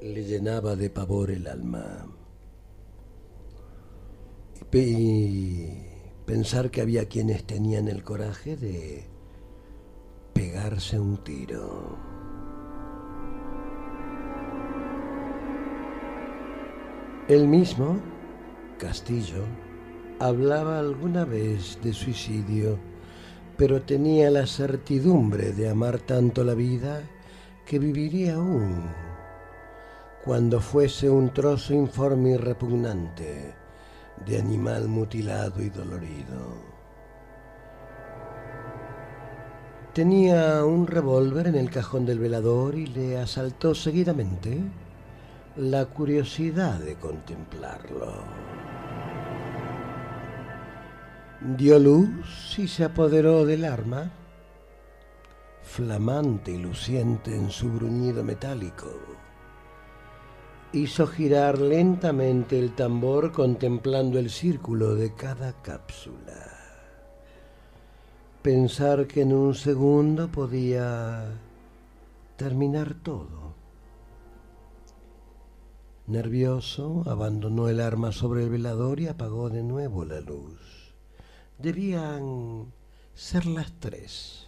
le 0.02 0.24
llenaba 0.24 0.74
de 0.74 0.90
pavor 0.90 1.30
el 1.30 1.46
alma. 1.46 2.08
Y 4.72 5.68
pensar 6.26 6.72
que 6.72 6.80
había 6.80 7.06
quienes 7.06 7.44
tenían 7.44 7.86
el 7.86 8.02
coraje 8.02 8.56
de 8.56 9.13
pegarse 10.34 11.00
un 11.00 11.16
tiro. 11.18 11.96
Él 17.28 17.48
mismo, 17.48 17.98
Castillo, 18.78 19.44
hablaba 20.18 20.78
alguna 20.78 21.24
vez 21.24 21.78
de 21.82 21.94
suicidio, 21.94 22.78
pero 23.56 23.80
tenía 23.80 24.30
la 24.30 24.46
certidumbre 24.46 25.52
de 25.52 25.70
amar 25.70 26.00
tanto 26.00 26.44
la 26.44 26.54
vida 26.54 27.00
que 27.64 27.78
viviría 27.78 28.34
aún 28.34 28.90
cuando 30.24 30.60
fuese 30.60 31.08
un 31.08 31.32
trozo 31.32 31.74
informe 31.74 32.30
y 32.30 32.36
repugnante 32.36 33.54
de 34.26 34.38
animal 34.38 34.88
mutilado 34.88 35.62
y 35.62 35.68
dolorido. 35.68 36.73
Tenía 39.94 40.64
un 40.64 40.88
revólver 40.88 41.46
en 41.46 41.54
el 41.54 41.70
cajón 41.70 42.04
del 42.04 42.18
velador 42.18 42.74
y 42.74 42.86
le 42.86 43.16
asaltó 43.16 43.76
seguidamente 43.76 44.58
la 45.56 45.86
curiosidad 45.86 46.80
de 46.80 46.96
contemplarlo. 46.96 48.12
Dio 51.56 51.78
luz 51.78 52.58
y 52.58 52.66
se 52.66 52.82
apoderó 52.82 53.46
del 53.46 53.64
arma, 53.64 54.10
flamante 55.62 56.50
y 56.50 56.58
luciente 56.58 57.34
en 57.34 57.50
su 57.50 57.70
bruñido 57.70 58.24
metálico 58.24 58.88
hizo 60.72 61.06
girar 61.06 61.60
lentamente 61.60 62.58
el 62.58 62.74
tambor 62.74 63.30
contemplando 63.30 64.18
el 64.18 64.28
círculo 64.28 64.96
de 64.96 65.14
cada 65.14 65.52
cápsula. 65.62 66.63
Pensar 68.44 69.06
que 69.06 69.22
en 69.22 69.32
un 69.32 69.54
segundo 69.54 70.28
podía 70.28 71.32
terminar 72.36 72.92
todo. 72.92 73.54
Nervioso, 76.06 77.04
abandonó 77.06 77.70
el 77.70 77.80
arma 77.80 78.12
sobre 78.12 78.42
el 78.42 78.50
velador 78.50 79.00
y 79.00 79.06
apagó 79.06 79.48
de 79.48 79.62
nuevo 79.62 80.04
la 80.04 80.20
luz. 80.20 80.92
Debían 81.56 82.70
ser 83.14 83.46
las 83.46 83.72
tres. 83.80 84.46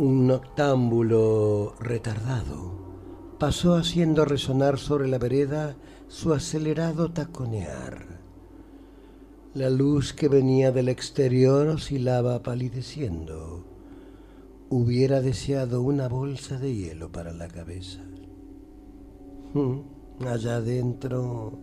Un 0.00 0.26
noctámbulo 0.26 1.76
retardado 1.78 2.72
pasó 3.38 3.76
haciendo 3.76 4.24
resonar 4.24 4.80
sobre 4.80 5.06
la 5.06 5.18
vereda 5.18 5.76
su 6.08 6.32
acelerado 6.32 7.12
taconear. 7.12 8.21
La 9.54 9.68
luz 9.68 10.14
que 10.14 10.28
venía 10.28 10.72
del 10.72 10.88
exterior 10.88 11.68
oscilaba 11.68 12.42
palideciendo, 12.42 13.66
hubiera 14.70 15.20
deseado 15.20 15.82
una 15.82 16.08
bolsa 16.08 16.58
de 16.58 16.74
hielo 16.74 17.12
para 17.12 17.34
la 17.34 17.48
cabeza. 17.48 18.00
Mm, 19.52 19.80
Allá 20.26 20.56
adentro 20.56 21.58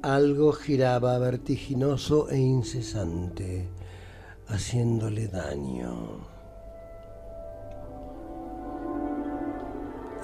algo 0.00 0.52
giraba 0.52 1.18
vertiginoso 1.18 2.30
e 2.30 2.38
incesante, 2.38 3.68
haciéndole 4.48 5.28
daño. 5.28 6.26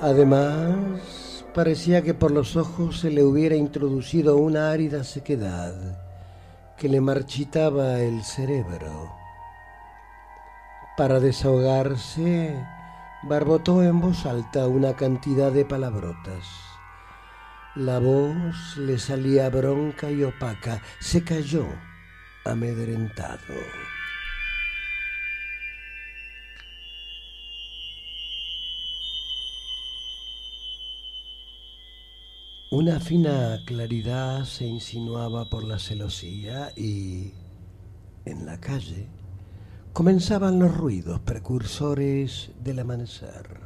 Además, 0.00 1.44
parecía 1.54 2.00
que 2.00 2.14
por 2.14 2.30
los 2.30 2.56
ojos 2.56 3.00
se 3.00 3.10
le 3.10 3.24
hubiera 3.24 3.56
introducido 3.56 4.38
una 4.38 4.70
árida 4.70 5.04
sequedad 5.04 6.05
que 6.76 6.88
le 6.88 7.00
marchitaba 7.00 8.00
el 8.00 8.22
cerebro. 8.22 9.12
Para 10.96 11.20
desahogarse, 11.20 12.54
barbotó 13.22 13.82
en 13.82 14.00
voz 14.00 14.26
alta 14.26 14.66
una 14.66 14.94
cantidad 14.94 15.52
de 15.52 15.64
palabrotas. 15.64 16.46
La 17.74 17.98
voz 17.98 18.76
le 18.78 18.98
salía 18.98 19.50
bronca 19.50 20.10
y 20.10 20.22
opaca. 20.22 20.80
Se 21.00 21.22
cayó, 21.22 21.66
amedrentado. 22.44 23.85
Una 32.72 32.98
fina 32.98 33.60
claridad 33.64 34.44
se 34.44 34.66
insinuaba 34.66 35.48
por 35.48 35.62
la 35.62 35.78
celosía 35.78 36.72
y, 36.74 37.32
en 38.24 38.44
la 38.44 38.58
calle, 38.58 39.06
comenzaban 39.92 40.58
los 40.58 40.76
ruidos 40.76 41.20
precursores 41.20 42.50
del 42.64 42.80
amanecer. 42.80 43.60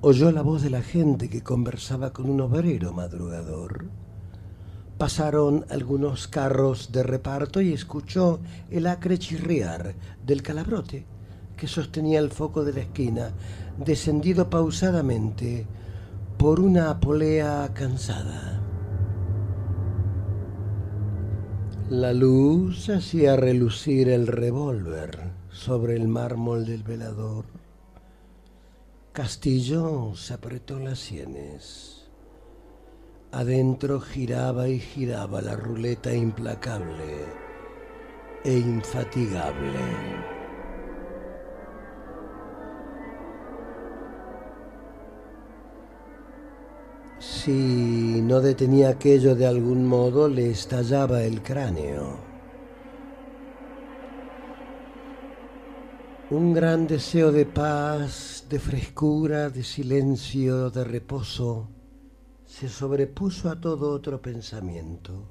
Oyó 0.00 0.32
la 0.32 0.40
voz 0.40 0.62
de 0.62 0.70
la 0.70 0.80
gente 0.80 1.28
que 1.28 1.42
conversaba 1.42 2.14
con 2.14 2.30
un 2.30 2.40
obrero 2.40 2.94
madrugador. 2.94 3.90
Pasaron 4.96 5.66
algunos 5.68 6.26
carros 6.26 6.92
de 6.92 7.02
reparto 7.02 7.60
y 7.60 7.74
escuchó 7.74 8.40
el 8.70 8.86
acre 8.86 9.18
chirriar 9.18 9.94
del 10.24 10.40
calabrote 10.42 11.04
que 11.58 11.66
sostenía 11.66 12.20
el 12.20 12.30
foco 12.30 12.64
de 12.64 12.72
la 12.72 12.80
esquina, 12.80 13.32
descendido 13.76 14.48
pausadamente 14.48 15.66
por 16.38 16.60
una 16.60 17.00
polea 17.00 17.70
cansada. 17.74 18.60
La 21.90 22.12
luz 22.12 22.88
hacía 22.88 23.36
relucir 23.36 24.08
el 24.08 24.26
revólver 24.26 25.32
sobre 25.50 25.96
el 25.96 26.08
mármol 26.08 26.66
del 26.66 26.82
velador. 26.82 27.44
Castillo 29.12 30.14
se 30.14 30.34
apretó 30.34 30.78
las 30.78 30.98
sienes. 30.98 32.10
Adentro 33.32 34.00
giraba 34.00 34.68
y 34.68 34.80
giraba 34.80 35.40
la 35.40 35.56
ruleta 35.56 36.12
implacable 36.14 37.26
e 38.44 38.58
infatigable. 38.58 40.33
Si 47.24 48.20
no 48.22 48.42
detenía 48.42 48.90
aquello 48.90 49.34
de 49.34 49.46
algún 49.46 49.86
modo, 49.86 50.28
le 50.28 50.50
estallaba 50.50 51.22
el 51.22 51.42
cráneo. 51.42 52.18
Un 56.30 56.52
gran 56.52 56.86
deseo 56.86 57.32
de 57.32 57.46
paz, 57.46 58.44
de 58.50 58.58
frescura, 58.58 59.48
de 59.48 59.62
silencio, 59.62 60.68
de 60.68 60.84
reposo, 60.84 61.68
se 62.44 62.68
sobrepuso 62.68 63.48
a 63.48 63.58
todo 63.58 63.90
otro 63.90 64.20
pensamiento. 64.20 65.24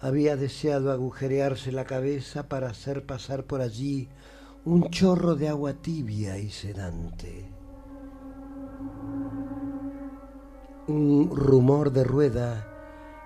Había 0.00 0.36
deseado 0.36 0.90
agujerearse 0.90 1.70
la 1.70 1.84
cabeza 1.84 2.48
para 2.48 2.70
hacer 2.70 3.06
pasar 3.06 3.44
por 3.44 3.60
allí 3.60 4.08
un 4.64 4.90
chorro 4.90 5.36
de 5.36 5.48
agua 5.48 5.74
tibia 5.74 6.38
y 6.38 6.50
sedante. 6.50 7.62
Un 10.94 11.30
rumor 11.34 11.90
de 11.90 12.04
rueda 12.04 12.68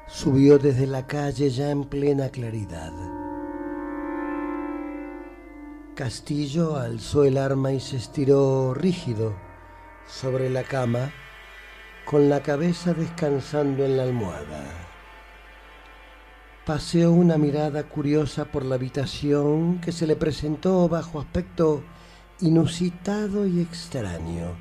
subió 0.07 0.57
desde 0.57 0.87
la 0.87 1.09
calle 1.09 1.51
ya 1.51 1.73
en 1.73 1.83
plena 1.83 2.29
claridad. 2.29 2.93
Castillo 5.97 6.77
alzó 6.77 7.25
el 7.25 7.37
arma 7.37 7.73
y 7.73 7.81
se 7.81 7.97
estiró 7.97 8.73
rígido 8.73 9.35
sobre 10.07 10.49
la 10.49 10.63
cama, 10.63 11.11
con 12.05 12.29
la 12.29 12.41
cabeza 12.41 12.95
descansando 12.95 13.85
en 13.85 13.97
la 13.97 14.05
almohada. 14.05 14.63
Paseó 16.65 17.11
una 17.11 17.37
mirada 17.37 17.83
curiosa 17.89 18.45
por 18.45 18.65
la 18.65 18.77
habitación 18.77 19.81
que 19.81 19.91
se 19.91 20.07
le 20.07 20.15
presentó 20.15 20.89
bajo 20.89 21.19
aspecto 21.19 21.83
inusitado 22.39 23.45
y 23.45 23.61
extraño. 23.61 24.55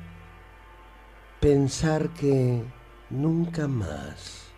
Pensar 1.38 2.08
que 2.08 2.64
nunca 3.10 3.68
más, 3.68 4.48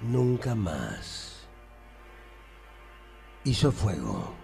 nunca 0.00 0.54
más 0.54 1.48
hizo 3.44 3.72
fuego. 3.72 4.34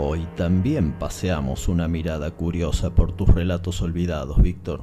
Hoy 0.00 0.26
también 0.36 0.92
paseamos 0.92 1.66
una 1.66 1.88
mirada 1.88 2.30
curiosa 2.30 2.94
por 2.94 3.12
tus 3.12 3.28
relatos 3.34 3.82
olvidados, 3.82 4.40
Víctor, 4.40 4.82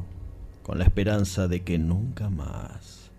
con 0.61 0.77
la 0.77 0.83
esperanza 0.83 1.47
de 1.47 1.63
que 1.63 1.79
nunca 1.79 2.29
más, 2.29 3.11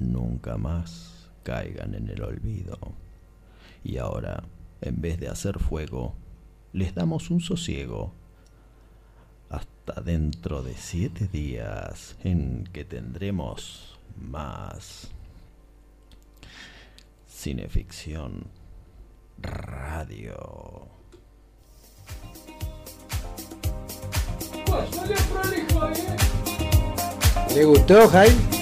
nunca 0.00 0.56
más 0.56 1.30
caigan 1.44 1.94
en 1.94 2.08
el 2.08 2.22
olvido. 2.22 3.07
Y 3.84 3.98
ahora, 3.98 4.44
en 4.80 5.00
vez 5.00 5.18
de 5.18 5.28
hacer 5.28 5.58
fuego, 5.58 6.14
les 6.72 6.94
damos 6.94 7.30
un 7.30 7.40
sosiego 7.40 8.12
hasta 9.50 10.00
dentro 10.00 10.62
de 10.62 10.74
siete 10.74 11.26
días 11.28 12.16
en 12.22 12.64
que 12.72 12.84
tendremos 12.84 13.98
más 14.16 15.10
cineficción 17.28 18.46
radio. 19.40 20.88
¿Le 27.54 27.64
gustó, 27.64 28.08
Jaime? 28.08 28.57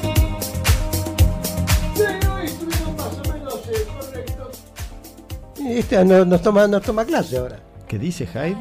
Este 5.66 6.04
no- 6.04 6.24
nos, 6.24 6.42
toma, 6.42 6.66
nos 6.66 6.82
toma 6.82 7.04
clase 7.04 7.38
ahora. 7.38 7.58
¿Qué 7.88 7.98
dice 7.98 8.26
Hyde? 8.26 8.56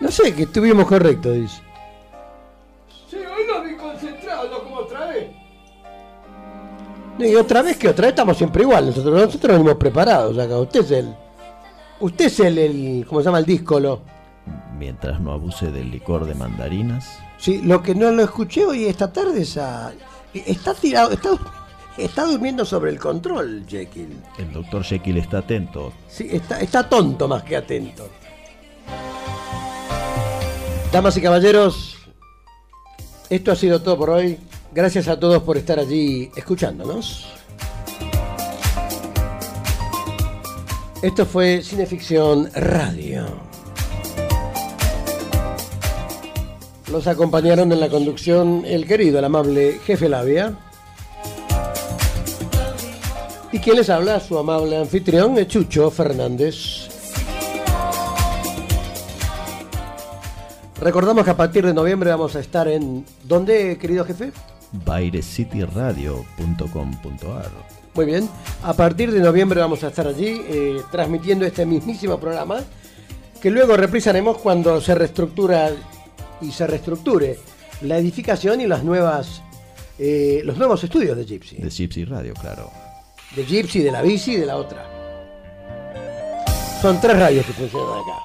No 0.00 0.10
sé, 0.10 0.34
que 0.34 0.42
estuvimos 0.44 0.86
correctos, 0.86 1.34
dice. 1.34 1.62
Sí, 3.10 3.16
hoy 3.16 3.46
los 3.46 3.64
vi 3.64 3.76
concentrados, 3.76 4.50
no 4.50 4.58
como 4.64 4.76
otra 4.76 5.06
vez. 5.06 5.30
Y 7.18 7.34
otra 7.36 7.62
vez 7.62 7.76
que 7.76 7.88
otra 7.88 8.02
vez 8.06 8.12
estamos 8.12 8.36
siempre 8.36 8.62
igual. 8.62 8.86
Nosotros, 8.86 9.14
nosotros 9.26 9.52
venimos 9.52 9.76
preparados 9.76 10.38
acá. 10.38 10.58
Usted 10.58 10.80
es 10.80 10.90
el. 10.92 11.14
Usted 12.00 12.24
es 12.26 12.40
el, 12.40 12.58
el 12.58 13.06
¿cómo 13.06 13.20
se 13.20 13.26
llama? 13.26 13.38
El 13.38 13.44
díscolo. 13.46 14.00
Mientras 14.78 15.20
no 15.20 15.32
abuse 15.32 15.70
del 15.70 15.90
licor 15.90 16.24
de 16.24 16.34
mandarinas. 16.34 17.18
Sí, 17.38 17.60
lo 17.62 17.82
que 17.82 17.94
no 17.94 18.10
lo 18.10 18.22
escuché 18.24 18.64
hoy 18.64 18.86
esta 18.86 19.12
tarde 19.12 19.42
es 19.42 19.56
a. 19.58 19.92
Está 20.34 20.74
tirado, 20.74 21.12
está, 21.12 21.30
está 21.96 22.24
durmiendo 22.24 22.64
sobre 22.64 22.90
el 22.90 22.98
control, 22.98 23.64
Jekyll. 23.68 24.16
El 24.38 24.52
doctor 24.52 24.82
Jekyll 24.82 25.18
está 25.18 25.38
atento. 25.38 25.92
Sí, 26.08 26.28
está, 26.30 26.60
está 26.60 26.88
tonto 26.88 27.28
más 27.28 27.42
que 27.42 27.56
atento. 27.56 28.08
Damas 30.92 31.16
y 31.16 31.22
caballeros, 31.22 31.96
esto 33.30 33.52
ha 33.52 33.56
sido 33.56 33.80
todo 33.80 33.96
por 33.96 34.10
hoy. 34.10 34.38
Gracias 34.72 35.08
a 35.08 35.18
todos 35.18 35.42
por 35.42 35.56
estar 35.56 35.78
allí 35.78 36.30
escuchándonos. 36.36 37.28
Esto 41.02 41.26
fue 41.26 41.62
Cineficción 41.62 42.50
Radio. 42.54 43.26
Los 46.90 47.06
acompañaron 47.06 47.72
en 47.72 47.80
la 47.80 47.88
conducción 47.88 48.64
el 48.66 48.86
querido, 48.86 49.18
el 49.18 49.24
amable 49.24 49.80
jefe 49.84 50.08
Labia. 50.08 50.56
Y 53.52 53.58
quien 53.58 53.76
les 53.76 53.90
habla, 53.90 54.18
su 54.18 54.38
amable 54.38 54.78
anfitrión, 54.78 55.36
es 55.36 55.46
Chucho 55.46 55.90
Fernández. 55.90 56.88
Recordamos 60.80 61.24
que 61.24 61.30
a 61.30 61.36
partir 61.36 61.66
de 61.66 61.74
noviembre 61.74 62.10
vamos 62.10 62.34
a 62.34 62.40
estar 62.40 62.66
en... 62.66 63.04
¿Dónde, 63.24 63.76
querido 63.78 64.06
jefe? 64.06 64.32
bairecityradio.com.ar 64.86 67.50
Muy 67.94 68.06
bien. 68.06 68.26
A 68.62 68.72
partir 68.72 69.12
de 69.12 69.20
noviembre 69.20 69.60
vamos 69.60 69.84
a 69.84 69.88
estar 69.88 70.06
allí 70.06 70.40
eh, 70.48 70.80
transmitiendo 70.90 71.44
este 71.44 71.66
mismísimo 71.66 72.18
programa 72.18 72.60
que 73.40 73.50
luego 73.50 73.76
reprisaremos 73.76 74.38
cuando 74.38 74.80
se 74.80 74.94
reestructura 74.94 75.70
y 76.40 76.52
se 76.52 76.66
reestructure 76.66 77.38
la 77.82 77.98
edificación 77.98 78.62
y 78.62 78.66
las 78.66 78.82
nuevas 78.82 79.42
eh, 79.98 80.40
los 80.44 80.56
nuevos 80.56 80.82
estudios 80.82 81.16
de 81.16 81.24
Gypsy. 81.24 81.56
De 81.56 81.68
Gypsy 81.68 82.04
Radio, 82.04 82.34
claro. 82.34 82.70
De 83.36 83.44
Gypsy, 83.44 83.80
de 83.82 83.90
la 83.90 84.02
bici 84.02 84.32
y 84.34 84.36
de 84.36 84.46
la 84.46 84.56
otra. 84.56 84.84
Son 86.80 87.00
tres 87.00 87.18
radios 87.18 87.46
que 87.46 87.52
funcionan 87.52 88.00
acá. 88.00 88.18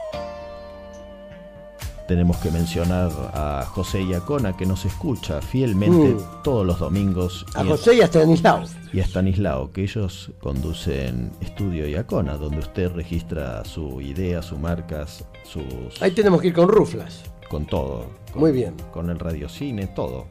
Tenemos 2.07 2.37
que 2.37 2.49
mencionar 2.51 3.11
a 3.33 3.65
José 3.69 4.01
Iacona 4.03 4.55
que 4.55 4.65
nos 4.65 4.85
escucha 4.85 5.41
fielmente 5.41 6.15
Mm. 6.15 6.41
todos 6.43 6.65
los 6.65 6.79
domingos. 6.79 7.45
A 7.53 7.63
y 7.63 7.67
José 7.67 7.95
y 7.95 8.01
a 8.01 8.05
Stanislao. 8.05 8.63
Y 8.93 9.01
a 9.01 9.03
Stanislao, 9.03 9.71
que 9.73 9.83
ellos 9.83 10.31
conducen 10.39 11.31
Estudio 11.41 11.85
Iacona, 11.87 12.37
donde 12.37 12.59
usted 12.59 12.91
registra 12.93 13.63
su 13.65 13.99
idea, 13.99 14.41
sus 14.41 14.57
marcas, 14.57 15.25
sus... 15.43 16.01
Ahí 16.01 16.11
tenemos 16.11 16.41
que 16.41 16.47
ir 16.47 16.53
con 16.53 16.69
ruflas. 16.69 17.23
Con 17.49 17.65
todo. 17.65 18.05
con- 18.31 18.41
Muy 18.41 18.51
bien. 18.53 18.75
Con 18.93 19.09
el 19.09 19.19
radiocine, 19.19 19.87
todo. 19.87 20.27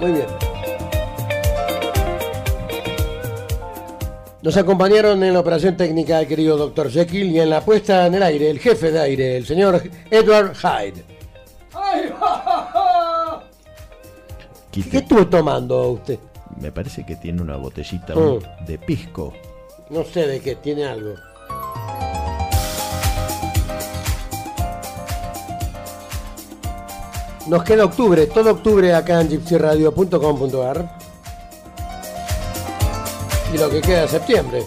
Muy 0.00 0.12
bien. 0.12 0.26
Nos 4.42 4.56
acompañaron 4.56 5.22
en 5.22 5.32
la 5.34 5.40
operación 5.40 5.76
técnica 5.76 6.20
el 6.20 6.26
querido 6.26 6.56
Dr. 6.56 6.90
Jekyll 6.90 7.30
y 7.30 7.40
en 7.40 7.48
la 7.50 7.60
puesta 7.64 8.06
en 8.06 8.14
el 8.14 8.22
aire, 8.24 8.50
el 8.50 8.58
jefe 8.58 8.90
de 8.90 9.00
aire, 9.00 9.36
el 9.36 9.46
señor 9.46 9.80
Edward 10.10 10.54
Hyde. 10.56 11.04
Quite- 14.72 14.90
¿Qué 14.90 14.98
estuvo 14.98 15.26
tomando 15.28 15.90
usted? 15.90 16.18
Me 16.60 16.72
parece 16.72 17.04
que 17.06 17.16
tiene 17.16 17.40
una 17.42 17.56
botellita 17.56 18.14
Mm. 18.14 18.66
de 18.66 18.78
pisco. 18.78 19.32
No 19.90 20.04
sé 20.04 20.26
de 20.26 20.40
qué, 20.40 20.56
tiene 20.56 20.86
algo. 20.86 21.14
Nos 27.48 27.64
queda 27.64 27.84
octubre, 27.84 28.26
todo 28.26 28.52
octubre 28.52 28.94
acá 28.94 29.20
en 29.20 29.28
gypsyradio.com.ar. 29.28 30.98
Y 33.52 33.58
lo 33.58 33.68
que 33.68 33.82
queda 33.82 34.04
es 34.04 34.10
septiembre. 34.10 34.62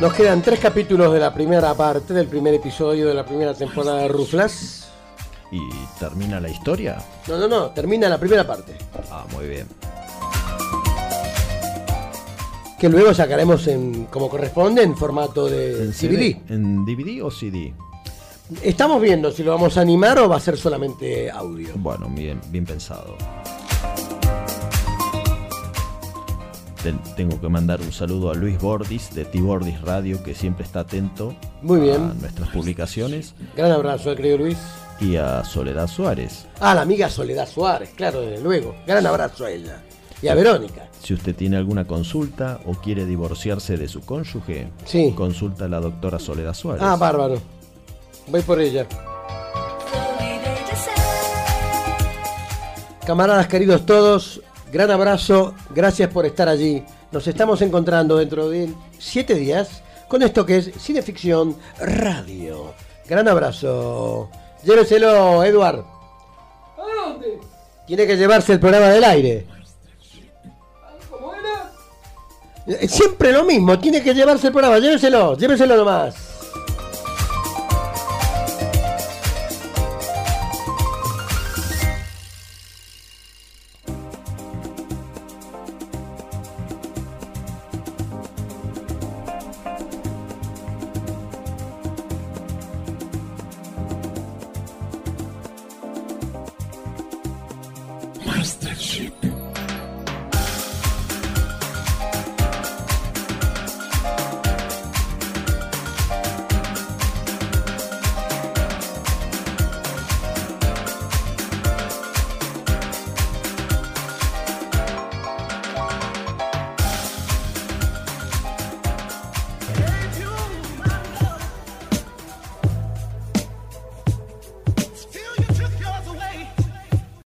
Nos 0.00 0.12
quedan 0.12 0.42
tres 0.42 0.60
capítulos 0.60 1.12
de 1.12 1.18
la 1.18 1.34
primera 1.34 1.74
parte, 1.74 2.14
del 2.14 2.28
primer 2.28 2.54
episodio 2.54 3.08
de 3.08 3.14
la 3.14 3.24
primera 3.24 3.52
temporada 3.54 3.98
de 3.98 4.08
Ruflas. 4.08 4.88
¿Y 5.50 5.60
termina 5.98 6.40
la 6.40 6.48
historia? 6.48 6.98
No, 7.26 7.38
no, 7.38 7.48
no, 7.48 7.70
termina 7.70 8.08
la 8.08 8.18
primera 8.18 8.46
parte. 8.46 8.76
Ah, 9.10 9.24
muy 9.32 9.48
bien. 9.48 9.66
Que 12.78 12.88
luego 12.88 13.14
sacaremos 13.14 13.66
en, 13.66 14.04
como 14.06 14.28
corresponde 14.28 14.82
en 14.82 14.96
formato 14.96 15.46
de 15.46 15.84
¿En 15.84 15.90
DVD. 15.90 16.52
¿En 16.52 16.84
DVD 16.84 17.24
o 17.24 17.30
CD? 17.30 17.74
Estamos 18.62 19.00
viendo 19.00 19.30
si 19.32 19.42
lo 19.42 19.52
vamos 19.52 19.76
a 19.78 19.80
animar 19.80 20.18
o 20.18 20.28
va 20.28 20.36
a 20.36 20.40
ser 20.40 20.56
solamente 20.56 21.30
audio. 21.30 21.70
Bueno, 21.76 22.08
bien, 22.08 22.40
bien 22.50 22.66
pensado. 22.66 23.16
Tengo 27.16 27.40
que 27.40 27.48
mandar 27.48 27.80
un 27.80 27.92
saludo 27.92 28.30
a 28.30 28.34
Luis 28.34 28.58
Bordis 28.60 29.14
de 29.14 29.24
T-Bordis 29.24 29.80
Radio, 29.80 30.22
que 30.22 30.34
siempre 30.34 30.64
está 30.64 30.80
atento 30.80 31.34
Muy 31.62 31.80
bien. 31.80 31.96
a 32.10 32.14
nuestras 32.14 32.48
publicaciones, 32.50 33.34
Gran 33.56 33.72
abrazo, 33.72 34.12
eh, 34.12 34.16
querido 34.16 34.38
Luis. 34.38 34.58
y 35.00 35.16
a 35.16 35.44
Soledad 35.44 35.88
Suárez. 35.88 36.46
Ah, 36.60 36.74
la 36.74 36.82
amiga 36.82 37.08
Soledad 37.10 37.48
Suárez, 37.48 37.90
claro, 37.96 38.20
desde 38.20 38.42
luego. 38.42 38.74
Gran 38.86 39.06
abrazo 39.06 39.44
a 39.46 39.50
ella. 39.50 39.82
Y 40.22 40.28
a 40.28 40.34
Verónica. 40.34 40.88
Si 41.02 41.12
usted 41.12 41.34
tiene 41.34 41.56
alguna 41.58 41.86
consulta 41.86 42.60
o 42.64 42.72
quiere 42.74 43.04
divorciarse 43.04 43.76
de 43.76 43.88
su 43.88 44.00
cónyuge, 44.00 44.68
Sí. 44.86 45.12
consulta 45.14 45.66
a 45.66 45.68
la 45.68 45.80
doctora 45.80 46.18
Soledad 46.18 46.54
Suárez. 46.54 46.82
Ah, 46.82 46.96
bárbaro. 46.96 47.40
Voy 48.28 48.40
por 48.40 48.58
ella. 48.60 48.86
Camaradas 53.06 53.48
queridos 53.48 53.84
todos, 53.84 54.40
gran 54.74 54.90
abrazo, 54.90 55.54
gracias 55.70 56.10
por 56.10 56.26
estar 56.26 56.48
allí. 56.48 56.82
Nos 57.12 57.28
estamos 57.28 57.62
encontrando 57.62 58.16
dentro 58.16 58.48
de 58.48 58.74
siete 58.98 59.34
días 59.34 59.82
con 60.08 60.20
esto 60.20 60.44
que 60.44 60.56
es 60.56 60.72
Cineficción 60.80 61.56
Radio. 61.78 62.74
Gran 63.08 63.28
abrazo. 63.28 64.28
Lléveselo, 64.64 65.44
Eduard. 65.44 65.78
¿A 65.78 67.06
dónde? 67.06 67.38
Tiene 67.86 68.04
que 68.04 68.16
llevarse 68.16 68.54
el 68.54 68.58
programa 68.58 68.88
del 68.88 69.04
aire. 69.04 69.46
¿Cómo 71.08 71.32
era? 71.32 71.70
Eh, 72.66 72.88
Siempre 72.88 73.30
lo 73.32 73.44
mismo, 73.44 73.78
tiene 73.78 74.02
que 74.02 74.12
llevarse 74.12 74.48
el 74.48 74.52
programa, 74.52 74.80
lléveselo, 74.80 75.36
lléveselo 75.36 75.76
nomás. 75.76 76.33